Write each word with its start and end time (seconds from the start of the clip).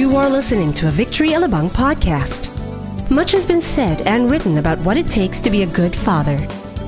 You 0.00 0.16
are 0.16 0.30
listening 0.30 0.72
to 0.80 0.88
a 0.88 0.90
Victory 0.90 1.36
Alabang 1.36 1.68
podcast. 1.68 2.48
Much 3.10 3.32
has 3.32 3.44
been 3.44 3.60
said 3.60 4.00
and 4.06 4.30
written 4.30 4.56
about 4.56 4.78
what 4.78 4.96
it 4.96 5.04
takes 5.12 5.40
to 5.40 5.50
be 5.50 5.60
a 5.60 5.66
good 5.66 5.94
father. 5.94 6.38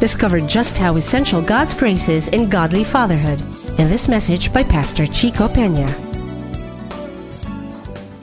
Discover 0.01 0.49
just 0.49 0.79
how 0.79 0.97
essential 0.97 1.43
God's 1.43 1.75
grace 1.75 2.09
is 2.09 2.29
in 2.29 2.49
godly 2.49 2.85
fatherhood 2.85 3.39
in 3.79 3.93
this 3.93 4.09
message 4.09 4.51
by 4.51 4.63
Pastor 4.65 5.07
Chico 5.07 5.47
Pena. 5.47 5.85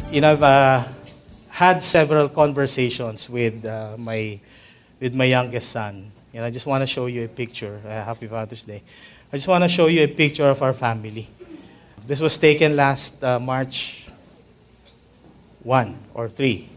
You 0.10 0.22
know, 0.22 0.34
I've 0.34 0.42
uh, 0.42 0.84
had 1.50 1.84
several 1.84 2.28
conversations 2.28 3.30
with 3.30 3.64
uh, 3.66 3.94
my 3.96 4.40
with 5.00 5.14
my 5.14 5.26
youngest 5.26 5.70
son. 5.70 6.12
And 6.34 6.44
I 6.44 6.50
just 6.50 6.66
want 6.66 6.82
to 6.82 6.88
show 6.88 7.06
you 7.06 7.26
a 7.26 7.30
picture. 7.30 7.80
Uh, 7.86 8.04
Happy 8.04 8.26
Father's 8.26 8.64
Day. 8.64 8.82
I 9.32 9.38
just 9.38 9.48
want 9.48 9.64
to 9.64 9.70
show 9.70 9.86
you 9.86 10.02
a 10.02 10.08
picture 10.10 10.50
of 10.50 10.64
our 10.64 10.74
family. 10.74 11.30
This 12.08 12.20
was 12.20 12.36
taken 12.38 12.76
last 12.76 13.24
uh, 13.24 13.38
March 13.38 14.09
1 15.70 15.98
or 16.16 16.28
3. 16.28 16.68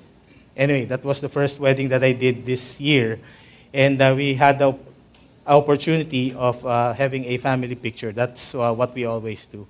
Anyway, 0.55 0.85
that 0.85 1.03
was 1.03 1.23
the 1.23 1.29
first 1.29 1.59
wedding 1.59 1.89
that 1.89 2.05
I 2.05 2.13
did 2.13 2.45
this 2.45 2.79
year. 2.79 3.19
And 3.73 3.97
uh, 4.03 4.13
we 4.15 4.35
had 4.35 4.59
the 4.59 4.77
opportunity 5.47 6.35
of 6.35 6.65
uh, 6.67 6.93
having 6.93 7.25
a 7.25 7.39
family 7.39 7.75
picture. 7.75 8.13
That's 8.13 8.55
uh, 8.55 8.75
what 8.75 8.95
we 8.95 9.07
always 9.07 9.47
do. 9.47 9.67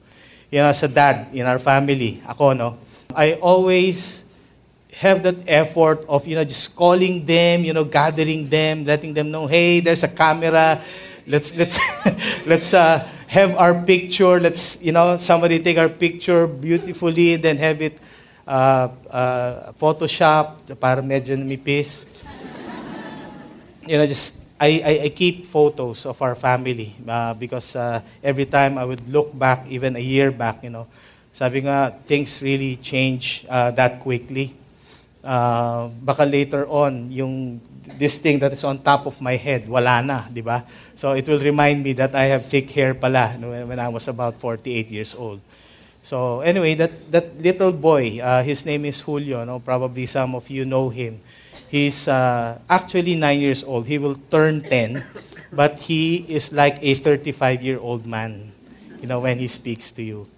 You 0.51 0.59
know, 0.59 0.67
as 0.67 0.83
a 0.83 0.89
dad 0.89 1.33
in 1.33 1.47
our 1.47 1.61
family, 1.61 2.21
ako, 2.27 2.53
no, 2.53 2.79
I 3.15 3.35
always 3.35 4.25
have 4.99 5.23
that 5.23 5.37
effort 5.47 6.05
of, 6.09 6.27
you 6.27 6.35
know, 6.35 6.45
just 6.45 6.75
calling 6.75 7.25
them, 7.25 7.65
you 7.65 7.73
know, 7.73 7.85
gathering 7.85 8.47
them, 8.47 8.85
letting 8.85 9.15
them 9.15 9.31
know, 9.31 9.47
hey, 9.47 9.79
there's 9.79 10.03
a 10.03 10.09
camera. 10.09 10.83
Let's, 11.29 11.55
let's, 11.55 11.79
let's 12.47 12.75
uh, 12.75 13.07
have 13.29 13.55
our 13.55 13.81
picture. 13.83 14.41
Let's, 14.41 14.83
you 14.83 14.91
know, 14.91 15.17
somebody 15.17 15.63
take 15.63 15.79
our 15.79 15.89
picture 15.89 16.49
beautifully 16.49 17.35
and 17.35 17.43
then 17.43 17.57
have 17.59 17.81
it 17.81 17.99
uh, 18.47 18.89
uh, 19.11 19.73
Photoshop 19.79 20.63
para 20.79 21.03
medyo 21.03 21.37
namipis. 21.37 22.07
you 23.87 23.99
know, 23.99 24.07
just 24.07 24.43
I, 24.61 24.83
I, 24.85 24.93
I, 25.05 25.09
keep 25.09 25.47
photos 25.47 26.07
of 26.07 26.23
our 26.23 26.37
family 26.37 26.95
uh, 27.09 27.35
because 27.35 27.75
uh, 27.75 28.01
every 28.23 28.47
time 28.47 28.79
I 28.79 28.85
would 28.85 29.09
look 29.09 29.37
back, 29.37 29.67
even 29.69 29.97
a 29.97 29.99
year 29.99 30.31
back, 30.31 30.63
you 30.63 30.71
know, 30.71 30.87
sabi 31.33 31.67
nga, 31.67 31.91
things 32.07 32.41
really 32.43 32.77
change 32.77 33.45
uh, 33.49 33.73
that 33.73 33.99
quickly. 33.99 34.55
Uh, 35.25 35.89
baka 36.03 36.23
later 36.23 36.67
on, 36.69 37.11
yung 37.11 37.61
this 37.99 38.19
thing 38.19 38.39
that 38.39 38.53
is 38.53 38.63
on 38.63 38.79
top 38.79 39.07
of 39.07 39.21
my 39.21 39.35
head, 39.35 39.67
wala 39.69 40.03
na, 40.03 40.31
di 40.31 40.43
ba? 40.43 40.63
So 40.95 41.13
it 41.19 41.27
will 41.27 41.43
remind 41.43 41.83
me 41.83 41.93
that 41.95 42.15
I 42.15 42.31
have 42.31 42.47
thick 42.47 42.71
hair 42.71 42.95
pala 42.95 43.35
when 43.39 43.79
I 43.79 43.89
was 43.89 44.07
about 44.07 44.39
48 44.39 44.91
years 44.91 45.15
old. 45.15 45.41
So 46.03 46.41
anyway, 46.41 46.75
that, 46.75 47.13
that 47.13 47.41
little 47.41 47.73
boy, 47.73 48.19
uh, 48.21 48.43
his 48.43 48.67
name 48.67 48.85
is 48.85 49.01
Julio. 49.01 49.45
No? 49.45 49.61
Probably 49.61 50.07
some 50.07 50.35
of 50.35 50.51
you 50.51 50.65
know 50.65 50.89
him. 50.89 51.21
He's 51.69 52.07
uh, 52.07 52.59
actually 52.69 53.15
nine 53.15 53.41
years 53.41 53.65
old. 53.65 53.87
He 53.87 53.97
will 53.99 54.17
turn 54.31 54.61
10, 54.61 55.03
but 55.53 55.81
he 55.81 56.17
is 56.29 56.53
like 56.53 56.79
a 56.83 56.95
35-year-old 56.95 58.05
man, 58.05 58.53
you 59.01 59.07
know, 59.09 59.21
when 59.21 59.39
he 59.39 59.49
speaks 59.49 59.91
to 59.93 60.03
you. 60.03 60.29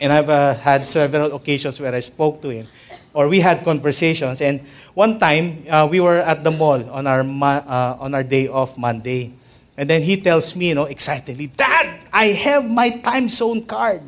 And 0.00 0.12
I've 0.12 0.28
uh, 0.28 0.54
had 0.54 0.88
several 0.88 1.36
occasions 1.36 1.78
where 1.78 1.94
I 1.94 2.00
spoke 2.00 2.42
to 2.42 2.48
him, 2.48 2.66
or 3.14 3.28
we 3.28 3.38
had 3.38 3.62
conversations. 3.62 4.40
And 4.40 4.66
one 4.94 5.20
time, 5.20 5.62
uh, 5.70 5.86
we 5.88 6.00
were 6.00 6.18
at 6.18 6.42
the 6.42 6.50
mall 6.50 6.82
on 6.90 7.06
our, 7.06 7.20
uh, 7.20 7.96
on 8.00 8.14
our 8.14 8.24
day 8.24 8.48
off 8.48 8.76
Monday. 8.76 9.32
And 9.76 9.88
then 9.88 10.02
he 10.02 10.20
tells 10.20 10.56
me, 10.56 10.70
you 10.70 10.74
know, 10.74 10.86
excitedly, 10.86 11.46
Dad, 11.46 12.04
I 12.12 12.26
have 12.34 12.68
my 12.68 12.90
time 12.90 13.28
zone 13.28 13.64
card. 13.64 14.02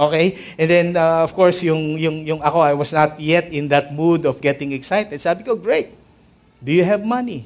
Okay? 0.00 0.32
And 0.56 0.70
then, 0.70 0.86
uh, 0.96 1.20
of 1.20 1.36
course, 1.36 1.60
yung, 1.60 2.00
yung, 2.00 2.24
yung 2.24 2.40
ako, 2.40 2.58
I 2.64 2.72
was 2.72 2.88
not 2.88 3.20
yet 3.20 3.52
in 3.52 3.68
that 3.68 3.92
mood 3.92 4.24
of 4.24 4.40
getting 4.40 4.72
excited. 4.72 5.20
Sabi 5.20 5.44
ko, 5.44 5.54
great. 5.54 5.92
Do 6.64 6.72
you 6.72 6.84
have 6.84 7.04
money? 7.04 7.44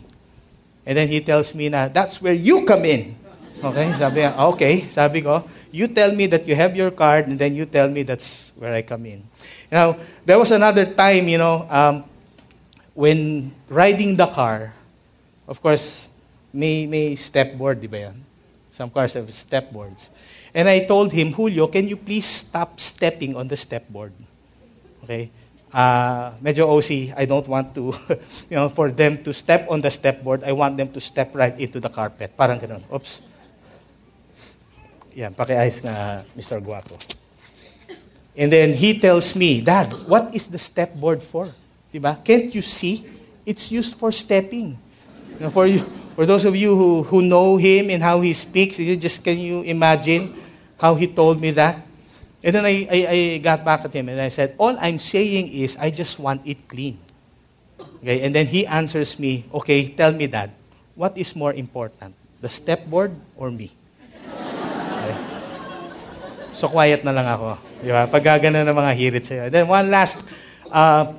And 0.87 0.95
then 0.95 1.11
he 1.11 1.19
tells 1.19 1.51
me 1.51 1.69
na, 1.69 1.89
that's 1.91 2.23
where 2.23 2.33
you 2.33 2.63
come 2.63 2.87
in. 2.87 3.19
Okay? 3.59 3.91
Sabi 3.99 4.23
niya, 4.23 4.39
okay. 4.55 4.87
Sabi 4.87 5.19
ko, 5.27 5.43
you 5.75 5.91
tell 5.91 6.15
me 6.15 6.31
that 6.31 6.47
you 6.47 6.55
have 6.55 6.79
your 6.79 6.95
card, 6.95 7.27
and 7.27 7.35
then 7.35 7.59
you 7.59 7.67
tell 7.67 7.91
me 7.91 8.07
that's 8.07 8.55
where 8.55 8.71
I 8.71 8.83
come 8.87 9.07
in. 9.07 9.27
Now, 9.73 9.99
there 10.23 10.39
was 10.39 10.55
another 10.55 10.87
time, 10.87 11.27
you 11.27 11.39
know, 11.39 11.67
um, 11.67 12.05
when 12.95 13.51
riding 13.67 14.15
the 14.15 14.31
car, 14.31 14.71
of 15.49 15.59
course, 15.59 16.07
may, 16.53 16.87
may 16.87 17.19
stepboard, 17.19 17.83
di 17.83 17.91
ba 17.91 17.99
yan? 18.11 18.23
Some 18.71 18.91
cars 18.91 19.15
have 19.15 19.27
stepboards. 19.35 20.11
And 20.55 20.69
I 20.69 20.87
told 20.87 21.11
him, 21.11 21.33
Julio, 21.33 21.67
can 21.67 21.89
you 21.89 21.97
please 21.97 22.25
stop 22.25 22.79
stepping 22.79 23.35
on 23.35 23.49
the 23.49 23.57
stepboard? 23.57 24.13
Okay? 25.03 25.29
Uh, 25.75 26.31
medyo 26.39 26.71
OC, 26.71 27.19
I 27.19 27.27
don't 27.27 27.49
want 27.49 27.75
to, 27.75 27.91
you 28.49 28.55
know, 28.55 28.69
for 28.69 28.93
them 28.93 29.19
to 29.25 29.35
step 29.35 29.67
on 29.69 29.81
the 29.81 29.91
stepboard, 29.91 30.45
I 30.45 30.53
want 30.53 30.77
them 30.77 30.89
to 30.95 31.01
step 31.01 31.35
right 31.35 31.59
into 31.59 31.81
the 31.81 31.91
carpet. 31.91 32.39
Parang 32.39 32.63
ganun. 32.63 32.87
Oops. 32.87 33.23
Yan, 35.19 35.35
pakiayos 35.35 35.83
nga, 35.83 36.23
Mr. 36.39 36.63
Guapo. 36.63 36.95
And 38.39 38.51
then 38.51 38.75
he 38.75 38.99
tells 38.99 39.35
me, 39.35 39.61
Dad, 39.61 39.91
what 40.07 40.35
is 40.35 40.47
the 40.47 40.59
stepboard 40.59 41.23
for? 41.23 41.51
Diba? 41.93 42.23
Can't 42.23 42.55
you 42.55 42.63
see? 42.63 43.07
It's 43.47 43.71
used 43.71 43.99
for 43.99 44.11
stepping. 44.11 44.79
You 45.39 45.41
know, 45.41 45.51
for 45.51 45.67
you, 45.67 45.83
for 46.15 46.27
those 46.27 46.45
of 46.45 46.55
you 46.55 46.75
who, 46.75 47.03
who 47.03 47.23
know 47.23 47.57
him 47.57 47.91
and 47.91 48.03
how 48.03 48.21
he 48.23 48.33
speaks, 48.33 48.79
you 48.79 48.95
just 48.95 49.23
can 49.23 49.39
you 49.39 49.63
imagine 49.63 50.35
how 50.85 50.93
he 50.93 51.09
told 51.09 51.41
me 51.41 51.49
that. 51.57 51.81
And 52.45 52.53
then 52.53 52.69
I, 52.69 52.85
I, 52.93 52.99
I 53.09 53.39
got 53.41 53.65
back 53.65 53.89
at 53.89 53.93
him 53.97 54.13
and 54.13 54.21
I 54.21 54.29
said, 54.29 54.53
All 54.61 54.77
I'm 54.77 55.01
saying 55.01 55.49
is 55.49 55.81
I 55.81 55.89
just 55.89 56.21
want 56.21 56.45
it 56.45 56.69
clean. 56.69 57.01
Okay, 58.05 58.21
and 58.21 58.37
then 58.37 58.45
he 58.45 58.69
answers 58.69 59.17
me, 59.19 59.49
Okay, 59.49 59.89
tell 59.89 60.13
me 60.13 60.27
that. 60.27 60.51
What 60.95 61.17
is 61.17 61.35
more 61.35 61.55
important, 61.55 62.13
the 62.45 62.51
stepboard 62.53 63.17
or 63.35 63.51
me? 63.51 63.73
Okay. 64.29 65.17
So 66.53 66.69
quiet 66.69 67.03
na 67.03 67.17
lang 67.17 67.25
ako. 67.33 67.57
Di 67.81 67.89
ba? 67.89 68.05
Pag 68.05 68.23
gagana 68.23 68.61
ng 68.69 68.77
mga 68.77 68.93
hirit 68.93 69.25
sa'yo. 69.25 69.49
Then 69.49 69.65
one 69.67 69.89
last, 69.89 70.21
uh, 70.69 71.17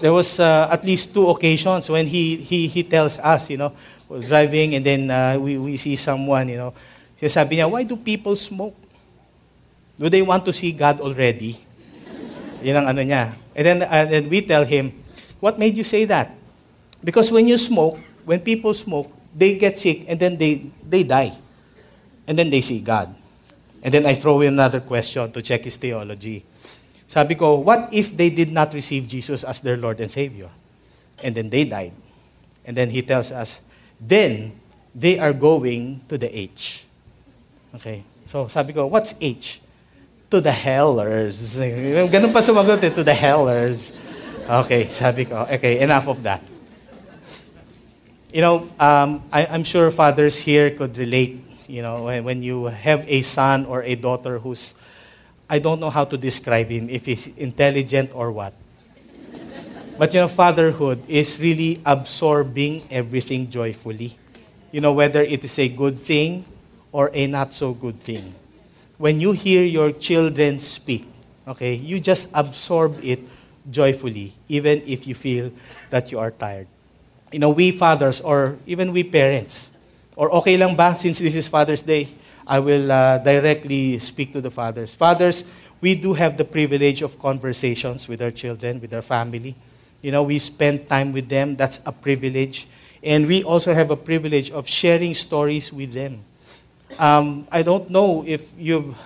there 0.00 0.10
was 0.16 0.40
uh, 0.40 0.72
at 0.72 0.82
least 0.88 1.12
two 1.12 1.28
occasions 1.28 1.84
when 1.92 2.08
he, 2.08 2.40
he, 2.40 2.66
he 2.66 2.82
tells 2.82 3.20
us, 3.20 3.52
you 3.52 3.60
know, 3.60 3.76
driving 4.26 4.74
and 4.74 4.82
then 4.82 5.10
uh, 5.12 5.36
we, 5.38 5.60
we 5.60 5.76
see 5.76 5.94
someone, 5.94 6.48
you 6.48 6.56
know, 6.56 6.72
Sinasabi 7.20 7.60
niya, 7.60 7.68
why 7.68 7.84
do 7.84 8.00
people 8.00 8.32
smoke? 8.32 8.72
Do 10.00 10.08
they 10.08 10.24
want 10.24 10.48
to 10.48 10.56
see 10.56 10.72
God 10.72 11.04
already? 11.04 11.60
Yan 12.64 12.80
ang 12.80 12.96
ano 12.96 13.04
niya. 13.04 13.36
And 13.52 13.64
then, 13.68 13.78
uh, 13.84 14.08
and 14.08 14.32
we 14.32 14.40
tell 14.40 14.64
him, 14.64 14.96
what 15.36 15.60
made 15.60 15.76
you 15.76 15.84
say 15.84 16.08
that? 16.08 16.32
Because 17.04 17.28
when 17.28 17.44
you 17.44 17.60
smoke, 17.60 18.00
when 18.24 18.40
people 18.40 18.72
smoke, 18.72 19.12
they 19.36 19.60
get 19.60 19.76
sick 19.76 20.08
and 20.08 20.16
then 20.16 20.40
they, 20.40 20.72
they 20.80 21.04
die. 21.04 21.36
And 22.24 22.40
then 22.40 22.48
they 22.48 22.64
see 22.64 22.80
God. 22.80 23.12
And 23.82 23.92
then 23.92 24.06
I 24.06 24.14
throw 24.14 24.40
in 24.40 24.54
another 24.54 24.80
question 24.80 25.30
to 25.32 25.42
check 25.42 25.64
his 25.64 25.76
theology. 25.76 26.44
Sabi 27.06 27.34
ko, 27.34 27.60
what 27.60 27.92
if 27.92 28.16
they 28.16 28.30
did 28.30 28.52
not 28.52 28.72
receive 28.72 29.08
Jesus 29.08 29.44
as 29.44 29.60
their 29.60 29.76
Lord 29.76 30.00
and 30.00 30.10
Savior? 30.10 30.48
And 31.22 31.34
then 31.34 31.50
they 31.50 31.64
died. 31.64 31.92
And 32.64 32.76
then 32.76 32.88
he 32.88 33.02
tells 33.02 33.32
us, 33.32 33.60
then 34.00 34.56
they 34.94 35.18
are 35.18 35.32
going 35.32 36.00
to 36.08 36.16
the 36.16 36.32
H. 36.32 36.84
Okay. 37.74 38.02
So 38.26 38.46
sabi 38.48 38.72
ko, 38.72 38.86
what's 38.86 39.14
H? 39.20 39.60
To 40.30 40.40
the 40.40 40.52
hellers. 40.52 41.58
Ganun 42.14 42.32
pa 42.32 42.38
sumagot 42.38 42.82
eh, 42.82 42.90
to 42.90 43.02
the 43.02 43.14
hellers. 43.14 43.90
Okay, 44.46 44.86
sabi 44.86 45.26
ko, 45.26 45.46
okay, 45.46 45.78
enough 45.78 46.06
of 46.06 46.22
that. 46.22 46.42
You 48.32 48.42
know, 48.42 48.56
um, 48.78 49.22
I, 49.32 49.46
I'm 49.46 49.64
sure 49.64 49.90
fathers 49.90 50.38
here 50.38 50.70
could 50.70 50.96
relate, 50.98 51.42
you 51.66 51.82
know, 51.82 52.04
when, 52.04 52.22
when 52.22 52.42
you 52.42 52.66
have 52.66 53.02
a 53.10 53.22
son 53.22 53.66
or 53.66 53.82
a 53.82 53.94
daughter 53.94 54.38
who's, 54.38 54.74
I 55.48 55.58
don't 55.58 55.80
know 55.80 55.90
how 55.90 56.04
to 56.04 56.16
describe 56.16 56.68
him, 56.68 56.88
if 56.90 57.06
he's 57.06 57.26
intelligent 57.34 58.10
or 58.14 58.30
what. 58.30 58.54
But 59.98 60.14
you 60.14 60.20
know, 60.20 60.28
fatherhood 60.28 61.02
is 61.08 61.38
really 61.40 61.82
absorbing 61.84 62.86
everything 62.90 63.50
joyfully. 63.50 64.16
You 64.70 64.80
know, 64.80 64.92
whether 64.92 65.20
it 65.20 65.44
is 65.44 65.58
a 65.58 65.68
good 65.68 65.98
thing 65.98 66.44
or 66.92 67.10
a 67.14 67.26
not 67.26 67.52
so 67.52 67.72
good 67.72 68.00
thing. 68.00 68.34
When 68.98 69.20
you 69.20 69.32
hear 69.32 69.64
your 69.64 69.92
children 69.92 70.58
speak, 70.58 71.06
okay, 71.48 71.74
you 71.74 72.00
just 72.00 72.28
absorb 72.34 73.02
it 73.02 73.20
joyfully, 73.70 74.32
even 74.48 74.82
if 74.86 75.06
you 75.06 75.14
feel 75.14 75.52
that 75.90 76.12
you 76.12 76.18
are 76.18 76.30
tired. 76.30 76.66
You 77.32 77.38
know, 77.38 77.50
we 77.50 77.70
fathers, 77.70 78.20
or 78.20 78.58
even 78.66 78.92
we 78.92 79.04
parents, 79.04 79.70
or 80.16 80.30
okay 80.42 80.56
lang 80.56 80.76
ba, 80.76 80.94
since 80.94 81.18
this 81.18 81.34
is 81.34 81.48
Father's 81.48 81.82
Day, 81.82 82.08
I 82.46 82.58
will 82.58 82.90
uh, 82.90 83.18
directly 83.18 83.98
speak 83.98 84.32
to 84.32 84.40
the 84.40 84.50
fathers. 84.50 84.94
Fathers, 84.94 85.44
we 85.80 85.94
do 85.94 86.12
have 86.14 86.36
the 86.36 86.44
privilege 86.44 87.02
of 87.02 87.18
conversations 87.18 88.08
with 88.08 88.20
our 88.20 88.30
children, 88.30 88.80
with 88.80 88.92
our 88.92 89.02
family. 89.02 89.54
You 90.02 90.10
know, 90.12 90.24
we 90.24 90.38
spend 90.38 90.88
time 90.88 91.12
with 91.12 91.28
them. 91.28 91.56
That's 91.56 91.80
a 91.86 91.92
privilege. 91.92 92.66
And 93.02 93.26
we 93.26 93.44
also 93.44 93.72
have 93.72 93.90
a 93.90 93.96
privilege 93.96 94.50
of 94.50 94.68
sharing 94.68 95.14
stories 95.14 95.72
with 95.72 95.92
them. 95.92 96.24
Um, 96.98 97.46
I 97.50 97.62
don't 97.62 97.88
know 97.90 98.24
if 98.26 98.48
you've 98.58 98.96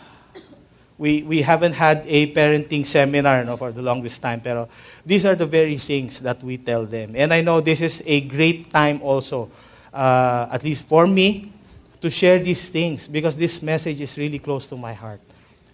we, 0.99 1.23
we 1.23 1.43
haven't 1.43 1.73
had 1.73 2.05
a 2.07 2.33
parenting 2.33 2.87
seminar 2.87 3.45
no, 3.45 3.57
for 3.57 3.73
the 3.73 3.83
longest 3.83 4.23
time, 4.23 4.41
pero 4.41 4.69
these 5.05 5.25
are 5.25 5.35
the 5.35 5.47
very 5.47 5.77
things 5.77 6.21
that 6.21 6.43
we 6.43 6.57
tell 6.57 6.87
them. 6.87 7.15
And 7.17 7.33
I 7.33 7.41
know 7.41 7.61
this 7.61 7.81
is 7.81 8.03
a 8.07 8.21
great 8.23 8.73
time 8.73 9.03
also, 9.03 9.51
uh, 9.93 10.49
at 10.51 10.63
least 10.63 10.85
for 10.85 11.07
me, 11.07 11.53
to 12.01 12.11
share 12.11 12.39
these 12.39 12.69
things 12.69 13.09
because 13.09 13.37
this 13.37 13.63
message 13.63 14.01
is 14.01 14.17
really 14.19 14.39
close 14.39 14.67
to 14.69 14.77
my 14.77 14.93
heart. 14.93 15.21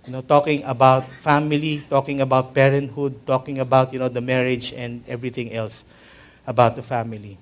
You 0.06 0.12
know, 0.12 0.22
talking 0.22 0.62
about 0.64 1.06
family, 1.18 1.84
talking 1.90 2.20
about 2.20 2.54
parenthood, 2.54 3.26
talking 3.26 3.58
about, 3.58 3.92
you 3.92 3.98
know, 3.98 4.08
the 4.08 4.20
marriage 4.20 4.72
and 4.72 5.04
everything 5.06 5.52
else 5.52 5.84
about 6.46 6.76
the 6.76 6.82
family. 6.82 7.36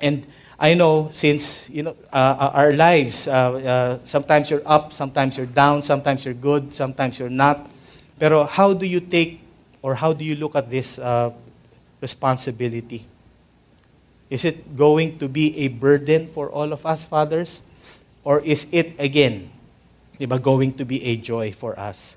And 0.00 0.26
I 0.62 0.74
know 0.74 1.10
since 1.10 1.68
you 1.70 1.82
know 1.82 1.96
uh, 2.12 2.54
our 2.54 2.72
lives, 2.72 3.26
uh, 3.26 3.34
uh, 3.34 3.98
sometimes 4.04 4.48
you're 4.48 4.62
up, 4.64 4.92
sometimes 4.92 5.36
you're 5.36 5.50
down, 5.50 5.82
sometimes 5.82 6.24
you're 6.24 6.38
good, 6.38 6.72
sometimes 6.72 7.18
you're 7.18 7.34
not. 7.34 7.66
Pero 8.14 8.46
how 8.46 8.72
do 8.72 8.86
you 8.86 9.00
take 9.00 9.42
or 9.82 9.96
how 9.98 10.12
do 10.14 10.22
you 10.22 10.36
look 10.36 10.54
at 10.54 10.70
this 10.70 11.00
uh, 11.02 11.34
responsibility? 12.00 13.02
Is 14.30 14.44
it 14.44 14.76
going 14.78 15.18
to 15.18 15.26
be 15.26 15.66
a 15.66 15.66
burden 15.66 16.28
for 16.28 16.48
all 16.48 16.72
of 16.72 16.86
us 16.86 17.04
fathers, 17.04 17.60
or 18.22 18.38
is 18.46 18.68
it 18.70 18.94
again, 19.02 19.50
diba, 20.14 20.40
going 20.40 20.74
to 20.78 20.84
be 20.84 21.02
a 21.02 21.16
joy 21.16 21.50
for 21.50 21.74
us? 21.74 22.14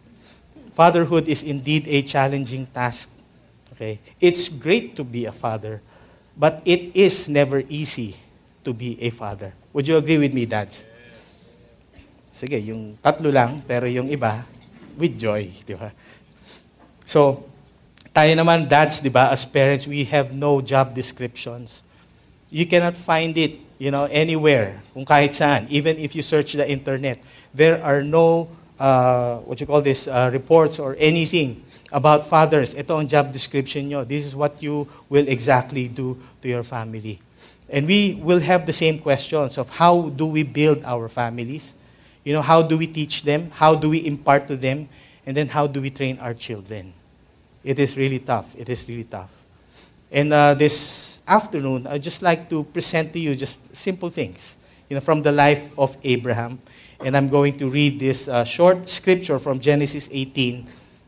Fatherhood 0.78 1.28
is 1.28 1.42
indeed 1.42 1.88
a 1.88 2.04
challenging 2.04 2.68
task. 2.68 3.10
Okay, 3.74 3.98
it's 4.22 4.50
great 4.50 4.96
to 4.98 5.04
be 5.04 5.26
a 5.26 5.34
father, 5.34 5.82
but 6.38 6.62
it 6.64 6.94
is 6.94 7.28
never 7.28 7.66
easy 7.74 8.16
to 8.66 8.74
be 8.74 8.98
a 9.00 9.14
father. 9.14 9.54
Would 9.72 9.88
you 9.88 9.96
agree 9.96 10.18
with 10.18 10.34
me, 10.34 10.50
dads? 10.50 10.84
Sige, 12.36 12.60
yung 12.60 12.98
tatlo 13.00 13.32
lang, 13.32 13.64
pero 13.64 13.88
yung 13.88 14.12
iba, 14.12 14.44
with 14.98 15.16
joy, 15.16 15.48
di 15.64 15.78
ba? 15.78 15.94
So, 17.06 17.48
tayo 18.12 18.34
naman, 18.36 18.68
dads, 18.68 19.00
di 19.00 19.08
ba, 19.08 19.32
as 19.32 19.46
parents, 19.48 19.88
we 19.88 20.04
have 20.10 20.36
no 20.36 20.60
job 20.60 20.92
descriptions. 20.92 21.86
You 22.52 22.66
cannot 22.66 22.98
find 22.98 23.32
it, 23.38 23.62
you 23.80 23.92
know, 23.92 24.08
anywhere, 24.12 24.82
kung 24.92 25.06
kahit 25.06 25.32
saan. 25.32 25.68
Even 25.72 25.96
if 25.96 26.16
you 26.16 26.24
search 26.24 26.60
the 26.60 26.68
internet, 26.68 27.24
there 27.56 27.80
are 27.84 28.04
no, 28.04 28.48
uh, 28.80 29.40
what 29.48 29.60
you 29.60 29.68
call 29.68 29.80
this, 29.80 30.08
uh, 30.08 30.28
reports 30.32 30.80
or 30.80 30.96
anything 31.00 31.64
about 31.92 32.28
fathers. 32.28 32.76
Ito 32.76 33.00
ang 33.00 33.08
job 33.08 33.32
description 33.32 33.88
nyo. 33.88 34.04
This 34.04 34.28
is 34.28 34.36
what 34.36 34.60
you 34.60 34.88
will 35.08 35.28
exactly 35.28 35.88
do 35.88 36.20
to 36.44 36.48
your 36.48 36.64
family. 36.64 37.20
And 37.76 37.86
we 37.88 38.18
will 38.24 38.40
have 38.40 38.66
the 38.66 38.72
same 38.72 39.00
questions 39.00 39.58
of 39.58 39.68
how 39.68 40.08
do 40.16 40.28
we 40.28 40.44
build 40.44 40.86
our 40.86 41.10
families? 41.10 41.74
You 42.24 42.32
know, 42.32 42.42
how 42.42 42.62
do 42.62 42.78
we 42.78 42.88
teach 42.88 43.24
them? 43.24 43.52
How 43.52 43.76
do 43.76 43.90
we 43.90 44.08
impart 44.08 44.48
to 44.48 44.56
them? 44.56 44.88
And 45.26 45.36
then 45.36 45.50
how 45.50 45.68
do 45.68 45.82
we 45.82 45.90
train 45.90 46.18
our 46.20 46.34
children? 46.34 46.94
It 47.66 47.78
is 47.78 47.98
really 47.98 48.20
tough. 48.20 48.56
It 48.58 48.70
is 48.70 48.88
really 48.88 49.04
tough. 49.04 49.30
And 50.10 50.32
uh, 50.32 50.54
this 50.54 51.20
afternoon, 51.28 51.86
I'd 51.88 52.02
just 52.02 52.22
like 52.22 52.50
to 52.50 52.64
present 52.64 53.12
to 53.12 53.20
you 53.20 53.36
just 53.36 53.76
simple 53.76 54.10
things, 54.10 54.56
you 54.88 54.96
know, 54.96 55.02
from 55.02 55.22
the 55.22 55.34
life 55.34 55.78
of 55.78 55.98
Abraham. 56.02 56.60
And 57.04 57.18
I'm 57.18 57.28
going 57.28 57.58
to 57.58 57.68
read 57.68 58.00
this 58.00 58.30
uh, 58.30 58.46
short 58.46 58.88
scripture 58.88 59.38
from 59.38 59.60
Genesis 59.60 60.08
18, 60.14 60.66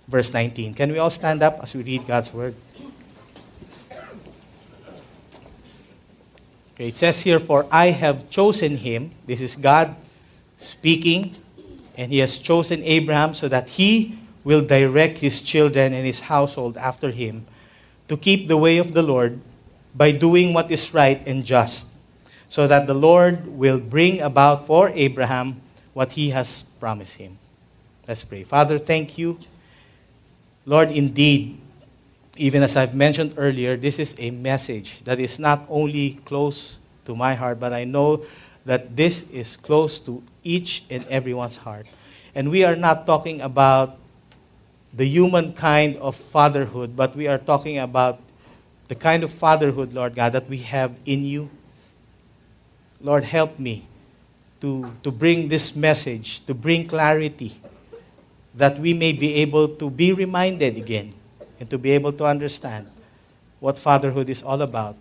verse 0.10 0.34
19. 0.34 0.74
Can 0.74 0.92
we 0.92 1.00
all 1.00 1.12
stand 1.12 1.44
up 1.44 1.64
as 1.64 1.74
we 1.74 1.84
read 1.84 2.06
God's 2.06 2.34
word? 2.34 2.56
Okay, 6.78 6.90
it 6.90 6.96
says 6.96 7.22
here, 7.22 7.40
For 7.40 7.66
I 7.72 7.90
have 7.90 8.30
chosen 8.30 8.78
him. 8.78 9.10
This 9.26 9.42
is 9.42 9.56
God 9.56 9.96
speaking. 10.60 11.34
And 11.98 12.12
he 12.12 12.20
has 12.20 12.38
chosen 12.38 12.84
Abraham 12.84 13.34
so 13.34 13.48
that 13.48 13.68
he 13.70 14.20
will 14.44 14.62
direct 14.62 15.18
his 15.18 15.42
children 15.42 15.92
and 15.92 16.06
his 16.06 16.22
household 16.22 16.78
after 16.78 17.10
him 17.10 17.48
to 18.08 18.16
keep 18.16 18.48
the 18.48 18.58
way 18.58 18.78
of 18.78 18.94
the 18.94 19.02
Lord 19.02 19.42
by 19.96 20.12
doing 20.12 20.54
what 20.54 20.70
is 20.70 20.94
right 20.94 21.20
and 21.26 21.44
just, 21.44 21.88
so 22.48 22.68
that 22.68 22.86
the 22.86 22.94
Lord 22.94 23.48
will 23.48 23.80
bring 23.80 24.22
about 24.22 24.68
for 24.68 24.90
Abraham 24.94 25.60
what 25.94 26.12
he 26.12 26.30
has 26.30 26.62
promised 26.80 27.16
him. 27.16 27.40
Let's 28.08 28.24
pray. 28.24 28.44
Father, 28.44 28.78
thank 28.78 29.18
you. 29.18 29.40
Lord, 30.68 30.92
indeed, 30.92 31.58
even 32.38 32.64
as 32.64 32.78
I've 32.78 32.96
mentioned 32.96 33.34
earlier, 33.38 33.76
this 33.76 34.00
is 34.00 34.16
a 34.18 34.32
message 34.32 35.04
that 35.04 35.20
is 35.20 35.40
not 35.40 35.66
only 35.70 36.20
close 36.26 36.80
to 37.06 37.16
my 37.16 37.34
heart, 37.34 37.60
but 37.60 37.74
I 37.74 37.84
know 37.84 38.24
that 38.66 38.96
this 38.96 39.30
is 39.32 39.56
close 39.56 40.00
to 40.00 40.22
each 40.44 40.84
and 40.90 41.06
everyone's 41.08 41.58
heart. 41.58 41.88
And 42.36 42.52
we 42.52 42.64
are 42.64 42.76
not 42.76 43.06
talking 43.06 43.42
about 43.42 43.98
the 44.94 45.06
human 45.06 45.54
kind 45.54 45.96
of 45.98 46.16
fatherhood, 46.16 46.96
but 46.96 47.16
we 47.16 47.28
are 47.28 47.38
talking 47.38 47.80
about 47.80 48.20
the 48.88 48.96
kind 48.96 49.24
of 49.24 49.32
fatherhood, 49.32 49.94
Lord 49.94 50.16
God, 50.16 50.34
that 50.34 50.48
we 50.50 50.58
have 50.60 51.00
in 51.06 51.26
you. 51.26 51.50
Lord, 53.02 53.24
help 53.24 53.60
me 53.60 53.86
to, 54.62 54.92
to 55.04 55.12
bring 55.12 55.48
this 55.48 55.76
message, 55.76 56.46
to 56.46 56.54
bring 56.54 56.88
clarity, 56.88 57.60
that 58.56 58.80
we 58.80 58.94
may 58.94 59.14
be 59.14 59.36
able 59.36 59.68
to 59.68 59.90
be 59.90 60.14
reminded 60.14 60.78
again 60.78 61.14
and 61.60 61.70
to 61.70 61.78
be 61.78 61.92
able 61.92 62.12
to 62.14 62.26
understand 62.26 62.90
what 63.60 63.80
fatherhood 63.80 64.30
is 64.30 64.44
all 64.44 64.62
about 64.62 64.96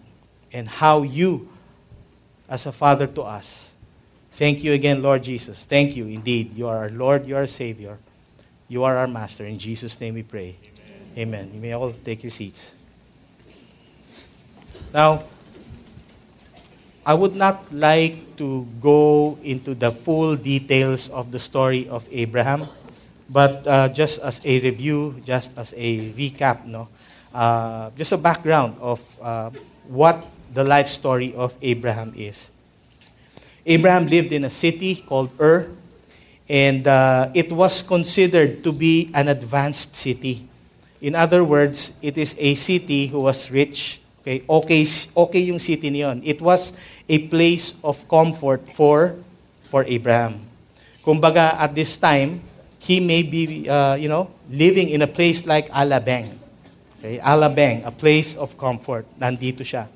and 0.53 0.69
how 0.69 1.03
you, 1.03 1.49
as 2.49 2.67
a 2.67 2.73
father 2.73 3.07
to 3.07 3.23
us, 3.23 3.73
thank 4.33 4.65
you 4.65 4.73
again, 4.73 5.03
Lord 5.03 5.23
Jesus. 5.23 5.65
Thank 5.65 5.97
you 5.97 6.07
indeed. 6.07 6.55
You 6.55 6.69
are 6.69 6.77
our 6.77 6.91
Lord, 6.91 7.27
you 7.27 7.37
are 7.37 7.41
our 7.41 7.47
Savior, 7.47 7.99
you 8.69 8.85
are 8.85 8.97
our 8.97 9.07
Master. 9.07 9.45
In 9.45 9.59
Jesus' 9.59 10.01
name 10.01 10.15
we 10.15 10.23
pray. 10.23 10.57
Amen. 11.17 11.47
Amen. 11.47 11.51
You 11.55 11.61
may 11.61 11.73
all 11.73 11.93
take 12.05 12.23
your 12.23 12.31
seats. 12.31 12.75
Now, 14.93 15.25
I 17.07 17.15
would 17.15 17.37
not 17.37 17.73
like 17.73 18.37
to 18.37 18.67
go 18.81 19.39
into 19.43 19.75
the 19.75 19.93
full 19.93 20.35
details 20.35 21.09
of 21.09 21.31
the 21.31 21.39
story 21.39 21.89
of 21.89 22.09
Abraham. 22.11 22.67
But 23.29 23.67
uh, 23.67 23.89
just 23.89 24.23
as 24.23 24.41
a 24.45 24.61
review, 24.61 25.21
just 25.25 25.51
as 25.59 25.75
a 25.77 26.13
recap, 26.15 26.65
no, 26.65 26.89
uh, 27.35 27.91
just 27.97 28.13
a 28.13 28.17
background 28.17 28.77
of 28.81 29.03
uh, 29.21 29.51
what 29.89 30.25
the 30.55 30.63
life 30.63 30.89
story 30.89 31.35
of 31.35 31.59
Abraham 31.61 32.15
is. 32.17 32.51
Abraham 33.67 34.07
lived 34.07 34.31
in 34.31 34.45
a 34.45 34.51
city 34.51 34.95
called 34.95 35.31
Ur, 35.41 35.67
and 36.49 36.87
uh, 36.87 37.31
it 37.35 37.51
was 37.51 37.83
considered 37.83 38.63
to 38.63 38.71
be 38.71 39.11
an 39.13 39.27
advanced 39.27 39.97
city. 39.97 40.47
In 41.03 41.15
other 41.15 41.43
words, 41.43 41.93
it 42.01 42.17
is 42.17 42.35
a 42.39 42.55
city 42.55 43.09
who 43.09 43.21
was 43.21 43.51
rich. 43.51 44.01
Okay, 44.23 44.43
okay, 44.49 44.87
okay 45.17 45.41
yung 45.41 45.59
city 45.59 45.91
niyon. 45.91 46.23
It 46.25 46.41
was 46.41 46.73
a 47.09 47.27
place 47.27 47.75
of 47.83 48.07
comfort 48.09 48.63
for 48.75 49.15
for 49.67 49.83
Abraham. 49.87 50.47
Kumbaga, 51.03 51.55
at 51.59 51.75
this 51.75 51.99
time, 51.99 52.43
he 52.87 53.01
may 53.01 53.23
be, 53.27 53.69
uh, 53.69 53.95
you 53.99 54.09
know, 54.09 54.31
living 54.49 54.91
in 54.91 55.03
a 55.03 55.11
place 55.11 55.45
like 55.45 55.69
Alabang. 55.71 56.31
Okay, 56.99 57.19
Alabang, 57.19 57.85
a 57.85 57.91
place 57.91 58.37
of 58.39 58.57
comfort. 58.57 59.05
Nandito 59.19 59.67
siya. 59.67 59.91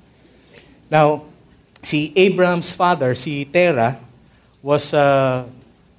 Now, 0.91 1.23
si 1.87 2.13
Abraham's 2.17 2.75
father, 2.75 3.15
si 3.15 3.45
Terah, 3.47 3.95
was, 4.61 4.93
uh, 4.93 5.47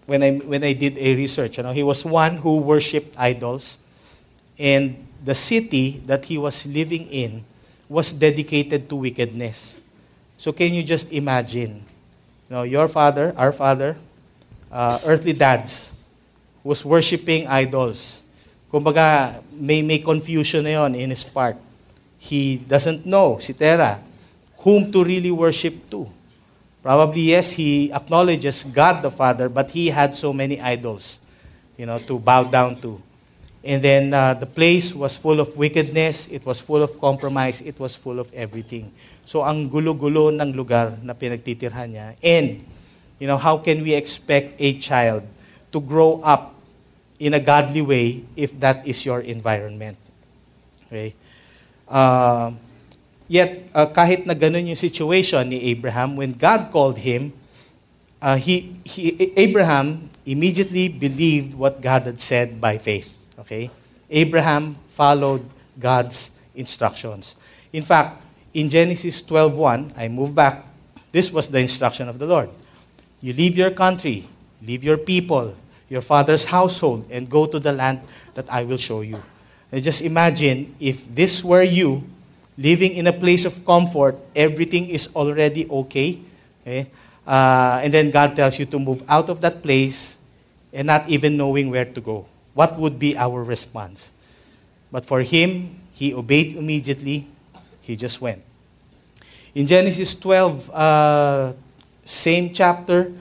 when, 0.06 0.22
I, 0.22 0.32
when 0.44 0.66
I 0.66 0.74
did 0.74 0.98
a 0.98 1.16
research, 1.16 1.58
you 1.58 1.64
know, 1.64 1.72
he 1.72 1.82
was 1.82 2.04
one 2.04 2.36
who 2.36 2.58
worshipped 2.58 3.16
idols. 3.18 3.78
And 4.60 5.08
the 5.24 5.34
city 5.34 6.04
that 6.06 6.26
he 6.26 6.38
was 6.38 6.68
living 6.68 7.08
in 7.08 7.46
was 7.88 8.12
dedicated 8.12 8.90
to 8.90 8.96
wickedness. 8.98 9.80
So 10.38 10.52
can 10.52 10.74
you 10.74 10.84
just 10.84 11.12
imagine, 11.14 11.88
you 12.50 12.52
know, 12.52 12.64
your 12.64 12.90
father, 12.90 13.34
our 13.38 13.54
father, 13.54 13.96
uh, 14.70 15.00
earthly 15.06 15.34
dads, 15.34 15.94
was 16.64 16.86
worshiping 16.86 17.48
idols. 17.48 18.22
Kumbaga, 18.72 19.42
may, 19.52 19.82
may 19.82 20.00
confusion 20.00 20.64
na 20.64 20.86
yon 20.86 20.96
in 20.96 21.10
his 21.10 21.24
part. 21.24 21.58
He 22.18 22.58
doesn't 22.58 23.06
know, 23.06 23.38
si 23.42 23.54
Terah, 23.54 24.00
whom 24.62 24.92
to 24.92 25.04
really 25.04 25.32
worship 25.32 25.90
to. 25.90 26.08
Probably, 26.82 27.34
yes, 27.34 27.52
he 27.52 27.92
acknowledges 27.94 28.64
God 28.64 29.02
the 29.02 29.12
Father, 29.12 29.50
but 29.50 29.70
he 29.70 29.90
had 29.90 30.16
so 30.16 30.34
many 30.34 30.62
idols, 30.62 31.20
you 31.78 31.86
know, 31.86 32.00
to 32.10 32.18
bow 32.18 32.44
down 32.44 32.80
to. 32.82 33.02
And 33.64 33.82
then 33.82 34.14
uh, 34.14 34.34
the 34.34 34.48
place 34.48 34.94
was 34.94 35.16
full 35.16 35.40
of 35.40 35.54
wickedness, 35.58 36.26
it 36.32 36.46
was 36.46 36.60
full 36.60 36.82
of 36.82 37.00
compromise, 37.00 37.62
it 37.62 37.78
was 37.78 37.96
full 37.96 38.18
of 38.18 38.34
everything. 38.34 38.90
So 39.26 39.46
ang 39.46 39.70
gulo-gulo 39.70 40.34
ng 40.34 40.58
lugar 40.58 40.98
na 41.06 41.14
pinagtitirhan 41.14 41.94
niya. 41.94 42.18
And, 42.26 42.66
you 43.22 43.30
know, 43.30 43.38
how 43.38 43.62
can 43.62 43.86
we 43.86 43.94
expect 43.94 44.58
a 44.58 44.74
child 44.82 45.22
to 45.72 45.78
grow 45.78 46.18
up 46.26 46.51
in 47.22 47.38
a 47.38 47.40
godly 47.40 47.86
way 47.86 48.26
if 48.36 48.58
that 48.60 48.82
is 48.82 49.06
your 49.06 49.22
environment. 49.22 49.96
Okay? 50.90 51.14
Uh, 51.86 52.50
yet, 53.30 53.70
uh, 53.78 53.86
kahit 53.86 54.26
na 54.26 54.34
ganun 54.34 54.66
yung 54.66 54.76
situation 54.76 55.46
ni 55.54 55.70
Abraham, 55.70 56.18
when 56.18 56.34
God 56.34 56.74
called 56.74 56.98
him, 56.98 57.30
uh, 58.18 58.42
he, 58.42 58.74
he, 58.82 59.30
Abraham 59.38 60.10
immediately 60.26 60.90
believed 60.90 61.54
what 61.54 61.78
God 61.78 62.10
had 62.10 62.18
said 62.18 62.58
by 62.58 62.82
faith. 62.82 63.14
Okay? 63.38 63.70
Abraham 64.10 64.82
followed 64.90 65.46
God's 65.78 66.34
instructions. 66.58 67.38
In 67.70 67.86
fact, 67.86 68.18
in 68.54 68.68
Genesis 68.68 69.22
12:1, 69.22 69.94
I 69.96 70.10
move 70.10 70.34
back. 70.34 70.66
This 71.14 71.32
was 71.32 71.48
the 71.48 71.62
instruction 71.62 72.10
of 72.10 72.18
the 72.18 72.26
Lord. 72.26 72.50
You 73.22 73.32
leave 73.32 73.56
your 73.56 73.72
country, 73.72 74.28
leave 74.66 74.84
your 74.84 74.98
people, 74.98 75.54
your 75.92 76.00
father's 76.00 76.46
household, 76.46 77.04
and 77.12 77.30
go 77.30 77.46
to 77.46 77.60
the 77.60 77.74
land 77.76 78.00
that 78.34 78.48
I 78.48 78.64
will 78.64 78.80
show 78.80 79.02
you. 79.02 79.20
And 79.74 79.84
just 79.84 80.02
imagine 80.02 80.74
if 80.80 81.04
this 81.14 81.44
were 81.44 81.68
you, 81.68 82.08
living 82.58 82.94
in 82.94 83.08
a 83.08 83.14
place 83.14 83.44
of 83.44 83.66
comfort, 83.66 84.16
everything 84.34 84.88
is 84.88 85.12
already 85.16 85.68
okay. 85.68 86.20
okay? 86.64 86.88
Uh, 87.28 87.82
and 87.84 87.94
then 87.94 88.10
God 88.10 88.38
tells 88.38 88.58
you 88.58 88.66
to 88.68 88.80
move 88.80 89.04
out 89.10 89.28
of 89.28 89.42
that 89.42 89.62
place 89.62 90.16
and 90.72 90.88
not 90.88 91.10
even 91.10 91.36
knowing 91.36 91.70
where 91.70 91.86
to 91.86 92.00
go. 92.00 92.26
What 92.54 92.80
would 92.80 92.98
be 92.98 93.18
our 93.18 93.44
response? 93.44 94.12
But 94.92 95.06
for 95.06 95.22
him, 95.22 95.76
he 95.92 96.14
obeyed 96.14 96.56
immediately. 96.56 97.28
He 97.82 97.96
just 97.96 98.22
went. 98.22 98.42
In 99.54 99.68
Genesis 99.68 100.16
12, 100.16 100.72
uh, 100.72 101.54
same 102.06 102.54
chapter, 102.54 103.12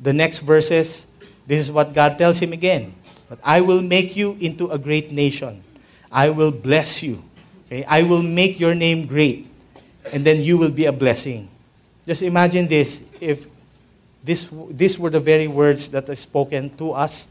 the 0.00 0.12
next 0.12 0.40
verses, 0.40 1.06
this 1.46 1.60
is 1.60 1.70
what 1.70 1.92
God 1.92 2.18
tells 2.18 2.40
him 2.40 2.52
again. 2.52 2.94
But 3.28 3.38
I 3.44 3.60
will 3.60 3.82
make 3.82 4.16
you 4.16 4.36
into 4.40 4.68
a 4.70 4.78
great 4.78 5.12
nation. 5.12 5.62
I 6.10 6.30
will 6.30 6.52
bless 6.52 7.02
you. 7.02 7.22
Okay? 7.66 7.84
I 7.84 8.02
will 8.02 8.22
make 8.22 8.60
your 8.60 8.74
name 8.74 9.06
great. 9.06 9.48
And 10.12 10.24
then 10.24 10.42
you 10.42 10.56
will 10.56 10.70
be 10.70 10.84
a 10.86 10.92
blessing. 10.92 11.48
Just 12.06 12.22
imagine 12.22 12.68
this 12.68 13.02
if 13.20 13.48
this, 14.22 14.48
these 14.70 14.98
were 14.98 15.10
the 15.10 15.20
very 15.20 15.48
words 15.48 15.88
that 15.88 16.08
are 16.08 16.14
spoken 16.14 16.74
to 16.76 16.92
us. 16.92 17.28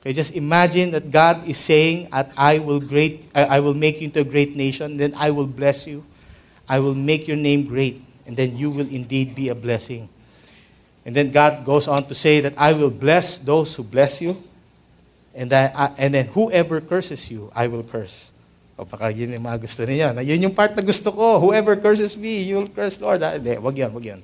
Okay, 0.00 0.12
just 0.12 0.34
imagine 0.34 0.92
that 0.92 1.10
God 1.10 1.46
is 1.48 1.58
saying 1.58 2.08
I 2.12 2.58
will 2.60 2.78
great 2.78 3.26
I 3.34 3.58
will 3.58 3.74
make 3.74 4.00
you 4.00 4.06
into 4.06 4.20
a 4.20 4.24
great 4.24 4.54
nation, 4.54 4.96
then 4.96 5.12
I 5.18 5.30
will 5.30 5.46
bless 5.46 5.86
you. 5.86 6.04
I 6.68 6.78
will 6.78 6.94
make 6.94 7.26
your 7.26 7.36
name 7.36 7.66
great, 7.66 8.04
and 8.26 8.36
then 8.36 8.56
you 8.56 8.70
will 8.70 8.86
indeed 8.86 9.34
be 9.34 9.48
a 9.48 9.54
blessing. 9.54 10.08
And 11.08 11.16
then 11.16 11.32
God 11.32 11.64
goes 11.64 11.88
on 11.88 12.04
to 12.04 12.14
say 12.14 12.44
that 12.44 12.52
I 12.60 12.76
will 12.76 12.92
bless 12.92 13.40
those 13.40 13.72
who 13.74 13.82
bless 13.82 14.20
you, 14.20 14.36
and, 15.32 15.48
that 15.48 15.72
I, 15.72 15.88
and 15.96 16.12
then 16.12 16.26
whoever 16.26 16.82
curses 16.82 17.30
you, 17.30 17.48
I 17.56 17.66
will 17.66 17.82
curse. 17.82 18.28
O 18.76 18.84
baka 18.84 19.08
yun 19.08 19.32
yung 19.32 19.40
mga 19.40 19.56
gusto 19.56 19.88
niya. 19.88 20.12
Na 20.12 20.20
yun 20.20 20.36
yung 20.36 20.52
part 20.52 20.76
na 20.76 20.84
gusto 20.84 21.08
ko. 21.08 21.40
Whoever 21.40 21.80
curses 21.80 22.12
me, 22.12 22.44
you 22.44 22.60
will 22.60 22.68
curse 22.68 23.00
Lord. 23.00 23.24
Ah, 23.24 23.40
hindi, 23.40 23.56
wag 23.56 23.72
yan, 23.72 23.88
wag 23.88 24.04
yan. 24.04 24.20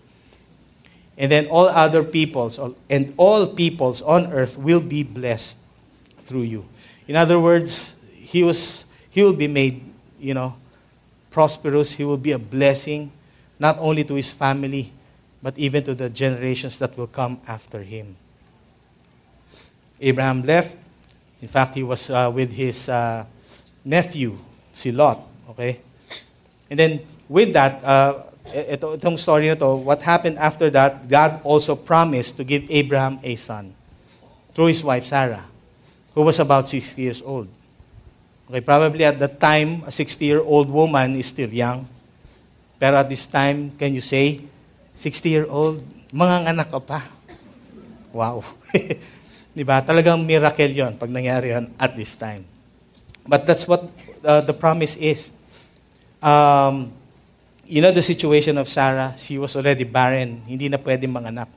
And 1.17 1.33
then 1.33 1.49
all 1.49 1.73
other 1.73 2.05
peoples 2.05 2.61
and 2.93 3.17
all 3.17 3.49
peoples 3.49 4.05
on 4.05 4.29
earth 4.29 4.61
will 4.61 4.85
be 4.85 5.01
blessed 5.01 5.57
through 6.21 6.45
you. 6.45 6.69
In 7.09 7.17
other 7.17 7.41
words, 7.41 7.97
he 8.13 8.45
was 8.45 8.85
he 9.09 9.25
will 9.25 9.33
be 9.33 9.49
made, 9.49 9.81
you 10.21 10.37
know, 10.37 10.53
prosperous. 11.33 11.97
He 11.97 12.05
will 12.05 12.21
be 12.21 12.37
a 12.37 12.39
blessing 12.39 13.09
not 13.57 13.81
only 13.81 14.05
to 14.05 14.21
his 14.21 14.29
family 14.29 14.93
but 15.45 15.59
even 15.59 15.85
to 15.85 15.95
the 15.95 16.09
generations 16.09 16.79
that 16.79 16.97
will 16.97 17.07
come 17.07 17.39
after 17.47 17.83
him. 17.85 18.17
Abraham 20.01 20.41
left. 20.41 20.79
In 21.43 21.49
fact, 21.49 21.75
he 21.75 21.83
was 21.83 22.09
uh, 22.09 22.33
with 22.35 22.51
his 22.51 22.89
uh, 22.89 23.27
nephew, 23.85 24.39
si 24.73 24.91
Lot. 24.91 25.21
Okay? 25.51 25.81
And 26.71 26.79
then, 26.81 27.01
with 27.29 27.53
that, 27.53 27.85
uh, 27.85 28.25
ito, 28.57 28.97
itong 28.97 29.21
story 29.21 29.53
na 29.53 29.55
to, 29.61 29.77
what 29.77 30.01
happened 30.01 30.41
after 30.41 30.71
that, 30.73 31.07
God 31.13 31.45
also 31.45 31.77
promised 31.77 32.41
to 32.41 32.45
give 32.45 32.65
Abraham 32.71 33.21
a 33.23 33.37
son 33.37 33.77
through 34.57 34.73
his 34.73 34.81
wife 34.81 35.05
Sarah, 35.05 35.45
who 36.15 36.23
was 36.23 36.41
about 36.41 36.73
60 36.73 36.97
years 36.97 37.21
old. 37.21 37.53
Okay, 38.49 38.63
probably 38.65 39.05
at 39.05 39.19
that 39.21 39.39
time, 39.39 39.85
a 39.85 39.93
60-year-old 39.93 40.71
woman 40.71 41.17
is 41.17 41.27
still 41.27 41.53
young. 41.53 41.85
Pero 42.81 42.97
at 42.97 43.13
this 43.13 43.27
time, 43.27 43.73
can 43.77 43.93
you 43.93 44.01
say, 44.01 44.41
60-year-old, 44.95 45.83
mga 46.15 46.55
anak 46.55 46.71
ka 46.71 46.81
pa. 46.81 47.01
Wow. 48.15 48.47
Di 49.55 49.63
ba? 49.63 49.83
Talagang 49.83 50.23
miracle 50.23 50.71
yon 50.71 50.95
pag 50.99 51.11
nangyari 51.11 51.55
yon 51.55 51.71
at 51.79 51.95
this 51.99 52.15
time. 52.15 52.47
But 53.27 53.47
that's 53.47 53.67
what 53.67 53.87
uh, 54.23 54.43
the 54.43 54.55
promise 54.55 54.95
is. 54.97 55.31
Um, 56.23 56.93
you 57.67 57.81
know 57.81 57.93
the 57.93 58.03
situation 58.03 58.59
of 58.59 58.69
Sarah? 58.69 59.15
She 59.17 59.39
was 59.39 59.57
already 59.57 59.85
barren. 59.85 60.43
Hindi 60.47 60.69
na 60.69 60.77
pwedeng 60.77 61.13
manganak. 61.13 61.49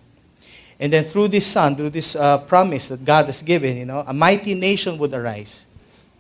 And 0.79 0.93
then 0.93 1.03
through 1.03 1.29
this 1.29 1.45
son, 1.45 1.75
through 1.75 1.89
this 1.89 2.15
uh, 2.15 2.37
promise 2.45 2.89
that 2.89 3.03
God 3.03 3.25
has 3.25 3.41
given, 3.41 3.77
you 3.77 3.85
know, 3.85 4.03
a 4.05 4.13
mighty 4.13 4.53
nation 4.53 4.97
would 4.99 5.13
arise. 5.13 5.65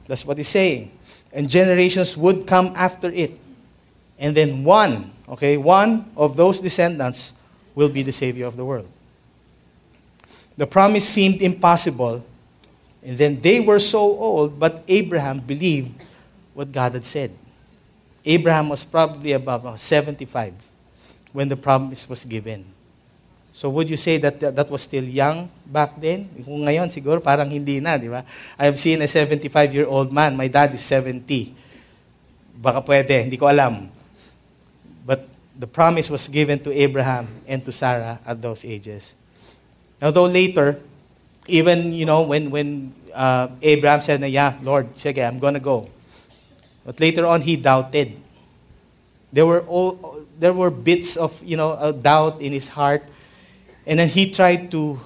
That's 0.07 0.25
what 0.25 0.37
he's 0.37 0.47
saying. 0.49 0.91
And 1.31 1.49
generations 1.49 2.17
would 2.17 2.47
come 2.47 2.73
after 2.75 3.09
it. 3.09 3.37
And 4.17 4.35
then 4.35 4.63
one, 4.63 5.13
okay, 5.29 5.57
one 5.57 6.09
of 6.15 6.35
those 6.35 6.59
descendants 6.59 7.33
will 7.75 7.89
be 7.89 8.03
the 8.03 8.11
Savior 8.11 8.45
of 8.45 8.55
the 8.55 8.65
world. 8.65 8.87
The 10.57 10.65
promise 10.65 11.07
seemed 11.07 11.41
impossible 11.41 12.23
and 13.07 13.17
then 13.17 13.39
they 13.39 13.59
were 13.59 13.79
so 13.79 13.99
old, 13.99 14.59
but 14.59 14.83
Abraham 14.87 15.39
believed 15.39 15.95
what 16.53 16.71
God 16.71 16.93
had 16.93 17.05
said. 17.05 17.31
Abraham 18.25 18.67
was 18.67 18.83
probably 18.83 19.31
about 19.31 19.63
uh, 19.63 19.75
75 19.77 20.53
when 21.31 21.47
the 21.47 21.55
promise 21.55 22.09
was 22.09 22.25
given. 22.25 22.65
So 23.53 23.69
would 23.69 23.89
you 23.89 23.95
say 23.95 24.17
that 24.19 24.37
that 24.39 24.69
was 24.69 24.83
still 24.83 25.03
young 25.05 25.49
back 25.65 25.95
then? 25.95 26.29
Kung 26.43 26.67
ngayon, 26.67 26.91
siguro 26.91 27.23
parang 27.23 27.49
hindi 27.49 27.79
na, 27.79 27.97
di 27.97 28.05
ba? 28.05 28.27
I 28.59 28.67
have 28.67 28.77
seen 28.77 29.01
a 29.01 29.09
75-year-old 29.09 30.11
man. 30.11 30.35
My 30.35 30.51
dad 30.51 30.75
is 30.75 30.83
70. 30.83 31.23
Baka 32.59 32.83
pwede, 32.83 33.23
hindi 33.23 33.39
ko 33.39 33.47
alam. 33.47 33.89
The 35.57 35.67
promise 35.67 36.09
was 36.09 36.27
given 36.27 36.59
to 36.63 36.71
Abraham 36.71 37.27
and 37.47 37.65
to 37.65 37.71
Sarah 37.71 38.19
at 38.25 38.41
those 38.41 38.63
ages. 38.63 39.15
Now, 40.01 40.11
though 40.11 40.25
later, 40.25 40.79
even, 41.47 41.93
you 41.93 42.05
know, 42.05 42.21
when, 42.21 42.51
when 42.51 42.93
uh, 43.13 43.47
Abraham 43.61 44.01
said, 44.01 44.21
yeah, 44.29 44.57
Lord, 44.61 44.93
sige, 44.95 45.25
I'm 45.25 45.39
to 45.39 45.59
go. 45.59 45.89
But 46.85 46.99
later 46.99 47.25
on, 47.25 47.41
he 47.41 47.55
doubted. 47.55 48.21
There 49.33 49.45
were, 49.45 49.61
all, 49.61 50.23
there 50.39 50.53
were 50.53 50.69
bits 50.69 51.17
of, 51.17 51.41
you 51.43 51.57
know, 51.57 51.91
doubt 51.91 52.41
in 52.41 52.51
his 52.51 52.69
heart. 52.69 53.03
And 53.85 53.99
then 53.99 54.09
he 54.09 54.29
tried 54.31 54.69
to, 54.71 54.99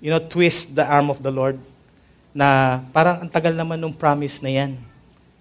you 0.00 0.10
know, 0.10 0.18
twist 0.18 0.74
the 0.74 0.86
arm 0.86 1.10
of 1.10 1.22
the 1.22 1.30
Lord 1.30 1.58
na 2.34 2.80
parang 2.94 3.26
ang 3.26 3.30
tagal 3.30 3.50
naman 3.54 3.82
nung 3.82 3.92
promise 3.92 4.42
na 4.42 4.48
yan. 4.48 4.78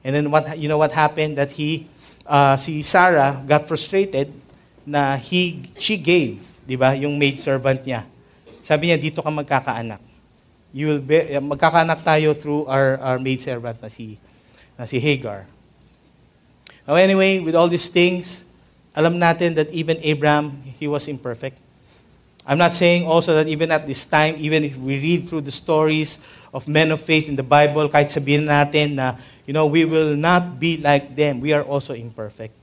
And 0.03 0.15
then 0.15 0.31
what, 0.31 0.57
you 0.57 0.67
know 0.67 0.77
what 0.77 0.91
happened? 0.91 1.37
That 1.37 1.51
he, 1.53 1.87
uh, 2.25 2.57
si 2.57 2.81
Sarah 2.81 3.41
got 3.45 3.67
frustrated 3.67 4.33
na 4.85 5.15
he, 5.17 5.67
she 5.79 5.97
gave, 5.97 6.43
di 6.63 6.75
ba, 6.75 6.95
yung 6.95 7.17
maid 7.17 7.39
servant 7.41 7.81
niya. 7.83 8.05
Sabi 8.61 8.91
niya, 8.91 8.97
dito 8.99 9.23
ka 9.23 9.31
magkakaanak 9.31 10.09
you 10.73 10.87
will 10.87 11.01
be, 11.01 11.17
magkakanak 11.41 12.03
tayo 12.05 12.33
through 12.37 12.65
our, 12.65 12.97
our 13.01 13.17
maid 13.17 13.41
servant 13.41 13.81
na 13.81 13.89
si, 13.89 14.17
na 14.77 14.85
si 14.85 14.99
Hagar. 14.99 15.45
Now 16.87 16.95
anyway, 16.95 17.39
with 17.39 17.55
all 17.55 17.67
these 17.67 17.87
things, 17.89 18.45
alam 18.93 19.17
natin 19.17 19.55
that 19.55 19.69
even 19.73 19.97
Abraham, 20.01 20.61
he 20.77 20.87
was 20.87 21.07
imperfect. 21.07 21.57
I'm 22.45 22.57
not 22.57 22.73
saying 22.73 23.05
also 23.05 23.35
that 23.35 23.47
even 23.47 23.69
at 23.69 23.85
this 23.85 24.05
time, 24.05 24.35
even 24.37 24.63
if 24.63 24.77
we 24.77 24.97
read 24.97 25.29
through 25.29 25.41
the 25.41 25.53
stories 25.53 26.17
of 26.53 26.67
men 26.67 26.89
of 26.89 26.99
faith 26.99 27.29
in 27.29 27.35
the 27.35 27.45
Bible, 27.45 27.89
kahit 27.89 28.09
sabihin 28.09 28.49
natin 28.49 28.97
na, 28.97 29.13
you 29.45 29.53
know, 29.53 29.69
we 29.69 29.85
will 29.85 30.17
not 30.17 30.57
be 30.57 30.77
like 30.77 31.13
them. 31.13 31.41
We 31.41 31.53
are 31.53 31.61
also 31.61 31.93
imperfect. 31.93 32.53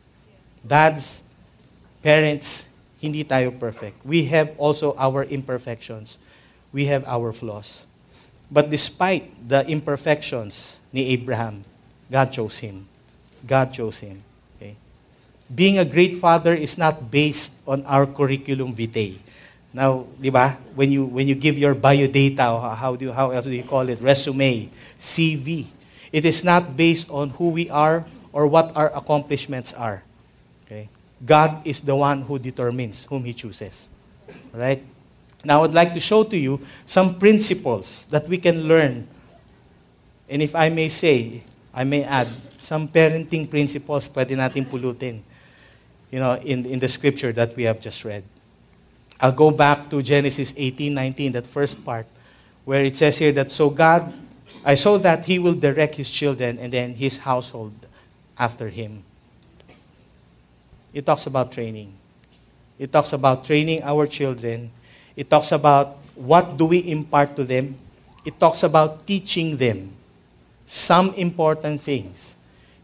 Dads, 0.66 1.22
parents, 2.06 2.70
hindi 3.02 3.26
tayo 3.26 3.50
perfect. 3.50 3.98
We 4.06 4.30
have 4.30 4.54
also 4.62 4.94
our 4.94 5.26
imperfections. 5.26 6.22
We 6.70 6.86
have 6.86 7.02
our 7.10 7.34
flaws. 7.34 7.82
But 8.46 8.70
despite 8.70 9.26
the 9.42 9.66
imperfections 9.66 10.78
ni 10.94 11.10
Abraham, 11.18 11.66
God 12.06 12.30
chose 12.30 12.62
him. 12.62 12.86
God 13.42 13.74
chose 13.74 13.98
him. 13.98 14.22
Okay? 14.54 14.78
Being 15.50 15.82
a 15.82 15.84
great 15.84 16.14
father 16.14 16.54
is 16.54 16.78
not 16.78 17.10
based 17.10 17.58
on 17.66 17.82
our 17.90 18.06
curriculum 18.06 18.70
vitae. 18.70 19.18
Now, 19.74 20.06
di 20.14 20.30
ba? 20.30 20.54
When 20.78 20.94
you 20.94 21.10
when 21.10 21.26
you 21.26 21.34
give 21.34 21.58
your 21.58 21.74
bio 21.74 22.06
data, 22.06 22.46
how 22.78 22.94
do 22.94 23.10
you, 23.10 23.12
how 23.12 23.34
else 23.34 23.50
do 23.50 23.52
you 23.52 23.66
call 23.66 23.82
it? 23.90 23.98
Resume, 23.98 24.70
CV. 24.94 25.66
It 26.14 26.22
is 26.22 26.46
not 26.46 26.78
based 26.78 27.10
on 27.10 27.34
who 27.34 27.50
we 27.50 27.66
are 27.68 28.06
or 28.30 28.46
what 28.46 28.70
our 28.78 28.94
accomplishments 28.94 29.74
are. 29.74 30.05
God 31.24 31.66
is 31.66 31.80
the 31.80 31.96
one 31.96 32.22
who 32.22 32.38
determines 32.38 33.04
whom 33.04 33.24
He 33.24 33.32
chooses. 33.32 33.88
Right? 34.52 34.82
Now, 35.44 35.64
I'd 35.64 35.74
like 35.74 35.94
to 35.94 36.00
show 36.00 36.24
to 36.24 36.36
you 36.36 36.60
some 36.84 37.18
principles 37.18 38.06
that 38.10 38.28
we 38.28 38.38
can 38.38 38.66
learn. 38.66 39.06
And 40.28 40.42
if 40.42 40.54
I 40.54 40.68
may 40.68 40.88
say, 40.88 41.42
I 41.72 41.84
may 41.84 42.02
add, 42.02 42.28
some 42.58 42.88
parenting 42.88 43.48
principles 43.48 44.08
pwede 44.08 44.34
natin 44.34 44.66
pulutin 44.66 45.22
you 46.10 46.18
know, 46.18 46.34
in, 46.34 46.64
in 46.66 46.78
the 46.78 46.88
scripture 46.88 47.32
that 47.32 47.56
we 47.56 47.64
have 47.64 47.80
just 47.80 48.04
read. 48.04 48.24
I'll 49.20 49.32
go 49.32 49.50
back 49.50 49.90
to 49.90 50.02
Genesis 50.02 50.54
18, 50.56 50.92
19, 50.94 51.32
that 51.32 51.46
first 51.46 51.84
part, 51.84 52.06
where 52.64 52.84
it 52.84 52.96
says 52.96 53.18
here 53.18 53.32
that 53.32 53.50
so 53.50 53.70
God, 53.70 54.12
I 54.64 54.74
saw 54.74 54.98
that 54.98 55.24
He 55.24 55.38
will 55.38 55.54
direct 55.54 55.96
His 55.96 56.10
children 56.10 56.58
and 56.58 56.72
then 56.72 56.94
His 56.94 57.18
household 57.18 57.74
after 58.38 58.68
Him. 58.68 59.02
It 60.92 61.06
talks 61.06 61.26
about 61.26 61.52
training. 61.52 61.92
It 62.78 62.92
talks 62.92 63.12
about 63.12 63.44
training 63.44 63.82
our 63.82 64.06
children. 64.06 64.70
It 65.16 65.30
talks 65.30 65.52
about 65.52 65.96
what 66.14 66.56
do 66.56 66.66
we 66.66 66.90
impart 66.90 67.36
to 67.36 67.44
them. 67.44 67.76
It 68.24 68.38
talks 68.40 68.62
about 68.62 69.06
teaching 69.06 69.56
them 69.56 69.92
some 70.66 71.14
important 71.14 71.80
things. 71.80 72.34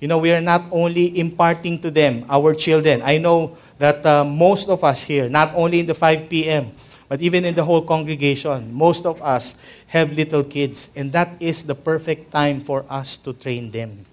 You 0.01 0.09
know, 0.09 0.19
we 0.19 0.33
are 0.33 0.41
not 0.41 0.63
only 0.73 1.19
imparting 1.19 1.79
to 1.81 1.91
them, 1.91 2.25
our 2.29 2.55
children. 2.55 3.03
I 3.05 3.19
know 3.19 3.57
that 3.79 4.05
uh, 4.05 4.25
most 4.25 4.69
of 4.69 4.83
us 4.83 5.03
here, 5.03 5.29
not 5.29 5.55
only 5.55 5.81
in 5.81 5.87
the 5.87 5.95
5 5.95 6.29
p.m., 6.29 6.73
but 7.09 7.21
even 7.21 7.45
in 7.45 7.55
the 7.55 7.63
whole 7.65 7.83
congregation, 7.83 8.73
most 8.73 9.05
of 9.07 9.21
us 9.21 9.57
have 9.87 10.13
little 10.17 10.43
kids, 10.43 10.91
and 10.97 11.13
that 11.13 11.31
is 11.39 11.63
the 11.63 11.75
perfect 11.75 12.33
time 12.33 12.61
for 12.61 12.85
us 12.89 13.17
to 13.19 13.33
train 13.33 13.71
them. 13.71 14.05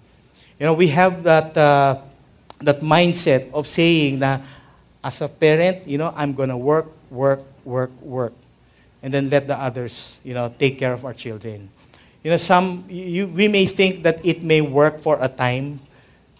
You 0.60 0.66
know, 0.66 0.74
we 0.74 0.88
have 0.88 1.22
that, 1.22 1.56
uh, 1.56 2.02
that 2.60 2.80
mindset 2.80 3.50
of 3.52 3.66
saying 3.66 4.18
that 4.20 4.42
as 5.02 5.20
a 5.20 5.28
parent, 5.28 5.86
you 5.88 5.98
know, 5.98 6.12
I'm 6.14 6.34
going 6.34 6.50
to 6.50 6.56
work, 6.56 6.86
work, 7.10 7.40
work, 7.64 7.90
work, 8.02 8.32
and 9.02 9.12
then 9.12 9.30
let 9.30 9.46
the 9.46 9.56
others, 9.56 10.20
you 10.24 10.34
know, 10.34 10.52
take 10.58 10.78
care 10.78 10.92
of 10.92 11.04
our 11.04 11.14
children. 11.14 11.70
You 12.22 12.30
know, 12.30 12.36
some, 12.36 12.84
you, 12.88 13.26
we 13.28 13.48
may 13.48 13.64
think 13.64 14.02
that 14.02 14.24
it 14.24 14.42
may 14.42 14.60
work 14.60 15.00
for 15.00 15.16
a 15.20 15.28
time, 15.28 15.80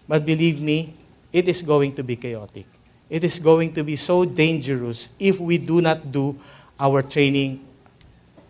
but 0.07 0.25
believe 0.25 0.61
me, 0.61 0.93
it 1.33 1.47
is 1.47 1.61
going 1.61 1.95
to 1.95 2.03
be 2.03 2.15
chaotic. 2.15 2.67
It 3.09 3.23
is 3.23 3.39
going 3.39 3.73
to 3.73 3.83
be 3.83 3.95
so 3.95 4.23
dangerous 4.23 5.09
if 5.19 5.39
we 5.39 5.57
do 5.57 5.81
not 5.81 6.11
do 6.11 6.37
our 6.79 7.01
training, 7.01 7.65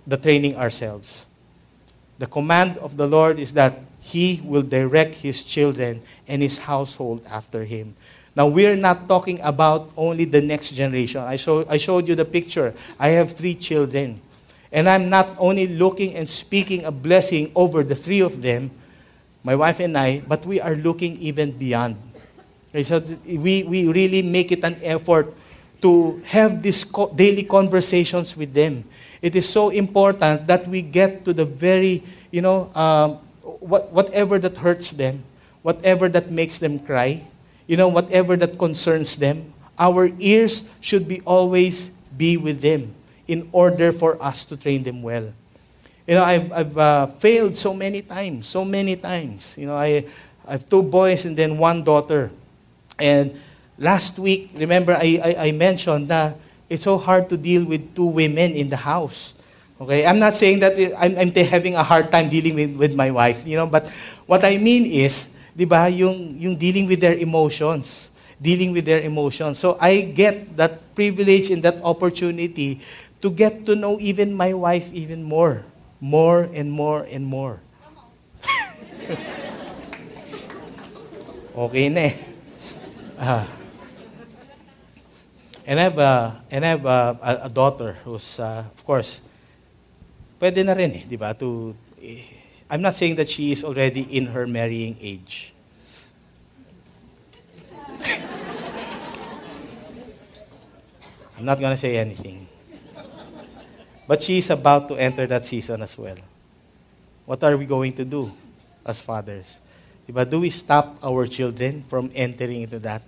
the 0.06 0.18
training 0.18 0.56
ourselves. 0.56 1.26
The 2.20 2.28
command 2.28 2.78
of 2.78 2.98
the 2.98 3.08
Lord 3.08 3.40
is 3.40 3.54
that 3.54 3.80
He 4.02 4.42
will 4.44 4.64
direct 4.64 5.16
His 5.16 5.44
children 5.44 6.02
and 6.28 6.42
His 6.42 6.58
household 6.58 7.26
after 7.30 7.64
Him. 7.64 7.96
Now, 8.36 8.48
we're 8.48 8.76
not 8.76 9.08
talking 9.08 9.40
about 9.42 9.92
only 9.96 10.26
the 10.26 10.42
next 10.42 10.72
generation. 10.72 11.22
I, 11.22 11.36
show, 11.36 11.66
I 11.70 11.78
showed 11.78 12.08
you 12.08 12.16
the 12.16 12.26
picture. 12.26 12.74
I 13.00 13.10
have 13.10 13.34
three 13.34 13.56
children. 13.56 14.22
And 14.72 14.88
I'm 14.88 15.10
not 15.10 15.30
only 15.38 15.68
looking 15.68 16.16
and 16.16 16.28
speaking 16.28 16.86
a 16.86 16.92
blessing 16.92 17.52
over 17.56 17.84
the 17.84 17.96
three 17.96 18.22
of 18.22 18.42
them, 18.42 18.72
my 19.44 19.56
wife 19.56 19.80
and 19.80 19.98
I, 19.98 20.22
but 20.28 20.46
we 20.46 20.62
are 20.62 20.76
looking 20.76 21.18
even 21.18 21.52
beyond. 21.52 21.98
Okay, 22.70 22.84
so 22.84 23.04
we, 23.26 23.64
we 23.64 23.88
really 23.88 24.22
make 24.22 24.52
it 24.52 24.64
an 24.64 24.78
effort 24.82 25.34
to 25.82 26.22
have 26.26 26.62
these 26.62 26.86
co- 26.86 27.12
daily 27.14 27.44
conversations 27.44 28.38
with 28.38 28.54
them. 28.54 28.86
It 29.22 29.36
is 29.36 29.50
so 29.50 29.70
important 29.70 30.48
that 30.48 30.68
we 30.68 30.82
get 30.82 31.26
to 31.26 31.34
the 31.34 31.44
very, 31.44 32.04
you 32.32 32.42
know, 32.42 32.72
um, 32.74 33.18
what, 33.44 33.92
whatever 33.92 34.40
that 34.40 34.58
hurts 34.58 34.92
them, 34.92 35.24
whatever 35.62 36.10
that 36.10 36.32
makes 36.32 36.58
them 36.58 36.80
cry, 36.80 37.24
you 37.68 37.78
know, 37.78 37.88
whatever 37.88 38.36
that 38.38 38.58
concerns 38.58 39.16
them, 39.16 39.54
our 39.78 40.10
ears 40.20 40.70
should 40.80 41.08
be 41.08 41.22
always 41.22 41.90
be 42.18 42.38
with 42.38 42.62
them 42.62 42.94
in 43.28 43.48
order 43.52 43.92
for 43.92 44.22
us 44.22 44.44
to 44.44 44.58
train 44.58 44.84
them 44.84 45.02
well. 45.02 45.32
You 46.08 46.16
know, 46.16 46.24
I've, 46.24 46.52
I've 46.52 46.78
uh, 46.78 47.08
failed 47.08 47.56
so 47.56 47.74
many 47.74 48.02
times, 48.02 48.48
so 48.48 48.66
many 48.66 48.96
times. 48.96 49.58
You 49.58 49.68
know, 49.68 49.76
I, 49.76 50.06
I 50.46 50.52
have 50.52 50.66
two 50.70 50.84
boys 50.84 51.26
and 51.26 51.38
then 51.38 51.58
one 51.58 51.84
daughter. 51.84 52.32
And 53.00 53.40
last 53.78 54.20
week, 54.20 54.52
remember, 54.56 54.94
I, 54.94 55.22
I, 55.24 55.48
I 55.48 55.52
mentioned 55.52 56.08
that 56.10 56.36
it's 56.70 56.84
so 56.84 56.98
hard 56.98 57.30
to 57.30 57.38
deal 57.38 57.64
with 57.64 57.96
two 57.96 58.06
women 58.06 58.54
in 58.54 58.70
the 58.70 58.78
house. 58.78 59.34
Okay, 59.82 60.06
I'm 60.06 60.20
not 60.22 60.38
saying 60.38 60.62
that 60.62 60.78
I'm, 60.94 61.18
I'm 61.18 61.32
having 61.34 61.74
a 61.74 61.82
hard 61.82 62.12
time 62.12 62.30
dealing 62.30 62.54
with, 62.54 62.78
with 62.78 62.94
my 62.94 63.10
wife, 63.10 63.48
you 63.48 63.58
know, 63.58 63.66
but 63.66 63.90
what 64.30 64.46
I 64.46 64.58
mean 64.58 64.86
is, 64.86 65.34
di 65.58 65.66
ba, 65.66 65.90
yung, 65.90 66.38
yung 66.38 66.56
dealing 66.56 66.86
with 66.86 67.02
their 67.02 67.18
emotions 67.18 68.12
dealing 68.42 68.74
with 68.74 68.86
their 68.86 69.02
emotions. 69.02 69.60
So 69.62 69.78
I 69.80 70.02
get 70.02 70.58
that 70.58 70.82
privilege 70.96 71.52
and 71.52 71.62
that 71.62 71.78
opportunity 71.86 72.82
to 73.22 73.30
get 73.30 73.68
to 73.68 73.76
know 73.78 74.02
even 74.02 74.34
my 74.34 74.54
wife 74.54 74.92
even 74.92 75.22
more. 75.22 75.64
More 76.02 76.50
and 76.52 76.72
more 76.72 77.06
and 77.06 77.22
more. 77.22 77.62
okay 81.70 81.90
na 81.94 82.10
eh. 82.10 82.18
Uh, 83.22 83.46
and 85.70 85.78
I 85.80 85.84
have, 85.84 86.00
a, 86.02 86.42
and 86.50 86.66
I 86.66 86.70
have 86.74 86.86
a, 86.90 87.20
a, 87.22 87.46
a 87.46 87.50
daughter 87.50 88.02
who's, 88.02 88.40
uh, 88.42 88.66
of 88.66 88.82
course, 88.84 89.22
pwede 90.42 90.66
na 90.66 90.74
rin 90.74 90.90
eh, 90.98 91.06
di 91.06 91.22
ba? 91.22 91.38
To, 91.38 91.78
I'm 92.66 92.82
not 92.82 92.98
saying 92.98 93.14
that 93.22 93.30
she 93.30 93.54
is 93.54 93.62
already 93.62 94.02
in 94.10 94.34
her 94.34 94.50
marrying 94.50 94.98
age. 94.98 95.54
I'm 101.38 101.46
not 101.46 101.62
to 101.62 101.78
say 101.78 101.98
anything. 101.98 102.50
But 104.10 104.22
she 104.22 104.42
is 104.42 104.50
about 104.50 104.90
to 104.90 104.98
enter 104.98 105.26
that 105.30 105.46
season 105.46 105.82
as 105.82 105.98
well. 105.98 106.18
What 107.26 107.44
are 107.46 107.58
we 107.58 107.66
going 107.66 107.94
to 108.02 108.06
do 108.06 108.30
as 108.86 109.02
fathers? 109.02 109.62
Diba? 110.10 110.26
Do 110.30 110.42
we 110.42 110.50
stop 110.50 110.98
our 111.02 111.26
children 111.26 111.82
from 111.86 112.10
entering 112.14 112.62
into 112.66 112.78
that 112.80 113.02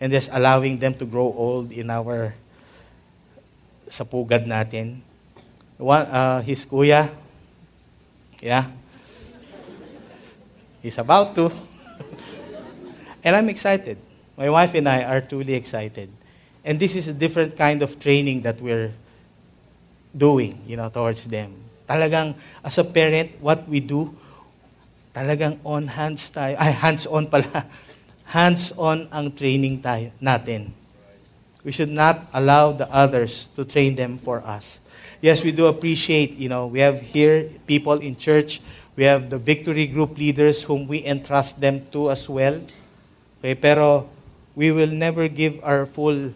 and 0.00 0.12
just 0.12 0.28
allowing 0.32 0.78
them 0.78 0.94
to 0.94 1.04
grow 1.04 1.32
old 1.32 1.72
in 1.72 1.88
our 1.90 2.32
sapugad 3.88 4.44
natin? 4.44 5.05
One, 5.78 6.06
uh, 6.08 6.40
his 6.40 6.64
kuya, 6.64 7.10
yeah, 8.40 8.64
he's 10.82 10.96
about 10.96 11.34
to. 11.34 11.52
and 13.24 13.36
I'm 13.36 13.48
excited. 13.48 13.98
My 14.36 14.48
wife 14.48 14.74
and 14.74 14.88
I 14.88 15.04
are 15.04 15.20
truly 15.20 15.54
excited. 15.54 16.08
And 16.64 16.80
this 16.80 16.96
is 16.96 17.08
a 17.08 17.12
different 17.12 17.56
kind 17.56 17.82
of 17.82 17.98
training 18.00 18.42
that 18.42 18.60
we're 18.60 18.92
doing, 20.16 20.58
you 20.66 20.76
know, 20.76 20.88
towards 20.88 21.26
them. 21.26 21.54
Talagang, 21.86 22.34
as 22.64 22.78
a 22.78 22.84
parent, 22.84 23.40
what 23.40 23.68
we 23.68 23.80
do, 23.80 24.14
talagang 25.14 25.60
on 25.62 25.86
hands 25.86 26.30
tayo, 26.30 26.56
ay, 26.58 26.72
hands-on 26.72 27.28
pala. 27.28 27.66
Hands-on 28.26 29.06
ang 29.14 29.30
training 29.30 29.78
tayo, 29.78 30.10
natin. 30.18 30.74
We 31.62 31.70
should 31.70 31.94
not 31.94 32.26
allow 32.34 32.74
the 32.74 32.90
others 32.90 33.46
to 33.54 33.62
train 33.62 33.94
them 33.94 34.18
for 34.18 34.42
us. 34.42 34.82
Yes, 35.26 35.42
we 35.42 35.50
do 35.50 35.66
appreciate, 35.66 36.38
you 36.38 36.46
know, 36.46 36.70
we 36.70 36.78
have 36.78 37.02
here 37.02 37.50
people 37.66 37.98
in 37.98 38.14
church, 38.14 38.62
we 38.94 39.02
have 39.02 39.26
the 39.26 39.34
victory 39.34 39.90
group 39.90 40.14
leaders 40.14 40.62
whom 40.62 40.86
we 40.86 41.02
entrust 41.02 41.58
them 41.58 41.82
to 41.90 42.14
as 42.14 42.30
well. 42.30 42.62
Okay, 43.42 43.58
pero 43.58 44.06
we 44.54 44.70
will 44.70 44.94
never 44.94 45.26
give 45.26 45.58
our 45.66 45.82
full, 45.82 46.30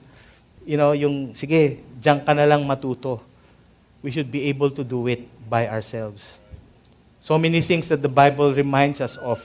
you 0.67 0.75
know, 0.75 0.91
yung, 0.91 1.39
sige, 1.39 1.79
diyan 2.03 2.27
ka 2.27 2.35
na 2.35 2.43
lang 2.51 2.67
matuto. 2.67 3.23
We 4.03 4.11
should 4.11 4.27
be 4.27 4.51
able 4.51 4.75
to 4.75 4.83
do 4.83 5.07
it 5.07 5.23
by 5.47 5.71
ourselves. 5.71 6.43
So 7.23 7.39
many 7.39 7.63
things 7.63 7.87
that 7.95 8.03
the 8.03 8.11
Bible 8.11 8.59
reminds 8.59 8.99
us 8.99 9.15
of, 9.23 9.39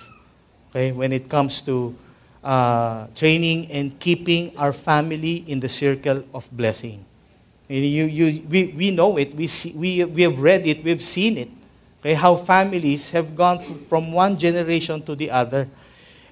okay, 0.73 0.89
when 0.89 1.13
it 1.13 1.29
comes 1.29 1.61
to 1.69 1.93
uh, 2.41 3.13
training 3.13 3.69
and 3.69 3.93
keeping 4.01 4.57
our 4.57 4.73
family 4.73 5.45
in 5.45 5.61
the 5.61 5.69
circle 5.69 6.25
of 6.33 6.49
blessing. 6.49 7.05
You, 7.67 8.05
you, 8.05 8.43
we, 8.47 8.65
we 8.77 8.91
know 8.91 9.17
it, 9.17 9.33
we, 9.33 9.47
see, 9.47 9.71
we, 9.71 10.03
we 10.05 10.21
have 10.21 10.39
read 10.39 10.67
it, 10.67 10.83
we've 10.83 11.01
seen 11.01 11.37
it, 11.37 11.49
okay, 11.99 12.13
how 12.13 12.35
families 12.35 13.09
have 13.11 13.35
gone 13.35 13.59
from 13.59 14.11
one 14.11 14.37
generation 14.37 15.01
to 15.03 15.15
the 15.15 15.31
other. 15.31 15.67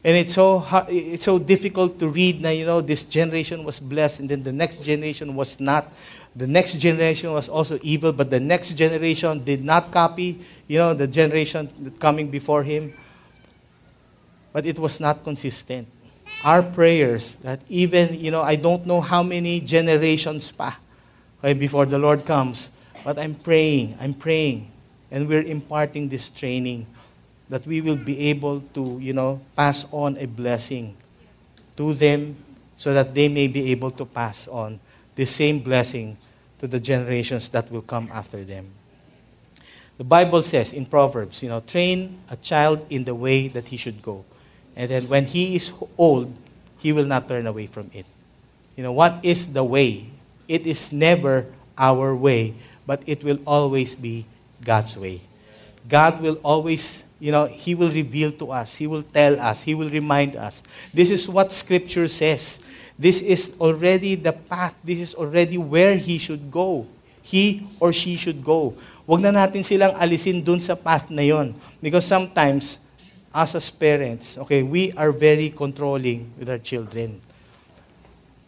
And 0.03 0.17
it's 0.17 0.33
so, 0.33 0.63
it's 0.89 1.23
so 1.23 1.39
difficult 1.39 1.97
to 1.99 2.09
read 2.09 2.41
now, 2.41 2.49
you 2.49 2.65
know, 2.65 2.81
this 2.81 3.03
generation 3.03 3.63
was 3.63 3.79
blessed 3.79 4.19
and 4.19 4.29
then 4.29 4.43
the 4.43 4.51
next 4.51 4.83
generation 4.83 5.35
was 5.35 5.59
not. 5.59 5.91
The 6.35 6.47
next 6.47 6.73
generation 6.79 7.31
was 7.31 7.47
also 7.47 7.79
evil, 7.81 8.11
but 8.11 8.29
the 8.29 8.39
next 8.39 8.73
generation 8.73 9.43
did 9.43 9.63
not 9.63 9.91
copy, 9.91 10.39
you 10.67 10.77
know, 10.79 10.93
the 10.93 11.07
generation 11.07 11.93
coming 11.99 12.27
before 12.29 12.63
him. 12.63 12.93
But 14.51 14.65
it 14.65 14.77
was 14.77 14.99
not 14.99 15.23
consistent 15.23 15.87
our 16.43 16.61
prayers 16.61 17.35
that 17.37 17.61
even, 17.69 18.19
you 18.19 18.29
know, 18.29 18.41
I 18.41 18.55
don't 18.55 18.85
know 18.85 18.99
how 18.99 19.23
many 19.23 19.61
generations 19.61 20.51
pa 20.51 20.77
before 21.51 21.85
the 21.85 21.99
Lord 21.99 22.25
comes, 22.25 22.69
but 23.03 23.19
I'm 23.19 23.35
praying, 23.35 23.97
I'm 23.99 24.13
praying, 24.13 24.71
and 25.11 25.27
we're 25.27 25.43
imparting 25.43 26.07
this 26.07 26.29
training 26.29 26.87
that 27.49 27.67
we 27.67 27.81
will 27.81 27.97
be 27.97 28.29
able 28.29 28.61
to, 28.73 28.97
you 29.01 29.11
know, 29.11 29.41
pass 29.55 29.85
on 29.91 30.15
a 30.17 30.25
blessing 30.25 30.95
to 31.75 31.93
them 31.93 32.37
so 32.77 32.93
that 32.93 33.13
they 33.13 33.27
may 33.27 33.47
be 33.47 33.71
able 33.71 33.91
to 33.91 34.05
pass 34.05 34.47
on 34.47 34.79
the 35.15 35.25
same 35.25 35.59
blessing 35.59 36.17
to 36.59 36.67
the 36.67 36.79
generations 36.79 37.49
that 37.49 37.69
will 37.69 37.81
come 37.81 38.09
after 38.13 38.43
them. 38.45 38.67
The 39.97 40.03
Bible 40.03 40.41
says 40.41 40.73
in 40.73 40.85
Proverbs, 40.85 41.43
you 41.43 41.49
know, 41.49 41.59
train 41.59 42.17
a 42.29 42.37
child 42.37 42.85
in 42.89 43.03
the 43.03 43.13
way 43.13 43.47
that 43.49 43.67
he 43.67 43.77
should 43.77 44.01
go. 44.01 44.25
And 44.75 44.89
then 44.89 45.07
when 45.07 45.25
he 45.25 45.55
is 45.55 45.71
old, 45.97 46.33
he 46.79 46.91
will 46.91 47.05
not 47.05 47.27
turn 47.27 47.45
away 47.45 47.67
from 47.67 47.91
it. 47.93 48.05
You 48.75 48.83
know, 48.83 48.91
what 48.91 49.23
is 49.23 49.53
the 49.53 49.63
way? 49.63 50.09
It 50.53 50.69
is 50.69 50.93
never 50.93 51.49
our 51.73 52.13
way, 52.13 52.53
but 52.85 53.01
it 53.09 53.25
will 53.25 53.41
always 53.41 53.97
be 53.97 54.29
God's 54.61 54.93
way. 54.93 55.25
God 55.89 56.21
will 56.21 56.37
always, 56.45 57.01
you 57.17 57.33
know, 57.33 57.49
He 57.49 57.73
will 57.73 57.89
reveal 57.89 58.29
to 58.37 58.53
us, 58.53 58.77
He 58.77 58.85
will 58.85 59.01
tell 59.01 59.41
us, 59.41 59.65
He 59.65 59.73
will 59.73 59.89
remind 59.89 60.37
us. 60.37 60.61
This 60.93 61.09
is 61.09 61.25
what 61.25 61.49
Scripture 61.49 62.07
says. 62.07 62.61
This 63.01 63.25
is 63.25 63.57
already 63.57 64.13
the 64.13 64.31
path, 64.31 64.77
this 64.85 65.01
is 65.01 65.15
already 65.17 65.57
where 65.57 65.97
He 65.97 66.21
should 66.21 66.53
go. 66.53 66.85
He 67.25 67.65
or 67.79 67.89
she 67.89 68.13
should 68.13 68.43
go. 68.45 68.77
Huwag 69.09 69.25
na 69.25 69.33
natin 69.33 69.65
silang 69.65 69.97
alisin 69.97 70.43
dun 70.45 70.61
sa 70.61 70.77
path 70.77 71.09
na 71.09 71.25
yon. 71.25 71.55
Because 71.81 72.05
sometimes, 72.05 72.77
us 73.33 73.55
as 73.57 73.73
parents, 73.73 74.37
okay, 74.37 74.61
we 74.61 74.93
are 74.93 75.09
very 75.09 75.49
controlling 75.49 76.29
with 76.37 76.45
our 76.45 76.61
children. 76.61 77.17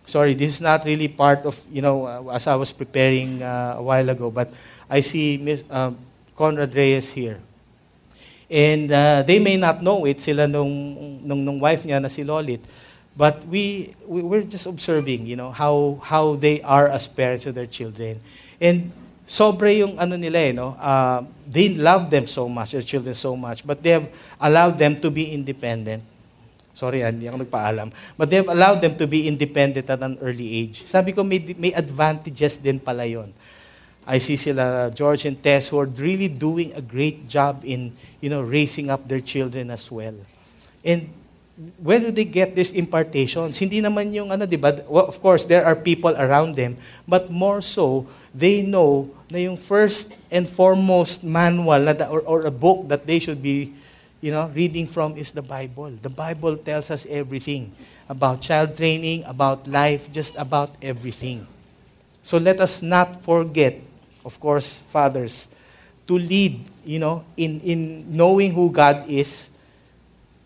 Sorry, 0.05 0.33
this 0.33 0.55
is 0.55 0.61
not 0.61 0.85
really 0.85 1.07
part 1.07 1.45
of, 1.45 1.59
you 1.71 1.81
know, 1.81 2.05
uh, 2.05 2.33
as 2.33 2.47
I 2.47 2.55
was 2.55 2.71
preparing 2.71 3.41
uh, 3.41 3.75
a 3.77 3.83
while 3.83 4.09
ago, 4.09 4.29
but 4.29 4.53
I 4.89 4.99
see 5.01 5.37
Miss, 5.37 5.63
uh, 5.69 5.91
Conrad 6.35 6.75
Reyes 6.75 7.11
here. 7.11 7.39
And 8.49 8.91
uh, 8.91 9.23
they 9.23 9.39
may 9.39 9.57
not 9.57 9.81
know 9.81 10.05
it, 10.05 10.21
sila 10.21 10.45
nung, 10.45 11.19
nung, 11.25 11.43
nung 11.43 11.59
wife 11.59 11.83
niya 11.83 12.01
na 12.01 12.07
si 12.07 12.23
Lolit. 12.23 12.61
But 13.17 13.45
we, 13.47 13.95
we, 14.05 14.21
we're 14.21 14.43
just 14.43 14.67
observing, 14.67 15.25
you 15.25 15.35
know, 15.35 15.49
how, 15.49 15.99
how 16.03 16.35
they 16.35 16.61
are 16.61 16.87
as 16.87 17.07
parents 17.07 17.45
of 17.45 17.55
their 17.55 17.65
children. 17.65 18.19
And 18.61 18.91
sobre 19.25 19.81
yung 19.81 19.97
ano 19.97 20.15
nila 20.15 20.37
eh, 20.37 20.51
no? 20.51 20.77
Uh, 20.77 21.23
they 21.47 21.69
love 21.69 22.09
them 22.09 22.27
so 22.27 22.47
much, 22.47 22.73
their 22.73 22.85
children 22.85 23.13
so 23.13 23.35
much, 23.35 23.65
but 23.65 23.81
they 23.81 23.91
have 23.91 24.07
allowed 24.39 24.77
them 24.77 24.95
to 24.97 25.09
be 25.09 25.31
independent. 25.31 26.03
Sorry, 26.75 27.07
ah, 27.07 27.09
hindi 27.09 27.31
ako 27.31 27.47
nagpaalam. 27.47 27.87
But 28.19 28.27
they 28.27 28.43
have 28.43 28.51
allowed 28.51 28.83
them 28.83 28.99
to 28.99 29.07
be 29.07 29.31
independent 29.31 29.87
at 29.87 30.03
an 30.03 30.19
early 30.19 30.59
age. 30.59 30.83
Sabi 30.83 31.15
ko, 31.15 31.23
may, 31.23 31.39
may 31.55 31.71
advantages 31.71 32.59
din 32.59 32.83
pala 32.83 33.07
yon. 33.07 33.31
I 34.05 34.19
see 34.19 34.35
sila, 34.35 34.91
George 34.93 35.25
and 35.25 35.39
Tess, 35.39 35.71
who 35.71 35.79
are 35.79 35.87
really 35.87 36.27
doing 36.27 36.75
a 36.75 36.83
great 36.83 37.31
job 37.31 37.63
in, 37.63 37.95
you 38.19 38.29
know, 38.29 38.43
raising 38.43 38.91
up 38.91 39.07
their 39.07 39.23
children 39.23 39.71
as 39.71 39.89
well. 39.89 40.13
And 40.83 41.09
where 41.79 42.03
do 42.03 42.11
they 42.11 42.27
get 42.27 42.53
these 42.53 42.75
impartations? 42.75 43.57
Hindi 43.57 43.79
naman 43.79 44.11
yung 44.11 44.29
ano, 44.29 44.45
di 44.45 44.59
ba? 44.59 44.75
Well, 44.91 45.07
of 45.07 45.17
course, 45.23 45.47
there 45.47 45.63
are 45.63 45.73
people 45.73 46.11
around 46.19 46.59
them, 46.59 46.75
but 47.07 47.31
more 47.31 47.63
so, 47.63 48.05
they 48.35 48.61
know 48.61 49.07
na 49.31 49.39
yung 49.39 49.55
first 49.55 50.11
and 50.27 50.43
foremost 50.43 51.23
manual 51.23 51.79
na, 51.79 51.95
or, 52.11 52.21
or 52.27 52.39
a 52.45 52.51
book 52.51 52.91
that 52.91 53.07
they 53.07 53.17
should 53.17 53.41
be 53.41 53.71
you 54.25 54.31
know, 54.31 54.49
reading 54.57 54.87
from 54.89 55.15
is 55.21 55.29
the 55.29 55.45
Bible. 55.45 55.93
The 56.01 56.09
Bible 56.09 56.57
tells 56.57 56.89
us 56.89 57.05
everything 57.05 57.69
about 58.09 58.41
child 58.41 58.75
training, 58.75 59.21
about 59.29 59.67
life, 59.67 60.11
just 60.11 60.33
about 60.35 60.73
everything. 60.81 61.45
So 62.23 62.39
let 62.39 62.59
us 62.59 62.81
not 62.81 63.21
forget, 63.21 63.77
of 64.25 64.39
course, 64.39 64.81
fathers, 64.89 65.47
to 66.07 66.17
lead, 66.17 66.57
you 66.83 66.97
know, 66.97 67.23
in, 67.37 67.61
in 67.61 68.17
knowing 68.17 68.49
who 68.49 68.71
God 68.71 69.05
is, 69.07 69.51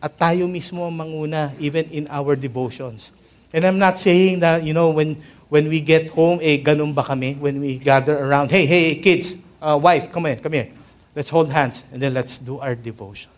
at 0.04 0.20
tayo 0.20 0.44
mismo 0.44 0.84
ang 0.84 1.00
manguna, 1.00 1.56
even 1.56 1.88
in 1.88 2.06
our 2.12 2.36
devotions. 2.36 3.16
And 3.54 3.64
I'm 3.64 3.80
not 3.80 3.98
saying 3.98 4.44
that, 4.44 4.62
you 4.62 4.74
know, 4.74 4.90
when, 4.90 5.24
when 5.48 5.70
we 5.70 5.80
get 5.80 6.12
home, 6.12 6.40
eh, 6.44 6.60
ganun 6.60 6.94
ba 6.94 7.04
kami? 7.04 7.36
When 7.36 7.62
we 7.62 7.80
gather 7.80 8.20
around, 8.20 8.52
hey, 8.52 8.66
hey, 8.66 9.00
kids, 9.00 9.40
uh, 9.64 9.80
wife, 9.82 10.12
come 10.12 10.26
here, 10.26 10.36
come 10.36 10.52
here. 10.52 10.68
Let's 11.16 11.30
hold 11.30 11.50
hands, 11.50 11.86
and 11.94 12.02
then 12.02 12.14
let's 12.14 12.40
do 12.40 12.60
our 12.60 12.76
devotion. 12.76 13.32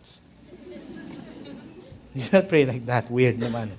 You 2.15 2.27
not 2.31 2.51
pray 2.51 2.67
like 2.67 2.83
that. 2.87 3.07
Weird 3.07 3.39
naman. 3.39 3.71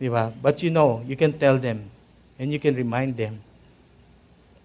Di 0.00 0.10
ba? 0.10 0.34
But 0.34 0.58
you 0.64 0.74
know, 0.74 1.04
you 1.06 1.14
can 1.14 1.30
tell 1.36 1.54
them 1.60 1.86
and 2.34 2.50
you 2.50 2.58
can 2.58 2.74
remind 2.74 3.14
them. 3.14 3.38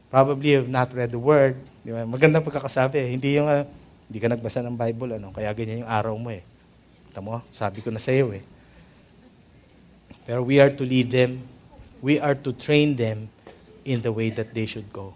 Probably 0.09 0.55
you 0.55 0.63
have 0.63 0.71
not 0.71 0.89
read 0.95 1.11
the 1.13 1.21
Word. 1.21 1.59
Di 1.85 1.93
ba? 1.93 2.07
Magandang 2.07 2.41
pagkakasabi. 2.41 3.13
Hindi 3.13 3.37
yung, 3.37 3.45
uh, 3.45 3.67
hindi 4.09 4.17
ka 4.17 4.27
nagbasa 4.31 4.65
ng 4.65 4.73
Bible, 4.73 5.21
ano? 5.21 5.29
kaya 5.29 5.53
ganyan 5.53 5.85
yung 5.85 5.91
araw 5.91 6.17
mo 6.17 6.33
eh. 6.33 6.41
Tamo, 7.13 7.45
sabi 7.53 7.85
ko 7.85 7.93
na 7.93 8.01
sa 8.01 8.09
iyo 8.09 8.33
eh. 8.33 8.43
Pero 10.25 10.41
we 10.41 10.57
are 10.57 10.73
to 10.73 10.81
lead 10.81 11.13
them. 11.13 11.45
We 12.01 12.17
are 12.17 12.33
to 12.33 12.49
train 12.53 12.97
them 12.97 13.29
in 13.85 14.01
the 14.01 14.09
way 14.09 14.33
that 14.33 14.57
they 14.57 14.65
should 14.65 14.89
go. 14.89 15.13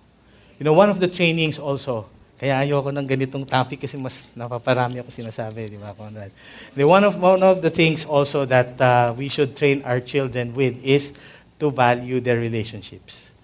You 0.62 0.68
know, 0.68 0.78
one 0.78 0.94
of 0.94 1.02
the 1.02 1.10
trainings 1.10 1.58
also 1.58 2.06
kaya 2.40 2.64
ayoko 2.64 2.88
ng 2.88 3.04
ganitong 3.04 3.44
topic 3.44 3.84
kasi 3.84 4.00
mas 4.00 4.24
napaparami 4.32 5.04
ako 5.04 5.12
sinasabi, 5.12 5.68
di 5.68 5.76
ba, 5.76 5.92
Conrad? 5.92 6.32
The 6.72 6.88
one 6.88 7.04
of 7.04 7.20
one 7.20 7.44
of 7.44 7.60
the 7.60 7.68
things 7.68 8.08
also 8.08 8.48
that 8.48 8.80
uh, 8.80 9.12
we 9.12 9.28
should 9.28 9.60
train 9.60 9.84
our 9.84 10.00
children 10.00 10.56
with 10.56 10.80
is 10.80 11.12
to 11.60 11.68
value 11.68 12.24
their 12.24 12.40
relationships. 12.40 13.36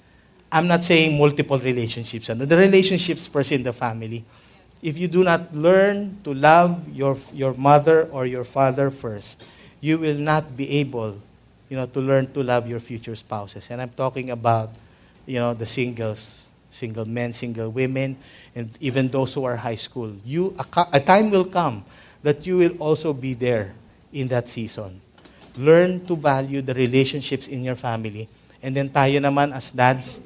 I'm 0.47 0.71
not 0.71 0.87
saying 0.87 1.19
multiple 1.19 1.59
relationships. 1.59 2.31
Ano? 2.31 2.47
The 2.47 2.55
relationships 2.55 3.27
first 3.27 3.51
in 3.51 3.67
the 3.67 3.75
family. 3.75 4.23
If 4.79 4.95
you 4.95 5.11
do 5.11 5.27
not 5.27 5.51
learn 5.51 6.23
to 6.23 6.31
love 6.31 6.87
your, 6.87 7.19
your 7.35 7.51
mother 7.53 8.07
or 8.15 8.25
your 8.25 8.47
father 8.47 8.87
first, 8.91 9.43
you 9.81 9.99
will 9.99 10.15
not 10.15 10.55
be 10.55 10.79
able 10.79 11.19
you 11.67 11.75
know, 11.75 11.85
to 11.85 11.99
learn 11.99 12.31
to 12.31 12.43
love 12.43 12.69
your 12.69 12.79
future 12.79 13.15
spouses. 13.15 13.67
And 13.69 13.81
I'm 13.81 13.91
talking 13.91 14.29
about 14.29 14.71
you 15.25 15.39
know, 15.39 15.53
the 15.53 15.65
singles 15.65 16.44
single 16.75 17.07
men, 17.07 17.31
single 17.31 17.71
women, 17.71 18.19
and 18.51 18.67
even 18.83 19.07
those 19.07 19.33
who 19.33 19.47
are 19.47 19.55
high 19.55 19.79
school. 19.79 20.11
You, 20.27 20.53
a, 20.59 20.87
a 20.93 20.99
time 20.99 21.31
will 21.31 21.47
come 21.47 21.85
that 22.21 22.45
you 22.45 22.57
will 22.57 22.75
also 22.83 23.13
be 23.13 23.33
there 23.33 23.71
in 24.11 24.27
that 24.27 24.51
season. 24.51 24.99
Learn 25.55 26.03
to 26.05 26.15
value 26.19 26.61
the 26.61 26.73
relationships 26.73 27.47
in 27.47 27.63
your 27.63 27.79
family. 27.79 28.27
And 28.61 28.75
then 28.75 28.89
tayo 28.89 29.23
naman 29.23 29.55
as 29.55 29.71
dads, 29.71 30.19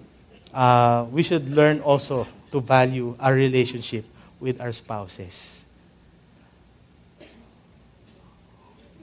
uh, 0.49 1.05
we 1.13 1.21
should 1.21 1.47
learn 1.53 1.81
also 1.85 2.25
to 2.49 2.59
value 2.59 3.13
our 3.19 3.33
relationship 3.33 4.05
with 4.41 4.57
our 4.57 4.71
spouses. 4.71 5.65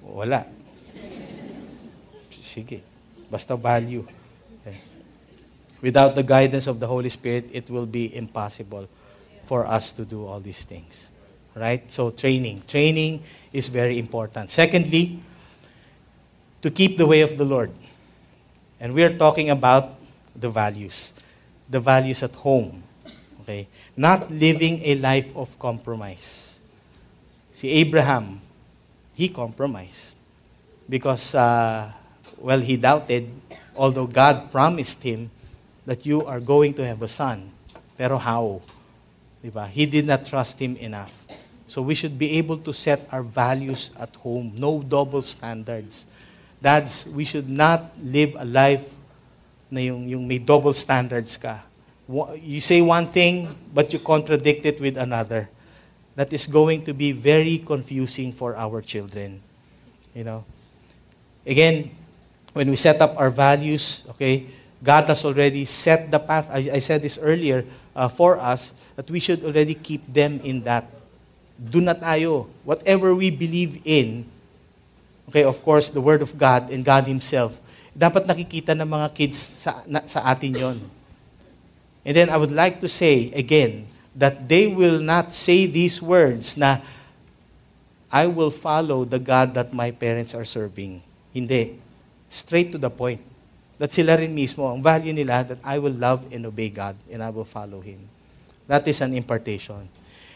Wala. 0.03 0.51
Sige. 2.33 2.83
Basta 3.31 3.55
value. 3.55 4.03
Without 5.83 6.15
the 6.15 6.23
guidance 6.23 6.67
of 6.67 6.81
the 6.81 6.87
Holy 6.87 7.09
Spirit, 7.09 7.51
it 7.53 7.69
will 7.69 7.87
be 7.87 8.15
impossible 8.17 8.89
for 9.45 9.67
us 9.67 9.93
to 9.93 10.05
do 10.05 10.27
all 10.27 10.41
these 10.41 10.65
things. 10.65 11.11
Right? 11.55 11.91
So, 11.91 12.11
training. 12.11 12.63
Training 12.67 13.23
is 13.53 13.69
very 13.69 13.99
important. 13.99 14.51
Secondly, 14.51 15.21
to 16.63 16.71
keep 16.71 16.97
the 16.97 17.07
way 17.07 17.21
of 17.21 17.37
the 17.39 17.45
Lord. 17.45 17.71
And 18.81 18.93
we 18.93 19.03
are 19.05 19.17
talking 19.17 19.51
about 19.51 19.95
the 20.35 20.51
values. 20.51 21.13
The 21.71 21.81
values 21.81 22.23
at 22.23 22.35
home. 22.35 22.83
Okay? 23.43 23.69
Not 23.97 24.31
living 24.31 24.81
a 24.83 24.97
life 24.97 25.35
of 25.37 25.59
compromise. 25.59 26.55
See, 27.53 27.71
Abraham, 27.71 28.41
he 29.15 29.29
compromised. 29.29 30.17
Because, 30.89 31.35
uh, 31.35 31.91
well, 32.39 32.61
he 32.61 32.77
doubted, 32.77 33.31
although 33.75 34.07
God 34.07 34.53
promised 34.53 35.03
him 35.03 35.31
that 35.87 36.05
you 36.05 36.23
are 36.27 36.41
going 36.41 36.75
to 36.75 36.85
have 36.85 37.01
a 37.01 37.09
son. 37.09 37.51
Pero 37.97 38.19
how? 38.19 38.61
Diba? 39.43 39.69
He 39.71 39.87
did 39.87 40.07
not 40.07 40.27
trust 40.27 40.59
him 40.59 40.77
enough. 40.77 41.25
So 41.69 41.81
we 41.83 41.95
should 41.95 42.19
be 42.19 42.39
able 42.39 42.59
to 42.59 42.73
set 42.73 43.09
our 43.11 43.23
values 43.23 43.91
at 43.99 44.15
home. 44.17 44.53
No 44.55 44.83
double 44.83 45.23
standards. 45.23 46.07
Dads, 46.61 47.07
we 47.07 47.25
should 47.25 47.49
not 47.49 47.95
live 48.03 48.35
a 48.39 48.45
life 48.45 48.95
na 49.71 49.81
yung, 49.81 50.09
yung 50.09 50.27
may 50.27 50.39
double 50.39 50.73
standards 50.73 51.37
ka. 51.37 51.63
You 52.39 52.61
say 52.61 52.81
one 52.83 53.07
thing, 53.07 53.49
but 53.75 53.93
you 53.93 53.99
contradict 53.99 54.65
it 54.67 54.81
with 54.81 54.97
another. 54.97 55.49
That 56.15 56.33
is 56.33 56.47
going 56.47 56.85
to 56.85 56.95
be 56.95 57.13
very 57.13 57.59
confusing 57.59 58.33
for 58.33 58.57
our 58.57 58.81
children. 58.81 59.43
You 60.15 60.25
know? 60.25 60.45
Again, 61.45 61.91
when 62.53 62.71
we 62.71 62.77
set 62.77 63.03
up 63.03 63.19
our 63.19 63.29
values, 63.29 64.03
okay, 64.11 64.47
God 64.83 65.05
has 65.09 65.25
already 65.25 65.65
set 65.65 66.11
the 66.11 66.19
path. 66.19 66.49
I, 66.51 66.77
I 66.77 66.79
said 66.79 67.03
this 67.03 67.19
earlier 67.21 67.65
uh, 67.95 68.09
for 68.09 68.39
us 68.39 68.73
that 68.97 69.11
we 69.11 69.21
should 69.21 69.45
already 69.45 69.75
keep 69.75 70.05
them 70.13 70.41
in 70.45 70.63
that. 70.63 70.91
Do 71.57 71.81
not 71.81 72.01
tayo. 72.01 72.49
Whatever 72.65 73.15
we 73.15 73.31
believe 73.31 73.81
in, 73.85 74.27
okay, 75.29 75.45
of 75.45 75.63
course, 75.65 75.89
the 75.89 76.01
Word 76.01 76.21
of 76.21 76.37
God 76.37 76.71
and 76.71 76.85
God 76.85 77.05
Himself, 77.05 77.61
dapat 77.97 78.29
nakikita 78.29 78.77
ng 78.77 78.85
mga 78.85 79.09
kids 79.17 79.37
sa, 79.37 79.81
na, 79.89 80.05
sa 80.05 80.21
atin 80.29 80.53
yon. 80.53 80.79
And 82.05 82.15
then 82.15 82.29
I 82.29 82.37
would 82.37 82.53
like 82.53 82.79
to 82.85 82.89
say 82.89 83.33
again 83.33 83.89
that 84.15 84.49
they 84.49 84.69
will 84.69 85.01
not 85.01 85.33
say 85.33 85.65
these 85.65 86.01
words 86.01 86.57
na, 86.57 86.79
I 88.13 88.29
will 88.29 88.53
follow 88.53 89.05
the 89.05 89.19
God 89.19 89.55
that 89.55 89.73
my 89.73 89.91
parents 89.91 90.37
are 90.37 90.45
serving. 90.45 91.03
Hindi. 91.35 91.81
Straight 92.31 92.71
to 92.73 92.79
the 92.79 92.91
point. 92.91 93.21
That 93.77 93.93
sila 93.93 94.17
rin 94.17 94.33
mismo, 94.33 94.73
ang 94.73 94.81
value 94.81 95.13
nila, 95.13 95.45
that 95.45 95.61
I 95.61 95.77
will 95.77 95.93
love 95.93 96.25
and 96.33 96.49
obey 96.49 96.73
God 96.73 96.97
and 97.13 97.21
I 97.21 97.29
will 97.29 97.45
follow 97.45 97.85
Him. 97.85 98.01
That 98.67 98.89
is 98.89 99.01
an 99.05 99.13
impartation. 99.13 99.85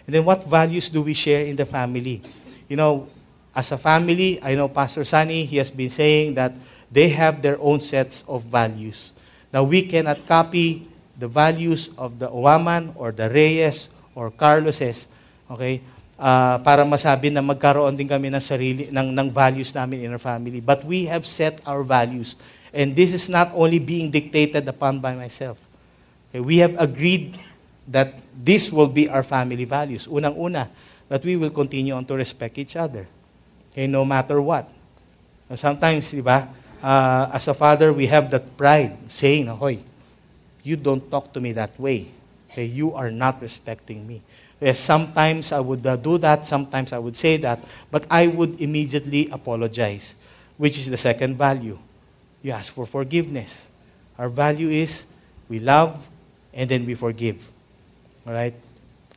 And 0.07 0.11
then 0.13 0.25
what 0.25 0.45
values 0.45 0.89
do 0.89 1.01
we 1.03 1.17
share 1.17 1.45
in 1.49 1.57
the 1.57 1.65
family? 1.65 2.21
You 2.69 2.77
know, 2.77 3.09
as 3.55 3.73
a 3.73 3.79
family, 3.79 4.39
I 4.43 4.55
know 4.55 4.69
Pastor 4.69 5.05
Sunny, 5.05 5.45
he 5.45 5.57
has 5.57 5.71
been 5.71 5.91
saying 5.91 6.35
that 6.35 6.55
they 6.91 7.09
have 7.11 7.43
their 7.43 7.59
own 7.61 7.81
sets 7.81 8.23
of 8.29 8.45
values. 8.45 9.13
Now, 9.53 9.65
we 9.65 9.83
cannot 9.83 10.27
copy 10.27 10.87
the 11.19 11.27
values 11.27 11.91
of 11.99 12.19
the 12.19 12.31
Owaman 12.31 12.95
or 12.95 13.11
the 13.11 13.29
Reyes 13.29 13.89
or 14.15 14.31
Carloses, 14.31 15.07
okay, 15.51 15.83
uh, 16.19 16.59
para 16.63 16.87
masabi 16.87 17.33
na 17.33 17.43
magkaroon 17.43 17.97
din 17.97 18.07
kami 18.07 18.31
ng 18.31 18.43
sarili, 18.43 18.85
ng, 18.93 19.09
ng 19.11 19.29
values 19.33 19.75
namin 19.75 20.07
in 20.07 20.13
our 20.15 20.23
family. 20.23 20.63
But 20.63 20.87
we 20.87 21.11
have 21.11 21.27
set 21.27 21.59
our 21.67 21.83
values. 21.83 22.39
And 22.73 22.95
this 22.95 23.13
is 23.13 23.29
not 23.29 23.51
only 23.55 23.79
being 23.79 24.11
dictated 24.11 24.67
upon 24.69 25.01
by 25.01 25.15
myself. 25.15 25.59
Okay, 26.31 26.41
we 26.41 26.59
have 26.59 26.79
agreed 26.79 27.39
that 27.89 28.15
this 28.33 28.71
will 28.71 28.87
be 28.87 29.09
our 29.09 29.23
family 29.23 29.65
values. 29.65 30.07
Unang-una, 30.07 30.69
that 31.09 31.25
we 31.25 31.37
will 31.37 31.51
continue 31.51 31.95
on 31.95 32.05
to 32.07 32.15
respect 32.15 32.59
each 32.59 32.77
other. 32.77 33.07
Okay, 33.73 33.87
no 33.87 34.05
matter 34.05 34.41
what. 34.41 34.71
Sometimes, 35.55 36.11
di 36.15 36.23
ba, 36.23 36.47
uh, 36.83 37.31
as 37.35 37.49
a 37.49 37.55
father, 37.55 37.93
we 37.93 38.07
have 38.07 38.31
that 38.31 38.57
pride 38.57 38.95
saying, 39.11 39.47
Hoy, 39.49 39.83
you 40.63 40.77
don't 40.77 41.11
talk 41.11 41.33
to 41.33 41.41
me 41.41 41.51
that 41.53 41.75
way. 41.79 42.11
Okay, 42.51 42.67
you 42.67 42.95
are 42.95 43.11
not 43.11 43.43
respecting 43.43 44.07
me. 44.07 44.23
Yes, 44.61 44.79
sometimes 44.79 45.53
I 45.53 45.61
would 45.61 45.87
uh, 45.87 45.97
do 45.97 46.19
that, 46.19 46.45
sometimes 46.45 46.93
I 46.93 46.99
would 46.99 47.17
say 47.17 47.37
that, 47.39 47.65
but 47.91 48.05
I 48.11 48.27
would 48.27 48.61
immediately 48.61 49.29
apologize, 49.33 50.15
which 50.59 50.79
is 50.79 50.91
the 50.91 50.99
second 50.99 51.37
value. 51.39 51.79
You 52.43 52.53
ask 52.53 52.73
for 52.73 52.87
forgiveness. 52.87 53.67
Our 54.19 54.29
value 54.29 54.69
is 54.69 55.05
we 55.49 55.59
love 55.59 56.09
and 56.53 56.69
then 56.71 56.87
we 56.87 56.95
forgive. 56.95 57.49
All 58.27 58.33
right? 58.33 58.55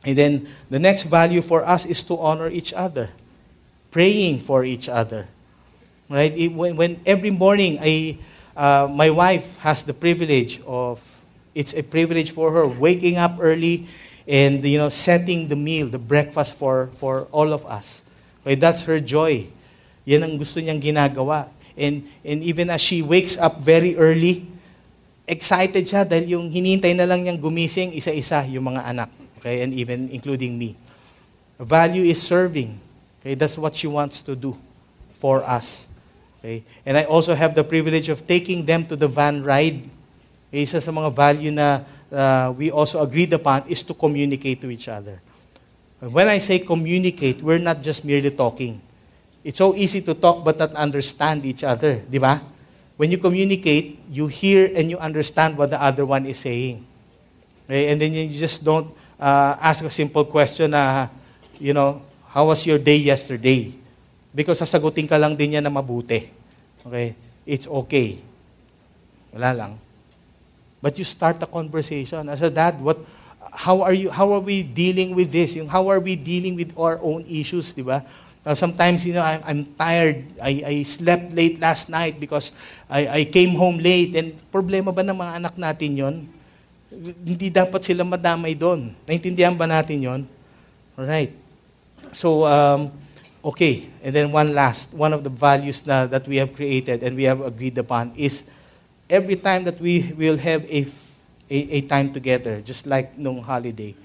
And 0.04 0.16
then 0.16 0.48
the 0.68 0.78
next 0.78 1.04
value 1.04 1.40
for 1.40 1.64
us 1.66 1.86
is 1.86 2.02
to 2.04 2.18
honor 2.18 2.48
each 2.48 2.72
other, 2.72 3.10
praying 3.90 4.40
for 4.40 4.64
each 4.64 4.88
other. 4.88 5.26
Right? 6.08 6.50
When, 6.52 6.76
when 6.76 7.00
every 7.06 7.30
morning 7.30 7.78
I, 7.80 8.18
uh, 8.56 8.88
my 8.90 9.10
wife 9.10 9.56
has 9.58 9.82
the 9.82 9.94
privilege 9.94 10.60
of 10.66 11.00
it's 11.54 11.72
a 11.72 11.82
privilege 11.82 12.32
for 12.32 12.50
her 12.52 12.66
waking 12.66 13.16
up 13.16 13.38
early 13.40 13.86
and 14.26 14.64
you 14.64 14.78
know 14.78 14.88
setting 14.88 15.48
the 15.48 15.56
meal, 15.56 15.86
the 15.86 15.98
breakfast 15.98 16.56
for 16.56 16.88
for 16.94 17.28
all 17.30 17.52
of 17.52 17.64
us. 17.66 18.02
Okay, 18.42 18.56
that's 18.56 18.84
her 18.84 19.00
joy. 19.00 19.46
Yan 20.04 20.24
ang 20.24 20.36
gusto 20.36 20.60
niyang 20.60 20.82
ginagawa. 20.82 21.48
And 21.74 22.06
and 22.22 22.38
even 22.46 22.70
as 22.70 22.80
she 22.80 23.02
wakes 23.02 23.34
up 23.36 23.58
very 23.58 23.98
early, 23.98 24.46
excited 25.26 25.84
siya 25.84 26.06
dahil 26.06 26.38
yung 26.38 26.46
hinintay 26.50 26.94
na 26.94 27.08
lang 27.08 27.26
niyang 27.26 27.40
gumising 27.40 27.90
isa-isa 27.96 28.46
yung 28.46 28.70
mga 28.70 28.82
anak. 28.86 29.10
Okay, 29.42 29.60
and 29.60 29.74
even 29.76 30.08
including 30.08 30.56
me. 30.56 30.78
Value 31.58 32.06
is 32.06 32.22
serving. 32.22 32.78
Okay, 33.20 33.34
that's 33.34 33.56
what 33.58 33.74
she 33.74 33.86
wants 33.86 34.22
to 34.22 34.36
do 34.36 34.56
for 35.10 35.40
us. 35.44 35.88
Okay? 36.40 36.60
And 36.84 37.00
I 37.00 37.04
also 37.08 37.32
have 37.32 37.56
the 37.56 37.64
privilege 37.64 38.12
of 38.12 38.26
taking 38.28 38.68
them 38.68 38.84
to 38.92 38.96
the 38.96 39.08
van 39.08 39.40
ride 39.40 39.88
isa 40.54 40.78
sa 40.78 40.94
mga 40.94 41.10
value 41.10 41.50
na 41.50 41.82
uh, 42.14 42.54
we 42.54 42.70
also 42.70 43.02
agreed 43.02 43.32
upon 43.34 43.66
is 43.66 43.82
to 43.82 43.90
communicate 43.90 44.62
to 44.62 44.70
each 44.70 44.86
other. 44.86 45.18
When 45.98 46.30
I 46.30 46.38
say 46.38 46.62
communicate, 46.62 47.42
we're 47.42 47.58
not 47.58 47.82
just 47.82 48.04
merely 48.04 48.30
talking. 48.30 48.78
It's 49.44 49.60
so 49.60 49.76
easy 49.76 50.00
to 50.08 50.16
talk 50.16 50.40
but 50.40 50.56
not 50.56 50.72
understand 50.72 51.44
each 51.44 51.62
other, 51.62 52.00
di 52.00 52.16
ba? 52.16 52.40
When 52.96 53.12
you 53.12 53.20
communicate, 53.20 54.00
you 54.08 54.26
hear 54.26 54.72
and 54.72 54.88
you 54.88 54.96
understand 54.96 55.60
what 55.60 55.68
the 55.68 55.76
other 55.76 56.08
one 56.08 56.24
is 56.24 56.40
saying. 56.40 56.80
Okay? 57.68 57.92
And 57.92 58.00
then 58.00 58.16
you 58.16 58.32
just 58.32 58.64
don't 58.64 58.88
uh, 59.20 59.60
ask 59.60 59.84
a 59.84 59.92
simple 59.92 60.24
question 60.24 60.72
na, 60.72 61.12
you 61.60 61.76
know, 61.76 62.00
how 62.32 62.48
was 62.48 62.64
your 62.64 62.78
day 62.78 62.96
yesterday? 62.96 63.76
Because 64.34 64.64
sasagutin 64.64 65.04
ka 65.04 65.20
lang 65.20 65.36
din 65.36 65.52
niya 65.52 65.62
na 65.62 65.68
mabuti. 65.68 66.24
Okay? 66.86 67.14
It's 67.44 67.68
okay. 67.68 68.24
Wala 69.34 69.52
lang. 69.52 69.72
But 70.80 70.96
you 70.96 71.04
start 71.04 71.42
a 71.42 71.46
conversation. 71.46 72.28
As 72.32 72.40
a 72.40 72.48
dad, 72.48 72.80
what, 72.80 72.96
how 73.52 73.82
are 73.82 73.92
you, 73.92 74.08
how 74.08 74.32
are 74.32 74.40
we 74.40 74.62
dealing 74.62 75.14
with 75.14 75.32
this? 75.32 75.58
How 75.68 75.88
are 75.88 76.00
we 76.00 76.16
dealing 76.16 76.56
with 76.56 76.72
our 76.78 76.96
own 77.02 77.26
issues, 77.28 77.74
di 77.74 77.82
ba? 77.82 78.06
Uh, 78.44 78.52
sometimes, 78.52 79.08
you 79.08 79.16
know, 79.16 79.24
I'm, 79.24 79.40
I'm 79.40 79.60
tired. 79.72 80.20
I, 80.36 80.52
I 80.60 80.74
slept 80.84 81.32
late 81.32 81.56
last 81.56 81.88
night 81.88 82.20
because 82.20 82.52
I, 82.92 83.08
I 83.08 83.20
came 83.24 83.56
home 83.56 83.80
late. 83.80 84.12
And 84.20 84.36
problema 84.52 84.92
ba 84.92 85.00
ng 85.00 85.16
mga 85.16 85.32
anak 85.40 85.54
natin 85.56 85.90
yon? 85.96 86.14
Hindi 87.24 87.48
dapat 87.48 87.80
sila 87.80 88.04
madamay 88.04 88.52
doon. 88.52 88.92
Naintindihan 89.08 89.56
ba 89.56 89.64
natin 89.64 89.96
yon? 89.96 90.20
Alright. 90.92 91.32
So, 92.12 92.44
um, 92.44 92.92
okay. 93.40 93.88
And 94.04 94.12
then 94.12 94.28
one 94.28 94.52
last, 94.52 94.92
one 94.92 95.16
of 95.16 95.24
the 95.24 95.32
values 95.32 95.80
na, 95.88 96.04
that 96.04 96.28
we 96.28 96.36
have 96.36 96.52
created 96.52 97.00
and 97.00 97.16
we 97.16 97.24
have 97.24 97.40
agreed 97.40 97.80
upon 97.80 98.12
is 98.12 98.44
every 99.08 99.40
time 99.40 99.64
that 99.64 99.80
we 99.80 100.12
will 100.20 100.36
have 100.36 100.68
a, 100.68 100.84
a, 101.48 101.58
a 101.76 101.80
time 101.88 102.12
together, 102.12 102.60
just 102.60 102.84
like 102.84 103.16
nung 103.16 103.40
holiday, 103.40 103.96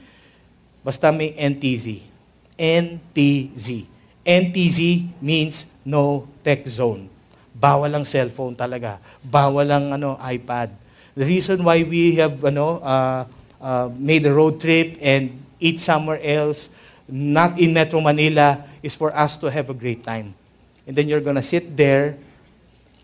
basta 0.79 1.11
may 1.11 1.35
NTZ. 1.35 2.07
NTZ. 2.55 3.98
NTZ 4.29 5.09
means 5.25 5.65
no 5.81 6.29
tech 6.45 6.61
zone. 6.69 7.09
Bawal 7.49 7.89
ang 7.89 8.05
cellphone 8.05 8.53
talaga. 8.53 9.01
Bawal 9.25 9.65
ang 9.73 9.97
ano, 9.97 10.21
iPad. 10.21 10.69
The 11.17 11.25
reason 11.25 11.65
why 11.65 11.81
we 11.81 12.21
have 12.21 12.37
ano, 12.45 12.77
uh, 12.77 13.25
uh, 13.57 13.89
made 13.97 14.29
a 14.29 14.33
road 14.33 14.61
trip 14.61 15.01
and 15.01 15.33
eat 15.57 15.81
somewhere 15.81 16.21
else, 16.21 16.69
not 17.09 17.57
in 17.57 17.73
Metro 17.73 17.97
Manila, 17.97 18.61
is 18.85 18.93
for 18.93 19.09
us 19.17 19.33
to 19.41 19.49
have 19.49 19.73
a 19.73 19.75
great 19.75 20.05
time. 20.05 20.37
And 20.85 20.93
then 20.93 21.09
you're 21.09 21.25
gonna 21.25 21.43
sit 21.43 21.73
there 21.73 22.13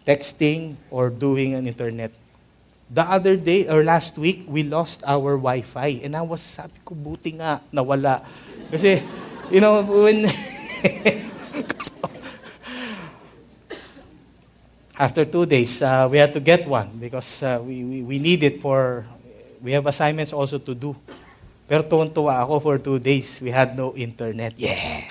texting 0.05 0.77
or 0.93 1.09
doing 1.09 1.57
an 1.57 1.65
internet. 1.65 2.13
The 2.85 3.01
other 3.01 3.33
day, 3.33 3.65
or 3.65 3.81
last 3.81 4.13
week, 4.21 4.45
we 4.45 4.61
lost 4.61 5.01
our 5.09 5.41
Wi-Fi. 5.41 6.05
And 6.05 6.13
I 6.13 6.21
was, 6.21 6.39
sabi 6.39 6.77
ko, 6.85 6.93
buti 6.93 7.33
nga, 7.41 7.57
nawala. 7.73 8.21
Kasi, 8.69 9.01
you 9.49 9.57
know, 9.57 9.81
when... 9.81 10.29
After 14.97 15.25
two 15.25 15.45
days, 15.45 15.81
uh, 15.81 16.07
we 16.09 16.17
had 16.17 16.33
to 16.33 16.39
get 16.39 16.67
one 16.67 16.87
because 16.99 17.43
uh, 17.43 17.59
we, 17.61 17.83
we, 17.83 18.01
we 18.01 18.19
need 18.19 18.43
it 18.43 18.61
for, 18.61 19.05
we 19.61 19.71
have 19.73 19.85
assignments 19.87 20.31
also 20.31 20.57
to 20.57 20.73
do. 20.73 20.95
Pero 21.67 21.81
tuwan-tuwa 21.81 22.45
ako 22.45 22.59
for 22.61 22.77
two 22.77 22.99
days. 22.99 23.41
We 23.41 23.49
had 23.49 23.75
no 23.75 23.93
internet. 23.97 24.53
Yeah! 24.55 25.01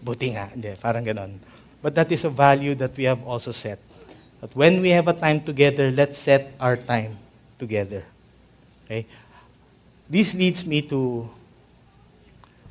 Buti 0.00 0.32
nga. 0.32 0.48
Hindi, 0.50 0.72
parang 0.80 1.04
ganon. 1.04 1.36
But 1.84 1.94
that 1.94 2.10
is 2.12 2.24
a 2.24 2.32
value 2.32 2.74
that 2.80 2.96
we 2.96 3.04
have 3.04 3.22
also 3.24 3.52
set. 3.52 3.78
That 4.40 4.56
when 4.56 4.80
we 4.80 4.88
have 4.96 5.06
a 5.08 5.12
time 5.12 5.40
together, 5.44 5.92
let's 5.92 6.16
set 6.16 6.56
our 6.58 6.76
time 6.76 7.16
together. 7.60 8.02
Okay? 8.88 9.04
This 10.08 10.34
leads 10.34 10.64
me 10.64 10.82
to 10.88 11.28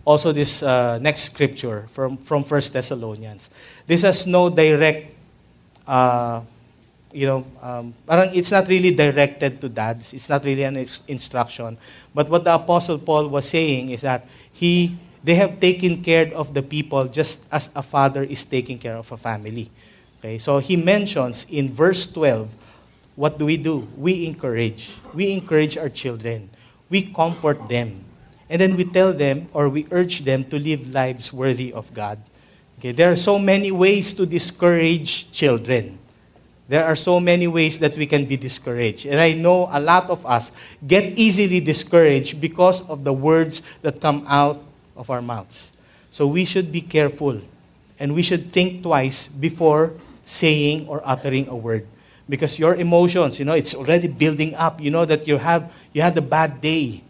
also 0.10 0.32
this 0.32 0.63
uh, 0.63 0.98
next 0.98 1.30
scripture 1.30 1.86
from, 1.88 2.17
from 2.17 2.41
1 2.41 2.62
Thessalonians. 2.74 3.52
This 3.86 4.02
has 4.02 4.26
no 4.26 4.50
direct, 4.50 5.13
uh, 5.86 6.41
you 7.13 7.28
know, 7.28 7.45
um, 7.62 7.93
it's 8.34 8.50
not 8.50 8.67
really 8.67 8.89
directed 8.95 9.62
to 9.62 9.69
dads. 9.69 10.15
It's 10.15 10.28
not 10.28 10.43
really 10.43 10.63
an 10.63 10.78
instruction. 11.08 11.78
But 12.12 12.28
what 12.28 12.43
the 12.43 12.56
Apostle 12.56 12.98
Paul 12.98 13.28
was 13.28 13.48
saying 13.48 13.91
is 13.91 14.02
that 14.02 14.26
he, 14.52 14.98
they 15.24 15.36
have 15.36 15.60
taken 15.60 16.02
care 16.02 16.34
of 16.34 16.56
the 16.56 16.63
people 16.63 17.06
just 17.06 17.45
as 17.52 17.69
a 17.76 17.84
father 17.84 18.24
is 18.24 18.43
taking 18.43 18.80
care 18.80 18.95
of 18.95 19.12
a 19.12 19.17
family. 19.17 19.69
Okay, 20.17 20.39
so 20.39 20.58
he 20.58 20.76
mentions 20.76 21.45
in 21.52 21.72
verse 21.72 22.12
12, 22.12 22.50
what 23.15 23.38
do 23.38 23.45
we 23.45 23.58
do? 23.58 23.88
We 23.95 24.26
encourage. 24.26 24.91
We 25.13 25.32
encourage 25.34 25.78
our 25.78 25.89
children. 25.89 26.50
We 26.89 27.13
comfort 27.13 27.69
them. 27.69 28.09
And 28.49 28.59
then 28.59 28.75
we 28.75 28.83
tell 28.83 29.13
them 29.13 29.47
or 29.53 29.69
we 29.69 29.85
urge 29.91 30.21
them 30.21 30.43
to 30.45 30.59
live 30.59 30.93
lives 30.93 31.31
worthy 31.31 31.71
of 31.71 31.93
God. 31.93 32.19
Okay, 32.79 32.91
there 32.91 33.12
are 33.12 33.15
so 33.15 33.38
many 33.38 33.71
ways 33.71 34.13
to 34.13 34.25
discourage 34.25 35.31
children. 35.31 35.99
There 36.69 36.85
are 36.85 36.95
so 36.95 37.19
many 37.19 37.47
ways 37.47 37.79
that 37.79 37.97
we 37.97 38.05
can 38.05 38.25
be 38.25 38.38
discouraged. 38.38 39.05
And 39.05 39.19
I 39.19 39.33
know 39.33 39.67
a 39.71 39.79
lot 39.79 40.09
of 40.09 40.25
us 40.25 40.51
get 40.85 41.17
easily 41.17 41.59
discouraged 41.59 42.39
because 42.39 42.88
of 42.88 43.03
the 43.03 43.12
words 43.12 43.63
that 43.81 43.99
come 43.99 44.23
out 44.27 44.62
of 44.95 45.09
our 45.09 45.21
mouths. 45.21 45.71
So 46.12 46.27
we 46.27 46.45
should 46.45 46.71
be 46.71 46.81
careful 46.81 47.41
and 47.99 48.13
we 48.13 48.21
should 48.21 48.45
think 48.51 48.83
twice 48.83 49.27
before 49.27 49.93
saying 50.25 50.88
or 50.88 51.01
uttering 51.03 51.47
a 51.49 51.55
word. 51.55 51.88
Because 52.29 52.59
your 52.59 52.75
emotions, 52.75 53.39
you 53.39 53.45
know, 53.45 53.53
it's 53.53 53.73
already 53.73 54.07
building 54.07 54.53
up. 54.53 54.79
You 54.79 54.91
know 54.91 55.05
that 55.05 55.27
you 55.27 55.38
have 55.38 55.73
you 55.91 56.01
had 56.01 56.15
a 56.17 56.21
bad 56.21 56.62
day. 56.62 57.01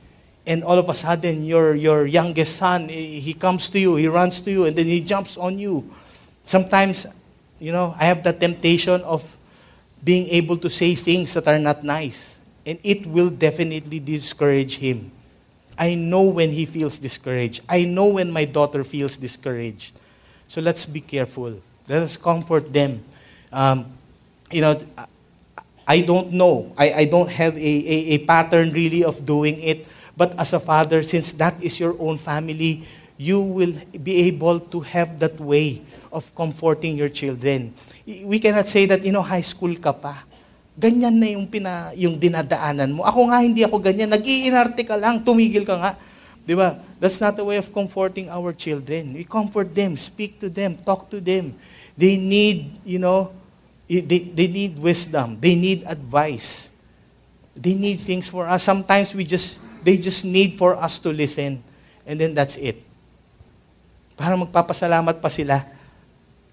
And 0.50 0.64
all 0.66 0.82
of 0.82 0.90
a 0.90 0.98
sudden 0.98 1.46
your 1.46 1.78
your 1.78 2.10
youngest 2.10 2.58
son, 2.58 2.90
he 2.90 3.38
comes 3.38 3.70
to 3.70 3.78
you, 3.78 4.02
he 4.02 4.10
runs 4.10 4.42
to 4.42 4.50
you, 4.50 4.66
and 4.66 4.74
then 4.74 4.90
he 4.90 5.00
jumps 5.00 5.38
on 5.38 5.62
you. 5.62 5.86
Sometimes, 6.42 7.06
you 7.62 7.72
know, 7.72 7.94
I 7.94 8.10
have 8.10 8.26
the 8.26 8.34
temptation 8.34 9.06
of 9.06 9.22
being 10.04 10.26
able 10.34 10.58
to 10.58 10.70
say 10.70 10.96
things 10.96 11.38
that 11.38 11.48
are 11.48 11.60
not 11.60 11.84
nice. 11.84 12.38
And 12.66 12.80
it 12.82 13.06
will 13.06 13.30
definitely 13.30 14.00
discourage 14.00 14.78
him. 14.78 15.12
I 15.78 15.94
know 15.96 16.24
when 16.24 16.52
he 16.52 16.66
feels 16.66 16.98
discouraged. 16.98 17.62
I 17.70 17.86
know 17.86 18.08
when 18.08 18.32
my 18.32 18.46
daughter 18.46 18.84
feels 18.84 19.18
discouraged. 19.18 19.94
So 20.48 20.62
let's 20.62 20.86
be 20.86 21.00
careful. 21.00 21.62
Let 21.88 22.02
us 22.04 22.18
comfort 22.18 22.74
them. 22.74 23.06
Um, 23.54 23.86
you 24.52 24.62
know, 24.62 24.78
I 25.88 26.02
don't 26.02 26.32
know. 26.34 26.74
I, 26.78 26.92
I 26.94 27.06
don't 27.06 27.30
have 27.30 27.56
a, 27.56 27.60
a, 27.60 27.98
a 28.14 28.18
pattern 28.26 28.74
really 28.74 29.04
of 29.04 29.26
doing 29.26 29.60
it. 29.62 29.88
But 30.20 30.36
as 30.36 30.52
a 30.52 30.60
father, 30.60 31.00
since 31.00 31.32
that 31.40 31.56
is 31.64 31.80
your 31.80 31.96
own 31.96 32.20
family, 32.20 32.84
you 33.16 33.40
will 33.40 33.72
be 33.96 34.28
able 34.28 34.60
to 34.60 34.84
have 34.84 35.16
that 35.24 35.40
way 35.40 35.80
of 36.12 36.28
comforting 36.36 37.00
your 37.00 37.08
children. 37.08 37.72
We 38.04 38.36
cannot 38.44 38.68
say 38.68 38.84
that, 38.92 39.00
you 39.08 39.16
know, 39.16 39.24
high 39.24 39.48
school 39.48 39.72
ka 39.80 39.96
pa. 39.96 40.28
Ganyan 40.76 41.16
na 41.16 41.32
yung, 41.32 41.48
pina, 41.48 41.96
yung 41.96 42.20
dinadaanan 42.20 43.00
mo. 43.00 43.08
Ako 43.08 43.32
nga, 43.32 43.40
hindi 43.40 43.64
ako 43.64 43.80
ganyan. 43.80 44.12
Nag-iinarte 44.12 44.84
ka 44.84 45.00
lang, 45.00 45.24
tumigil 45.24 45.64
ka 45.64 45.80
nga. 45.80 45.92
Di 46.44 46.52
ba? 46.52 46.76
That's 47.00 47.24
not 47.24 47.40
a 47.40 47.44
way 47.48 47.56
of 47.56 47.72
comforting 47.72 48.28
our 48.28 48.52
children. 48.52 49.16
We 49.16 49.24
comfort 49.24 49.72
them, 49.72 49.96
speak 49.96 50.36
to 50.44 50.52
them, 50.52 50.76
talk 50.84 51.08
to 51.16 51.24
them. 51.24 51.56
They 51.96 52.20
need, 52.20 52.76
you 52.84 53.00
know, 53.00 53.32
they, 53.88 54.28
they 54.36 54.52
need 54.52 54.76
wisdom. 54.76 55.40
They 55.40 55.56
need 55.56 55.88
advice. 55.88 56.68
They 57.56 57.72
need 57.72 58.04
things 58.04 58.28
for 58.28 58.48
us. 58.52 58.68
Sometimes 58.68 59.16
we 59.16 59.24
just 59.24 59.64
They 59.89 59.97
just 59.97 60.21
need 60.21 60.54
for 60.54 60.78
us 60.78 61.02
to 61.02 61.10
listen. 61.10 61.65
And 62.06 62.21
then 62.21 62.38
that's 62.38 62.62
it. 62.62 62.86
Para 64.13 64.38
magpapasalamat 64.38 65.17
pa 65.17 65.34
sila. 65.34 65.65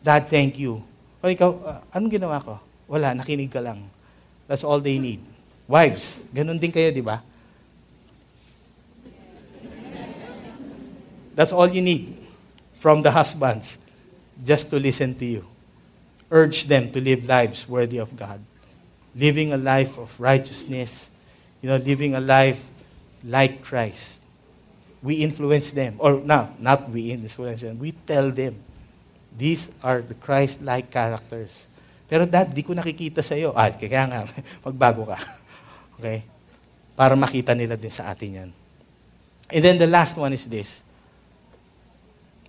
Dad, 0.01 0.25
thank 0.25 0.57
you. 0.57 0.81
O 1.20 1.29
ikaw, 1.29 1.53
uh, 1.53 1.85
anong 1.92 2.16
ginawa 2.16 2.40
ko? 2.40 2.57
Wala, 2.88 3.12
nakinig 3.12 3.53
ka 3.53 3.61
lang. 3.61 3.92
That's 4.49 4.64
all 4.64 4.81
they 4.81 4.96
need. 4.96 5.20
Wives, 5.68 6.25
ganun 6.33 6.57
din 6.57 6.72
kayo, 6.72 6.88
di 6.88 7.05
ba? 7.05 7.20
That's 11.37 11.53
all 11.53 11.68
you 11.68 11.85
need 11.85 12.16
from 12.81 13.05
the 13.05 13.12
husbands, 13.12 13.77
just 14.40 14.72
to 14.72 14.81
listen 14.81 15.12
to 15.20 15.29
you. 15.29 15.44
Urge 16.33 16.64
them 16.64 16.88
to 16.88 17.05
live 17.05 17.29
lives 17.29 17.68
worthy 17.68 18.01
of 18.01 18.16
God. 18.16 18.40
Living 19.12 19.53
a 19.53 19.61
life 19.61 20.01
of 20.01 20.09
righteousness, 20.16 21.12
you 21.61 21.68
know, 21.68 21.77
living 21.77 22.16
a 22.16 22.22
life 22.25 22.64
like 23.27 23.67
Christ. 23.67 24.23
We 25.03 25.27
influence 25.27 25.75
them. 25.75 25.99
Or 25.99 26.23
no, 26.23 26.49
not 26.62 26.89
we 26.89 27.11
influence 27.11 27.61
them. 27.61 27.79
We 27.79 27.93
tell 27.93 28.31
them. 28.31 28.62
These 29.37 29.75
are 29.83 30.01
the 30.01 30.15
Christ-like 30.15 30.89
characters. 30.89 31.69
Pero 32.09 32.25
dad, 32.25 32.55
di 32.55 32.62
ko 32.62 32.73
nakikita 32.73 33.21
sa 33.21 33.37
iyo. 33.37 33.53
Ah, 33.53 33.69
kaya 33.69 34.07
nga, 34.09 34.25
magbago 34.67 35.11
ka. 35.11 35.19
Okay? 35.97 36.29
Para 36.93 37.17
makita 37.17 37.57
nila 37.57 37.73
din 37.73 37.89
sa 37.89 38.12
atin 38.12 38.31
yan. 38.45 38.51
And 39.49 39.65
then 39.65 39.81
the 39.81 39.89
last 39.89 40.12
one 40.12 40.37
is 40.37 40.45
this. 40.45 40.85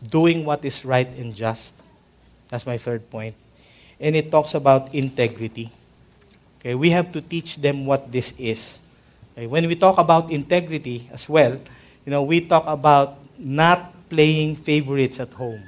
Doing 0.03 0.43
what 0.43 0.67
is 0.67 0.83
right 0.83 1.07
and 1.15 1.31
just. 1.31 1.71
That's 2.51 2.67
my 2.67 2.75
third 2.75 3.07
point. 3.07 3.39
And 4.03 4.19
it 4.19 4.27
talks 4.27 4.51
about 4.51 4.91
integrity. 4.91 5.71
Okay, 6.59 6.75
we 6.75 6.91
have 6.91 7.07
to 7.15 7.23
teach 7.23 7.55
them 7.55 7.87
what 7.87 8.11
this 8.11 8.35
is. 8.35 8.83
Okay, 9.37 9.45
when 9.45 9.69
we 9.69 9.77
talk 9.77 10.01
about 10.01 10.33
integrity 10.33 11.05
as 11.13 11.29
well, 11.29 11.61
you 12.01 12.09
know, 12.09 12.25
we 12.25 12.41
talk 12.41 12.65
about 12.65 13.21
not 13.37 13.93
playing 14.09 14.57
favorites 14.57 15.21
at 15.21 15.29
home. 15.29 15.61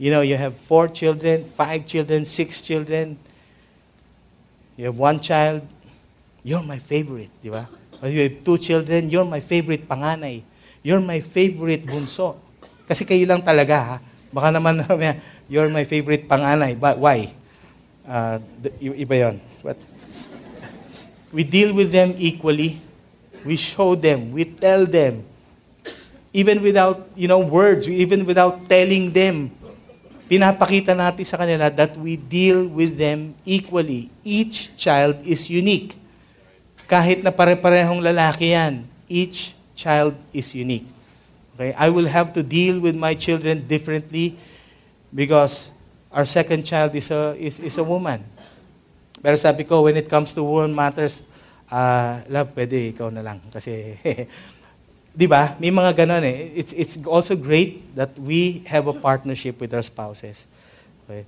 You 0.00 0.08
know, 0.08 0.24
you 0.24 0.40
have 0.40 0.56
four 0.56 0.88
children, 0.88 1.44
five 1.44 1.84
children, 1.84 2.24
six 2.24 2.64
children. 2.64 3.20
You 4.80 4.88
have 4.88 4.96
one 4.96 5.20
child, 5.20 5.68
you're 6.40 6.64
my 6.64 6.80
favorite, 6.80 7.28
di 7.44 7.52
ba? 7.52 7.68
Or 8.00 8.08
you 8.08 8.24
have 8.24 8.40
two 8.40 8.56
children, 8.56 9.12
you're 9.12 9.28
my 9.28 9.44
favorite 9.44 9.84
panganay. 9.84 10.40
You're 10.80 11.04
my 11.04 11.20
favorite 11.20 11.84
bunso. 11.84 12.40
Kasi 12.88 13.04
kayo 13.04 13.28
lang 13.28 13.44
talaga, 13.44 13.76
ha? 13.84 13.96
Baka 14.32 14.48
naman, 14.48 14.80
you're 15.52 15.68
my 15.68 15.84
favorite 15.84 16.24
panganay. 16.24 16.72
But 16.72 16.96
why? 16.96 17.36
Uh, 18.08 18.40
iba 18.80 19.28
yon. 19.28 19.44
But 19.60 19.76
we 21.32 21.42
deal 21.42 21.74
with 21.74 21.90
them 21.90 22.14
equally. 22.18 22.78
We 23.42 23.56
show 23.56 23.96
them, 23.96 24.30
we 24.30 24.44
tell 24.44 24.86
them, 24.86 25.24
even 26.32 26.62
without, 26.62 27.10
you 27.16 27.26
know, 27.26 27.40
words, 27.40 27.90
even 27.90 28.24
without 28.24 28.68
telling 28.68 29.10
them, 29.10 29.50
pinapakita 30.30 30.94
natin 30.94 31.26
sa 31.26 31.36
kanila 31.36 31.66
that 31.68 31.98
we 31.98 32.14
deal 32.14 32.70
with 32.70 32.94
them 32.94 33.34
equally. 33.44 34.08
Each 34.22 34.70
child 34.78 35.26
is 35.26 35.50
unique. 35.50 35.98
Kahit 36.86 37.26
na 37.26 37.34
pare-parehong 37.34 37.98
lalaki 37.98 38.54
yan, 38.54 38.86
each 39.10 39.58
child 39.74 40.14
is 40.30 40.54
unique. 40.54 40.86
Okay? 41.56 41.74
I 41.74 41.90
will 41.90 42.06
have 42.06 42.32
to 42.38 42.46
deal 42.46 42.78
with 42.78 42.94
my 42.94 43.12
children 43.18 43.66
differently 43.66 44.38
because 45.12 45.68
our 46.08 46.24
second 46.24 46.64
child 46.64 46.94
is 46.94 47.10
a, 47.10 47.34
is, 47.36 47.58
is 47.58 47.76
a 47.76 47.84
woman. 47.84 48.24
Pero 49.22 49.38
sabi 49.38 49.62
ko, 49.62 49.86
when 49.86 49.96
it 49.96 50.10
comes 50.10 50.34
to 50.34 50.42
woman 50.42 50.74
matters, 50.74 51.22
uh, 51.70 52.20
love, 52.26 52.50
pwede 52.58 52.90
ikaw 52.90 53.08
na 53.08 53.22
lang. 53.22 53.38
Kasi, 53.54 53.94
di 55.20 55.26
ba, 55.30 55.54
may 55.62 55.70
mga 55.70 56.04
ganon 56.04 56.26
eh. 56.26 56.58
It's, 56.58 56.74
it's 56.74 56.98
also 57.06 57.38
great 57.38 57.94
that 57.94 58.10
we 58.18 58.66
have 58.66 58.90
a 58.90 58.92
partnership 58.92 59.62
with 59.62 59.70
our 59.72 59.86
spouses. 59.86 60.50
Okay? 61.06 61.22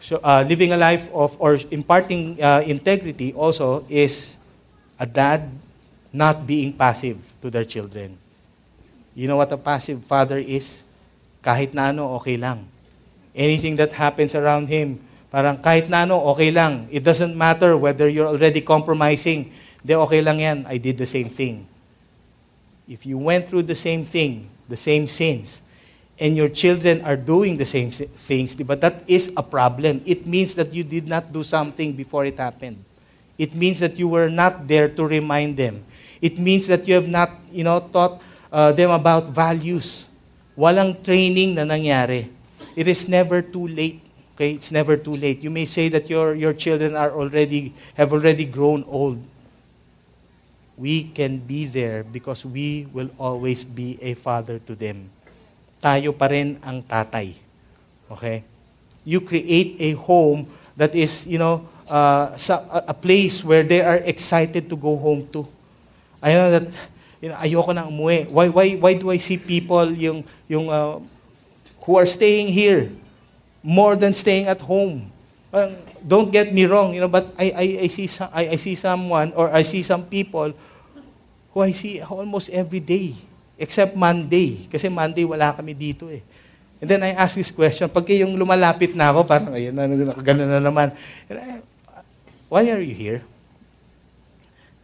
So, 0.00 0.20
uh, 0.24 0.44
living 0.48 0.72
a 0.72 0.80
life 0.80 1.12
of, 1.12 1.36
or 1.38 1.60
imparting 1.70 2.40
uh, 2.40 2.64
integrity 2.64 3.36
also 3.36 3.84
is 3.88 4.36
a 4.98 5.04
dad 5.04 5.52
not 6.12 6.46
being 6.46 6.72
passive 6.72 7.20
to 7.42 7.50
their 7.50 7.64
children. 7.64 8.16
You 9.14 9.28
know 9.28 9.36
what 9.36 9.52
a 9.52 9.56
passive 9.56 10.04
father 10.04 10.38
is? 10.38 10.82
Kahit 11.44 11.72
na 11.72 11.92
ano, 11.92 12.16
okay 12.16 12.36
lang. 12.36 12.64
Anything 13.34 13.76
that 13.76 13.92
happens 13.92 14.34
around 14.34 14.68
him, 14.68 15.00
Parang 15.30 15.58
kahit 15.58 15.90
na 15.90 16.06
ano, 16.06 16.22
okay 16.30 16.54
lang. 16.54 16.86
It 16.90 17.02
doesn't 17.02 17.34
matter 17.34 17.74
whether 17.76 18.08
you're 18.08 18.30
already 18.30 18.62
compromising. 18.62 19.50
Di 19.82 19.94
okay 19.94 20.22
lang 20.22 20.38
yan. 20.38 20.58
I 20.70 20.78
did 20.78 20.98
the 20.98 21.06
same 21.06 21.30
thing. 21.30 21.66
If 22.86 23.04
you 23.04 23.18
went 23.18 23.50
through 23.50 23.66
the 23.66 23.74
same 23.74 24.06
thing, 24.06 24.46
the 24.70 24.78
same 24.78 25.10
sins, 25.10 25.62
and 26.18 26.38
your 26.38 26.48
children 26.48 27.02
are 27.02 27.18
doing 27.18 27.58
the 27.58 27.66
same 27.66 27.90
things, 27.90 28.54
but 28.54 28.80
that 28.80 29.02
is 29.10 29.34
a 29.36 29.42
problem. 29.42 30.00
It 30.06 30.26
means 30.26 30.54
that 30.54 30.72
you 30.72 30.84
did 30.84 31.08
not 31.10 31.32
do 31.32 31.42
something 31.42 31.92
before 31.92 32.24
it 32.24 32.38
happened. 32.38 32.78
It 33.36 33.54
means 33.54 33.80
that 33.80 33.98
you 33.98 34.08
were 34.08 34.30
not 34.30 34.66
there 34.66 34.88
to 34.88 35.02
remind 35.04 35.58
them. 35.58 35.84
It 36.22 36.38
means 36.38 36.66
that 36.68 36.88
you 36.88 36.94
have 36.94 37.08
not, 37.08 37.34
you 37.52 37.64
know, 37.64 37.80
taught 37.80 38.22
uh, 38.50 38.72
them 38.72 38.90
about 38.90 39.28
values. 39.28 40.06
Walang 40.56 41.04
training 41.04 41.52
na 41.58 41.68
nangyari. 41.68 42.32
It 42.72 42.88
is 42.88 43.08
never 43.08 43.42
too 43.42 43.68
late 43.68 44.05
Okay, 44.36 44.52
it's 44.52 44.68
never 44.68 45.00
too 45.00 45.16
late. 45.16 45.40
You 45.40 45.48
may 45.48 45.64
say 45.64 45.88
that 45.88 46.12
your, 46.12 46.36
your 46.36 46.52
children 46.52 46.92
are 46.92 47.08
already, 47.08 47.72
have 47.96 48.12
already 48.12 48.44
grown 48.44 48.84
old. 48.84 49.16
We 50.76 51.04
can 51.08 51.40
be 51.40 51.64
there 51.64 52.04
because 52.04 52.44
we 52.44 52.84
will 52.92 53.08
always 53.16 53.64
be 53.64 53.96
a 53.96 54.12
father 54.12 54.60
to 54.68 54.76
them. 54.76 55.08
Tayo 55.80 56.12
pa 56.12 56.28
rin 56.28 56.60
ang 56.60 56.84
tatay. 56.84 57.32
Okay? 58.12 58.44
You 59.08 59.24
create 59.24 59.80
a 59.80 59.96
home 59.96 60.44
that 60.76 60.92
is, 60.92 61.24
you 61.24 61.40
know, 61.40 61.64
uh, 61.88 62.36
a 62.84 62.92
place 62.92 63.40
where 63.40 63.64
they 63.64 63.80
are 63.80 64.04
excited 64.04 64.68
to 64.68 64.76
go 64.76 65.00
home 65.00 65.24
to. 65.32 65.48
I 66.20 66.36
know 66.36 66.60
that, 66.60 66.68
you 67.24 67.32
know, 67.32 67.40
ayoko 67.40 67.72
na 67.72 67.88
umuwi. 67.88 68.28
Why, 68.28 68.52
why, 68.52 68.76
why 68.76 68.92
do 69.00 69.08
I 69.08 69.16
see 69.16 69.40
people 69.40 69.88
yung, 69.96 70.28
yung, 70.44 70.68
uh, 70.68 71.00
who 71.88 71.96
are 71.96 72.04
staying 72.04 72.52
here 72.52 72.92
more 73.62 73.96
than 73.96 74.12
staying 74.14 74.46
at 74.46 74.60
home. 74.60 75.10
Don't 76.04 76.30
get 76.30 76.52
me 76.52 76.68
wrong, 76.68 76.92
you 76.92 77.00
know, 77.00 77.08
but 77.08 77.32
I, 77.38 77.46
I, 77.50 77.66
I, 77.84 77.88
see 77.88 78.06
some, 78.06 78.28
I, 78.32 78.54
I 78.54 78.56
see 78.56 78.74
someone 78.76 79.32
or 79.32 79.48
I 79.50 79.62
see 79.62 79.82
some 79.82 80.04
people 80.04 80.52
who 81.50 81.58
I 81.64 81.72
see 81.72 82.00
almost 82.04 82.52
every 82.52 82.80
day, 82.80 83.16
except 83.56 83.96
Monday. 83.96 84.68
Kasi 84.68 84.92
Monday 84.92 85.24
wala 85.24 85.56
kami 85.56 85.72
dito 85.72 86.12
eh. 86.12 86.20
And 86.76 86.92
then 86.92 87.00
I 87.00 87.16
ask 87.16 87.40
this 87.40 87.48
question, 87.48 87.88
pag 87.88 88.04
yung 88.12 88.36
lumalapit 88.36 88.92
na 88.92 89.08
ako, 89.08 89.24
parang, 89.24 89.56
ayun 89.56 89.72
na, 89.72 89.88
gano'n 90.12 90.44
na 90.44 90.60
naman. 90.60 90.92
Why 92.52 92.68
are 92.68 92.84
you 92.84 92.92
here? 92.92 93.24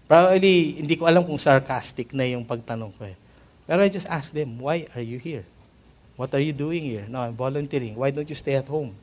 Probably, 0.09 0.81
hindi 0.81 0.97
ko 0.97 1.05
alam 1.05 1.21
kung 1.21 1.37
sarcastic 1.37 2.17
na 2.17 2.25
yung 2.25 2.49
pagtanong 2.49 2.97
ko 2.97 3.05
eh. 3.05 3.17
Pero 3.69 3.85
I 3.85 3.93
just 3.93 4.09
ask 4.09 4.33
them, 4.33 4.57
why 4.57 4.89
are 4.97 5.05
you 5.05 5.21
here? 5.21 5.45
What 6.17 6.35
are 6.35 6.41
you 6.41 6.53
doing 6.53 6.83
here? 6.83 7.07
No, 7.09 7.21
I'm 7.21 7.35
volunteering. 7.35 7.97
Why 7.97 8.11
don't 8.11 8.29
you 8.29 8.35
stay 8.35 8.55
at 8.55 8.69
home? 8.69 8.95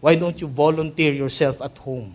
Why 0.00 0.14
don't 0.14 0.40
you 0.40 0.48
volunteer 0.48 1.12
yourself 1.12 1.60
at 1.60 1.76
home? 1.78 2.14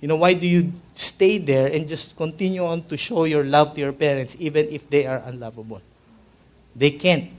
You 0.00 0.08
know, 0.08 0.16
why 0.16 0.34
do 0.34 0.46
you 0.46 0.72
stay 0.94 1.38
there 1.38 1.70
and 1.70 1.86
just 1.86 2.16
continue 2.16 2.64
on 2.64 2.82
to 2.90 2.96
show 2.96 3.24
your 3.24 3.44
love 3.44 3.74
to 3.74 3.80
your 3.80 3.92
parents 3.92 4.36
even 4.38 4.66
if 4.68 4.90
they 4.90 5.06
are 5.06 5.22
unlovable? 5.26 5.80
They 6.74 6.90
can't. 6.90 7.30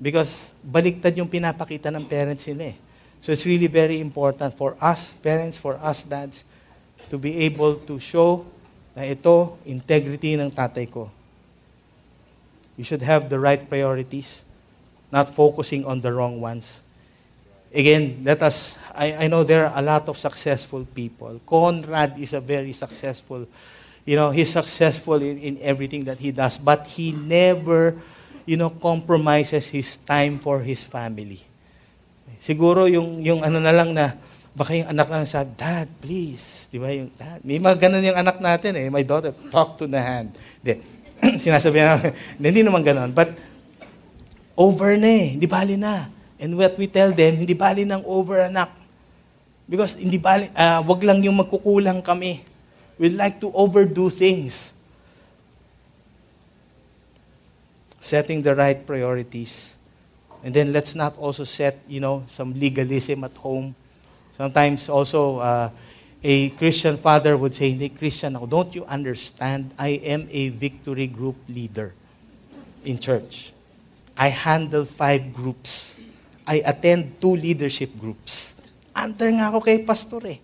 Because 0.00 0.50
baliktad 0.64 1.14
yung 1.16 1.28
pinapakita 1.28 1.94
ng 1.94 2.04
parents 2.08 2.48
nila 2.48 2.74
eh. 2.74 2.76
So 3.20 3.30
it's 3.30 3.44
really 3.44 3.68
very 3.68 4.00
important 4.00 4.56
for 4.56 4.74
us 4.80 5.12
parents, 5.12 5.58
for 5.60 5.76
us 5.78 6.02
dads, 6.02 6.42
to 7.12 7.18
be 7.18 7.36
able 7.44 7.76
to 7.86 8.00
show 8.00 8.44
na 8.96 9.06
ito, 9.06 9.54
integrity 9.62 10.34
ng 10.34 10.50
tatay 10.50 10.90
ko. 10.90 11.06
You 12.74 12.82
should 12.82 13.04
have 13.04 13.28
the 13.28 13.38
right 13.38 13.60
priorities 13.62 14.42
not 15.12 15.34
focusing 15.34 15.84
on 15.84 16.00
the 16.00 16.12
wrong 16.12 16.40
ones. 16.40 16.82
Again, 17.74 18.22
let 18.24 18.42
us, 18.42 18.78
I, 18.94 19.24
I 19.24 19.26
know 19.28 19.44
there 19.44 19.66
are 19.66 19.78
a 19.78 19.82
lot 19.82 20.08
of 20.08 20.18
successful 20.18 20.86
people. 20.94 21.40
Conrad 21.46 22.18
is 22.18 22.32
a 22.32 22.40
very 22.40 22.72
successful 22.72 23.46
You 24.10 24.16
know, 24.16 24.34
he's 24.34 24.50
successful 24.50 25.20
in, 25.20 25.38
in 25.38 25.54
everything 25.60 26.02
that 26.08 26.18
he 26.18 26.32
does, 26.32 26.56
but 26.56 26.82
he 26.86 27.12
never, 27.12 27.96
you 28.42 28.56
know, 28.56 28.70
compromises 28.70 29.68
his 29.68 30.00
time 30.02 30.40
for 30.40 30.64
his 30.64 30.82
family. 30.84 31.38
Siguro 32.40 32.88
yung, 32.88 33.20
yung 33.20 33.44
ano 33.44 33.60
na 33.60 33.70
lang 33.70 33.92
na, 33.92 34.16
baka 34.56 34.72
yung 34.72 34.88
anak 34.88 35.06
lang 35.12 35.28
sabi, 35.28 35.52
Dad, 35.54 35.86
please. 36.00 36.66
Di 36.72 36.80
ba 36.80 36.88
yung, 36.88 37.12
Dad, 37.12 37.44
may 37.44 37.60
mga 37.60 37.76
ganun 37.86 38.02
yung 38.02 38.16
anak 38.16 38.40
natin 38.40 38.72
eh. 38.80 38.88
My 38.88 39.04
daughter, 39.04 39.36
talk 39.52 39.76
to 39.76 39.84
the 39.84 40.00
hand. 40.00 40.32
Hindi. 40.64 40.80
Sinasabi 41.20 41.84
na, 41.84 42.00
hindi 42.40 42.64
naman 42.64 42.80
ganun. 42.80 43.12
But, 43.12 43.36
over 44.60 45.00
na 45.00 45.08
eh. 45.08 45.26
Hindi 45.40 45.48
bali 45.48 45.80
na. 45.80 46.04
And 46.36 46.52
what 46.60 46.76
we 46.76 46.84
tell 46.84 47.08
them, 47.16 47.40
hindi 47.40 47.56
bali 47.56 47.88
ng 47.88 48.04
over 48.04 48.44
anak. 48.44 48.68
Because 49.64 49.96
hindi 49.96 50.20
bali, 50.20 50.52
uh, 50.52 50.84
wag 50.84 51.00
lang 51.00 51.24
yung 51.24 51.40
magkukulang 51.40 52.04
kami. 52.04 52.44
We 53.00 53.08
like 53.08 53.40
to 53.40 53.48
overdo 53.56 54.12
things. 54.12 54.76
Setting 57.96 58.44
the 58.44 58.52
right 58.52 58.76
priorities. 58.84 59.72
And 60.44 60.52
then 60.52 60.72
let's 60.72 60.92
not 60.92 61.16
also 61.16 61.44
set, 61.44 61.80
you 61.88 62.00
know, 62.00 62.24
some 62.28 62.52
legalism 62.52 63.24
at 63.24 63.36
home. 63.40 63.72
Sometimes 64.36 64.88
also, 64.88 65.40
uh, 65.40 65.68
a 66.20 66.48
Christian 66.56 66.96
father 66.96 67.36
would 67.36 67.56
say, 67.56 67.72
hindi 67.72 67.88
Christian 67.88 68.36
ako. 68.36 68.44
Don't 68.44 68.72
you 68.76 68.84
understand? 68.84 69.72
I 69.80 70.00
am 70.04 70.28
a 70.28 70.48
victory 70.52 71.08
group 71.08 71.36
leader 71.48 71.92
in 72.84 73.00
church. 73.00 73.52
I 74.20 74.28
handle 74.28 74.84
five 74.84 75.32
groups. 75.32 75.96
I 76.44 76.60
attend 76.60 77.16
two 77.24 77.40
leadership 77.40 77.96
groups. 77.96 78.52
Under 78.92 79.32
nga 79.32 79.48
ako 79.48 79.64
kay 79.64 79.80
pastor 79.80 80.20
eh. 80.28 80.36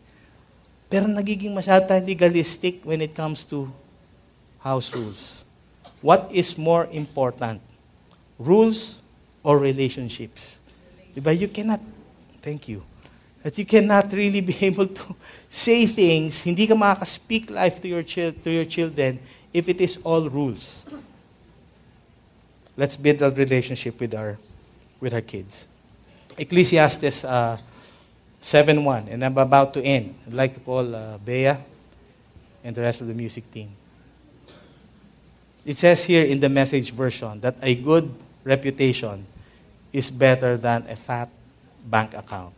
Pero 0.89 1.05
nagiging 1.05 1.53
masyado 1.53 1.93
legalistic 2.01 2.81
when 2.89 3.05
it 3.05 3.13
comes 3.13 3.45
to 3.45 3.69
house 4.65 4.97
rules. 4.97 5.45
What 6.01 6.33
is 6.33 6.57
more 6.57 6.89
important? 6.89 7.61
Rules 8.41 8.97
or 9.45 9.61
relationships? 9.61 10.57
Diba? 11.13 11.37
You 11.37 11.53
cannot, 11.53 11.85
thank 12.41 12.73
you, 12.73 12.81
that 13.45 13.61
you 13.61 13.69
cannot 13.69 14.09
really 14.09 14.41
be 14.41 14.57
able 14.73 14.89
to 14.89 15.13
say 15.53 15.85
things, 15.85 16.49
hindi 16.49 16.65
ka 16.65 16.73
makaka-speak 16.73 17.53
life 17.53 17.85
to 17.85 17.89
your, 17.93 18.05
to 18.09 18.49
your 18.49 18.65
children 18.65 19.21
if 19.53 19.69
it 19.69 19.85
is 19.85 20.01
all 20.01 20.33
rules. 20.33 20.81
Let's 22.77 22.97
build 22.97 23.23
a 23.23 23.31
relationship 23.31 23.99
with 24.01 24.15
our, 24.15 24.37
with 25.01 25.15
our 25.15 25.23
kids. 25.23 25.67
Ecclesiastes 26.37 27.25
uh, 27.25 27.59
7.1, 28.43 29.11
and 29.11 29.25
I'm 29.25 29.37
about 29.39 29.73
to 29.75 29.83
end. 29.83 30.15
I'd 30.27 30.35
like 30.35 30.55
to 30.55 30.61
call 30.61 30.95
uh, 30.95 31.19
Bea 31.19 31.57
and 32.63 32.75
the 32.75 32.83
rest 32.83 33.01
of 33.01 33.07
the 33.07 33.15
music 33.15 33.51
team. 33.51 33.71
It 35.65 35.77
says 35.77 36.05
here 36.05 36.25
in 36.25 36.39
the 36.39 36.49
message 36.49 36.93
version 36.93 37.41
that 37.41 37.57
a 37.63 37.75
good 37.75 38.13
reputation 38.45 39.27
is 39.93 40.11
better 40.11 40.57
than 40.57 40.85
a 40.89 40.95
fat 40.95 41.29
bank 41.87 42.15
account. 42.15 42.55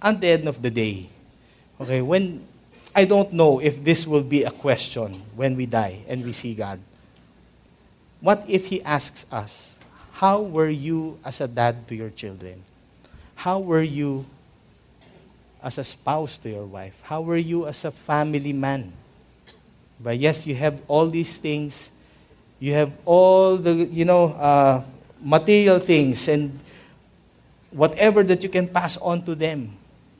At 0.00 0.20
the 0.20 0.28
end 0.28 0.48
of 0.48 0.62
the 0.62 0.70
day, 0.70 1.08
okay, 1.80 2.00
when 2.00 2.46
I 2.94 3.04
don't 3.04 3.32
know 3.32 3.60
if 3.60 3.82
this 3.82 4.06
will 4.06 4.22
be 4.22 4.44
a 4.44 4.50
question 4.50 5.14
when 5.36 5.56
we 5.56 5.66
die 5.66 6.00
and 6.08 6.24
we 6.24 6.32
see 6.32 6.54
God. 6.54 6.80
What 8.20 8.44
if 8.48 8.66
He 8.66 8.82
asks 8.82 9.26
us, 9.32 9.74
How 10.12 10.40
were 10.40 10.68
you 10.68 11.18
as 11.24 11.40
a 11.40 11.48
dad 11.48 11.88
to 11.88 11.94
your 11.94 12.10
children? 12.10 12.62
How 13.34 13.58
were 13.58 13.82
you 13.82 14.26
as 15.62 15.78
a 15.78 15.84
spouse 15.84 16.36
to 16.38 16.50
your 16.50 16.66
wife? 16.66 17.00
How 17.04 17.22
were 17.22 17.40
you 17.40 17.66
as 17.66 17.84
a 17.84 17.90
family 17.90 18.52
man? 18.52 18.92
But 19.98 20.18
yes, 20.18 20.46
you 20.46 20.54
have 20.56 20.80
all 20.88 21.08
these 21.08 21.38
things. 21.38 21.90
You 22.58 22.74
have 22.74 22.92
all 23.06 23.56
the, 23.56 23.72
you 23.72 24.04
know, 24.04 24.36
uh, 24.36 24.84
material 25.22 25.78
things 25.78 26.28
and 26.28 26.58
whatever 27.70 28.22
that 28.22 28.42
you 28.42 28.48
can 28.48 28.68
pass 28.68 28.96
on 28.98 29.22
to 29.24 29.34
them 29.34 29.76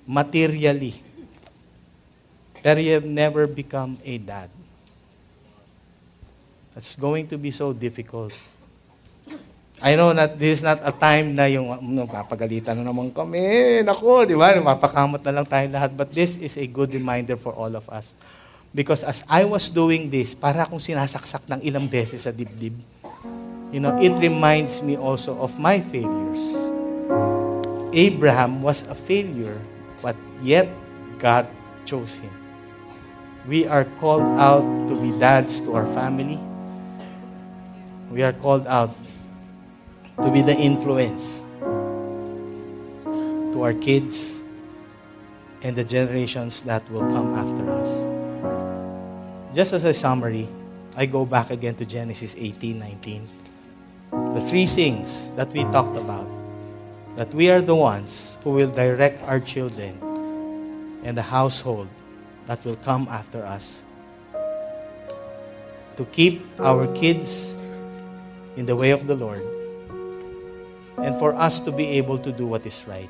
materially. 0.06 1.02
But 2.62 2.82
you 2.82 2.92
have 2.92 3.04
never 3.04 3.46
become 3.46 3.98
a 4.04 4.18
dad. 4.18 4.50
That's 6.74 6.94
going 6.94 7.26
to 7.30 7.36
be 7.36 7.50
so 7.50 7.74
difficult. 7.74 8.30
I 9.80 9.96
know 9.96 10.12
that 10.12 10.36
this 10.36 10.60
is 10.60 10.62
not 10.62 10.84
a 10.84 10.92
time 10.92 11.32
na 11.32 11.48
yung 11.48 11.72
papagalitan 12.04 12.76
na 12.76 12.92
naman 12.92 13.08
kami. 13.08 13.80
Nako, 13.80 14.28
di 14.28 14.36
ba? 14.36 14.52
Mapakamot 14.60 15.24
na 15.24 15.40
lang 15.40 15.46
tayo 15.48 15.64
lahat. 15.72 15.96
But 15.96 16.12
this 16.12 16.36
is 16.36 16.60
a 16.60 16.66
good 16.68 16.92
reminder 16.92 17.40
for 17.40 17.56
all 17.56 17.72
of 17.72 17.88
us. 17.88 18.12
Because 18.76 19.00
as 19.00 19.24
I 19.24 19.48
was 19.48 19.72
doing 19.72 20.12
this, 20.12 20.36
para 20.36 20.68
akong 20.68 20.84
sinasaksak 20.84 21.48
ng 21.48 21.64
ilang 21.64 21.88
beses 21.88 22.28
sa 22.28 22.30
dibdib. 22.30 22.76
You 23.72 23.80
know, 23.80 23.96
it 23.96 24.12
reminds 24.20 24.84
me 24.84 25.00
also 25.00 25.32
of 25.40 25.56
my 25.56 25.80
failures. 25.80 26.42
Abraham 27.96 28.60
was 28.60 28.84
a 28.86 28.94
failure, 28.94 29.58
but 30.04 30.14
yet 30.44 30.68
God 31.16 31.48
chose 31.88 32.20
him. 32.20 32.30
We 33.48 33.64
are 33.64 33.88
called 33.96 34.26
out 34.36 34.62
to 34.62 34.94
be 34.94 35.10
dads 35.16 35.64
to 35.64 35.72
our 35.72 35.88
family. 35.96 36.36
We 38.10 38.22
are 38.22 38.32
called 38.32 38.66
out 38.66 38.90
to 40.20 40.30
be 40.30 40.42
the 40.42 40.54
influence 40.54 41.42
to 43.54 43.62
our 43.62 43.72
kids 43.72 44.42
and 45.62 45.76
the 45.76 45.84
generations 45.84 46.62
that 46.62 46.82
will 46.90 47.06
come 47.06 47.34
after 47.38 47.70
us. 47.70 47.88
Just 49.54 49.72
as 49.72 49.84
a 49.84 49.94
summary, 49.94 50.48
I 50.96 51.06
go 51.06 51.24
back 51.24 51.50
again 51.50 51.76
to 51.76 51.86
Genesis 51.86 52.34
18, 52.36 52.78
19. 52.78 53.28
The 54.10 54.44
three 54.48 54.66
things 54.66 55.30
that 55.36 55.48
we 55.50 55.62
talked 55.70 55.96
about, 55.96 56.26
that 57.16 57.32
we 57.32 57.48
are 57.50 57.60
the 57.60 57.76
ones 57.76 58.36
who 58.42 58.50
will 58.50 58.70
direct 58.70 59.22
our 59.22 59.38
children 59.38 59.94
and 61.04 61.16
the 61.16 61.22
household 61.22 61.88
that 62.46 62.64
will 62.64 62.76
come 62.76 63.06
after 63.08 63.46
us. 63.46 63.82
To 65.96 66.04
keep 66.10 66.42
our 66.58 66.90
kids 66.94 67.54
in 68.60 68.68
the 68.68 68.76
way 68.76 68.92
of 68.92 69.08
the 69.08 69.16
Lord, 69.16 69.40
and 71.00 71.16
for 71.16 71.32
us 71.32 71.64
to 71.64 71.72
be 71.72 71.96
able 71.96 72.20
to 72.20 72.28
do 72.28 72.44
what 72.44 72.68
is 72.68 72.84
right. 72.84 73.08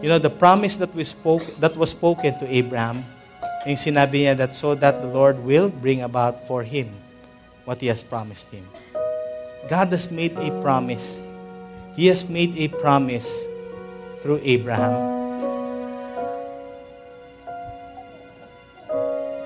You 0.00 0.08
know, 0.08 0.16
the 0.16 0.32
promise 0.32 0.80
that 0.80 0.94
we 0.96 1.04
spoke 1.04 1.44
that 1.60 1.76
was 1.76 1.92
spoken 1.92 2.40
to 2.40 2.48
Abraham, 2.48 3.04
yung 3.68 3.76
sinabi 3.76 4.24
niya 4.24 4.40
that 4.40 4.56
so 4.56 4.72
that 4.72 5.04
the 5.04 5.12
Lord 5.12 5.44
will 5.44 5.68
bring 5.68 6.00
about 6.00 6.40
for 6.48 6.64
him 6.64 6.88
what 7.68 7.84
he 7.84 7.92
has 7.92 8.00
promised 8.00 8.48
him. 8.48 8.64
God 9.68 9.92
has 9.92 10.08
made 10.08 10.32
a 10.40 10.48
promise. 10.64 11.20
He 11.92 12.08
has 12.08 12.24
made 12.24 12.56
a 12.56 12.72
promise 12.80 13.28
through 14.24 14.40
Abraham. 14.40 15.20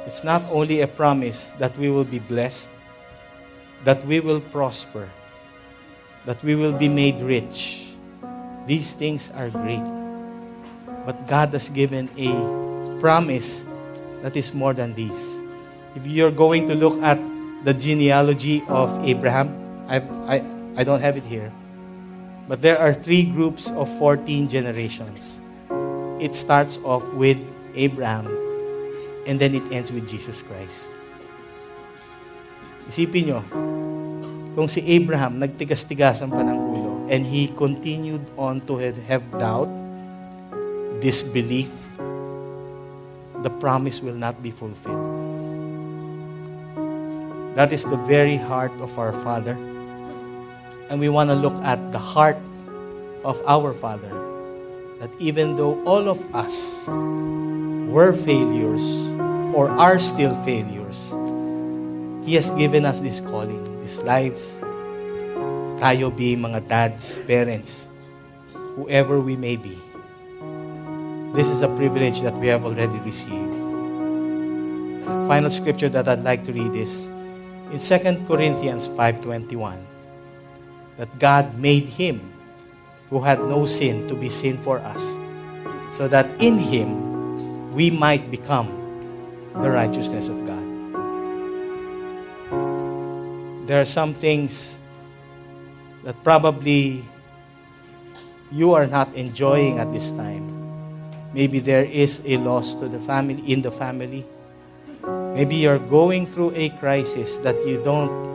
It's 0.06 0.22
not 0.22 0.46
only 0.54 0.86
a 0.86 0.86
promise 0.86 1.50
that 1.58 1.74
we 1.74 1.90
will 1.90 2.06
be 2.06 2.22
blessed, 2.22 2.70
that 3.84 4.04
we 4.06 4.20
will 4.20 4.40
prosper, 4.40 5.08
that 6.24 6.42
we 6.42 6.54
will 6.54 6.72
be 6.72 6.88
made 6.88 7.20
rich. 7.20 7.92
These 8.66 8.92
things 8.92 9.30
are 9.30 9.50
great. 9.50 9.84
But 11.04 11.28
God 11.28 11.52
has 11.52 11.68
given 11.68 12.08
a 12.16 12.32
promise 13.00 13.64
that 14.22 14.36
is 14.36 14.54
more 14.54 14.72
than 14.72 14.94
these. 14.94 15.20
If 15.94 16.06
you're 16.06 16.32
going 16.32 16.66
to 16.68 16.74
look 16.74 17.00
at 17.02 17.20
the 17.64 17.74
genealogy 17.74 18.64
of 18.68 18.88
Abraham, 19.04 19.52
I, 19.86 20.00
I, 20.26 20.44
I 20.76 20.84
don't 20.84 21.00
have 21.00 21.16
it 21.16 21.24
here. 21.24 21.52
But 22.48 22.62
there 22.62 22.78
are 22.78 22.92
three 22.92 23.24
groups 23.24 23.70
of 23.70 23.88
14 23.98 24.48
generations. 24.48 25.40
It 26.20 26.34
starts 26.34 26.78
off 26.84 27.04
with 27.14 27.38
Abraham, 27.74 28.26
and 29.26 29.38
then 29.38 29.54
it 29.54 29.64
ends 29.72 29.92
with 29.92 30.08
Jesus 30.08 30.40
Christ. 30.42 30.90
Isipin 32.88 33.32
nyo, 33.32 33.40
kung 34.54 34.68
si 34.70 34.84
Abraham 34.84 35.40
nagtigas-tigasan 35.40 36.30
pa 36.30 36.42
ng 36.44 36.64
and 37.08 37.26
he 37.26 37.48
continued 37.48 38.24
on 38.38 38.60
to 38.64 38.76
have 38.80 39.22
doubt, 39.38 39.68
disbelief, 41.00 41.70
the 43.42 43.50
promise 43.60 44.00
will 44.00 44.16
not 44.16 44.40
be 44.42 44.50
fulfilled. 44.50 45.04
That 47.54 47.72
is 47.72 47.84
the 47.84 48.00
very 48.08 48.36
heart 48.36 48.72
of 48.80 48.98
our 48.98 49.12
Father. 49.12 49.54
And 50.90 50.98
we 50.98 51.08
want 51.08 51.30
to 51.30 51.36
look 51.36 51.54
at 51.62 51.92
the 51.92 52.00
heart 52.00 52.38
of 53.22 53.40
our 53.46 53.72
Father. 53.72 54.10
That 54.98 55.10
even 55.20 55.56
though 55.56 55.78
all 55.84 56.08
of 56.08 56.24
us 56.34 56.82
were 56.88 58.12
failures 58.12 58.82
or 59.54 59.70
are 59.70 59.98
still 59.98 60.34
failures, 60.42 61.14
He 62.24 62.34
has 62.34 62.50
given 62.56 62.84
us 62.84 63.00
this 63.00 63.20
calling, 63.20 63.62
these 63.80 64.00
lives. 64.00 64.56
Tayo 65.80 66.08
be 66.08 66.36
mga 66.36 66.68
dads, 66.68 67.18
parents, 67.28 67.86
whoever 68.76 69.20
we 69.20 69.36
may 69.36 69.56
be. 69.56 69.76
This 71.36 71.48
is 71.48 71.62
a 71.62 71.68
privilege 71.76 72.22
that 72.22 72.34
we 72.36 72.48
have 72.48 72.64
already 72.64 72.96
received. 73.04 73.64
final 75.26 75.50
scripture 75.50 75.88
that 75.88 76.08
I'd 76.08 76.24
like 76.24 76.44
to 76.44 76.52
read 76.52 76.74
is 76.74 77.06
in 77.72 77.78
2 77.80 78.24
Corinthians 78.26 78.86
5.21 78.88 79.78
that 80.96 81.18
God 81.18 81.58
made 81.58 81.84
him 81.84 82.20
who 83.10 83.20
had 83.20 83.38
no 83.38 83.66
sin 83.66 84.08
to 84.08 84.14
be 84.14 84.28
sin 84.28 84.58
for 84.58 84.78
us 84.80 85.00
so 85.96 86.08
that 86.08 86.28
in 86.40 86.58
him 86.58 87.74
we 87.74 87.90
might 87.90 88.30
become 88.30 88.68
the 89.54 89.70
righteousness 89.70 90.28
of 90.28 90.46
God. 90.46 90.63
There 93.66 93.80
are 93.80 93.88
some 93.88 94.12
things 94.12 94.78
that 96.04 96.22
probably 96.22 97.04
you 98.52 98.74
are 98.74 98.86
not 98.86 99.12
enjoying 99.14 99.78
at 99.78 99.92
this 99.92 100.10
time. 100.12 100.52
Maybe 101.32 101.58
there 101.58 101.84
is 101.84 102.20
a 102.24 102.36
loss 102.36 102.74
to 102.76 102.88
the 102.88 103.00
family 103.00 103.40
in 103.50 103.62
the 103.62 103.70
family. 103.70 104.24
Maybe 105.34 105.56
you're 105.56 105.80
going 105.80 106.26
through 106.26 106.52
a 106.54 106.68
crisis 106.78 107.38
that 107.38 107.56
you 107.66 107.82
don't 107.82 108.34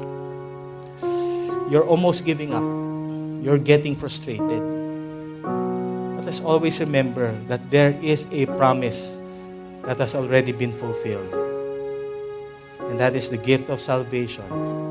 you're 1.69 1.85
almost 1.85 2.25
giving 2.25 2.51
up. 2.51 2.65
You're 3.45 3.61
getting 3.61 3.95
frustrated. 3.95 4.65
But 5.45 6.25
let's 6.25 6.41
always 6.41 6.79
remember 6.79 7.31
that 7.47 7.69
there 7.69 7.93
is 8.01 8.25
a 8.31 8.47
promise 8.57 9.19
that 9.85 9.99
has 9.99 10.15
already 10.15 10.51
been 10.51 10.73
fulfilled. 10.73 11.29
And 12.89 12.99
that 12.99 13.13
is 13.13 13.29
the 13.29 13.37
gift 13.37 13.69
of 13.69 13.79
salvation. 13.79 14.88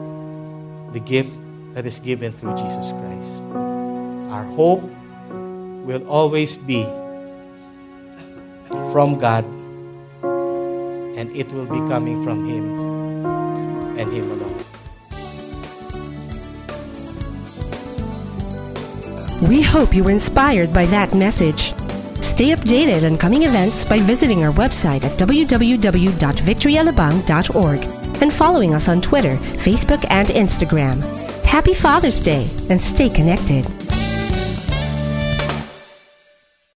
The 0.92 1.00
gift 1.00 1.38
that 1.74 1.86
is 1.86 1.98
given 2.00 2.32
through 2.32 2.56
Jesus 2.56 2.92
Christ. 2.92 3.42
Our 4.32 4.44
hope 4.56 4.82
will 5.88 6.06
always 6.08 6.56
be 6.56 6.84
from 8.92 9.18
God, 9.18 9.44
and 11.16 11.34
it 11.36 11.52
will 11.52 11.66
be 11.66 11.80
coming 11.88 12.22
from 12.24 12.48
Him 12.48 12.78
and 13.98 14.12
Him 14.12 14.30
alone. 14.30 14.54
We 19.48 19.62
hope 19.62 19.94
you 19.94 20.04
were 20.04 20.10
inspired 20.10 20.74
by 20.74 20.84
that 20.86 21.14
message. 21.14 21.72
Stay 22.20 22.50
updated 22.50 23.04
on 23.08 23.16
coming 23.18 23.44
events 23.44 23.84
by 23.84 24.00
visiting 24.00 24.42
our 24.44 24.52
website 24.52 25.04
at 25.04 25.16
www.victoryalabang.org 25.18 27.97
and 28.20 28.32
following 28.32 28.74
us 28.74 28.88
on 28.88 29.00
Twitter, 29.00 29.36
Facebook, 29.64 30.04
and 30.10 30.28
Instagram. 30.28 31.02
Happy 31.44 31.74
Father's 31.74 32.20
Day 32.20 32.48
and 32.68 32.82
stay 32.82 33.08
connected. 33.08 33.66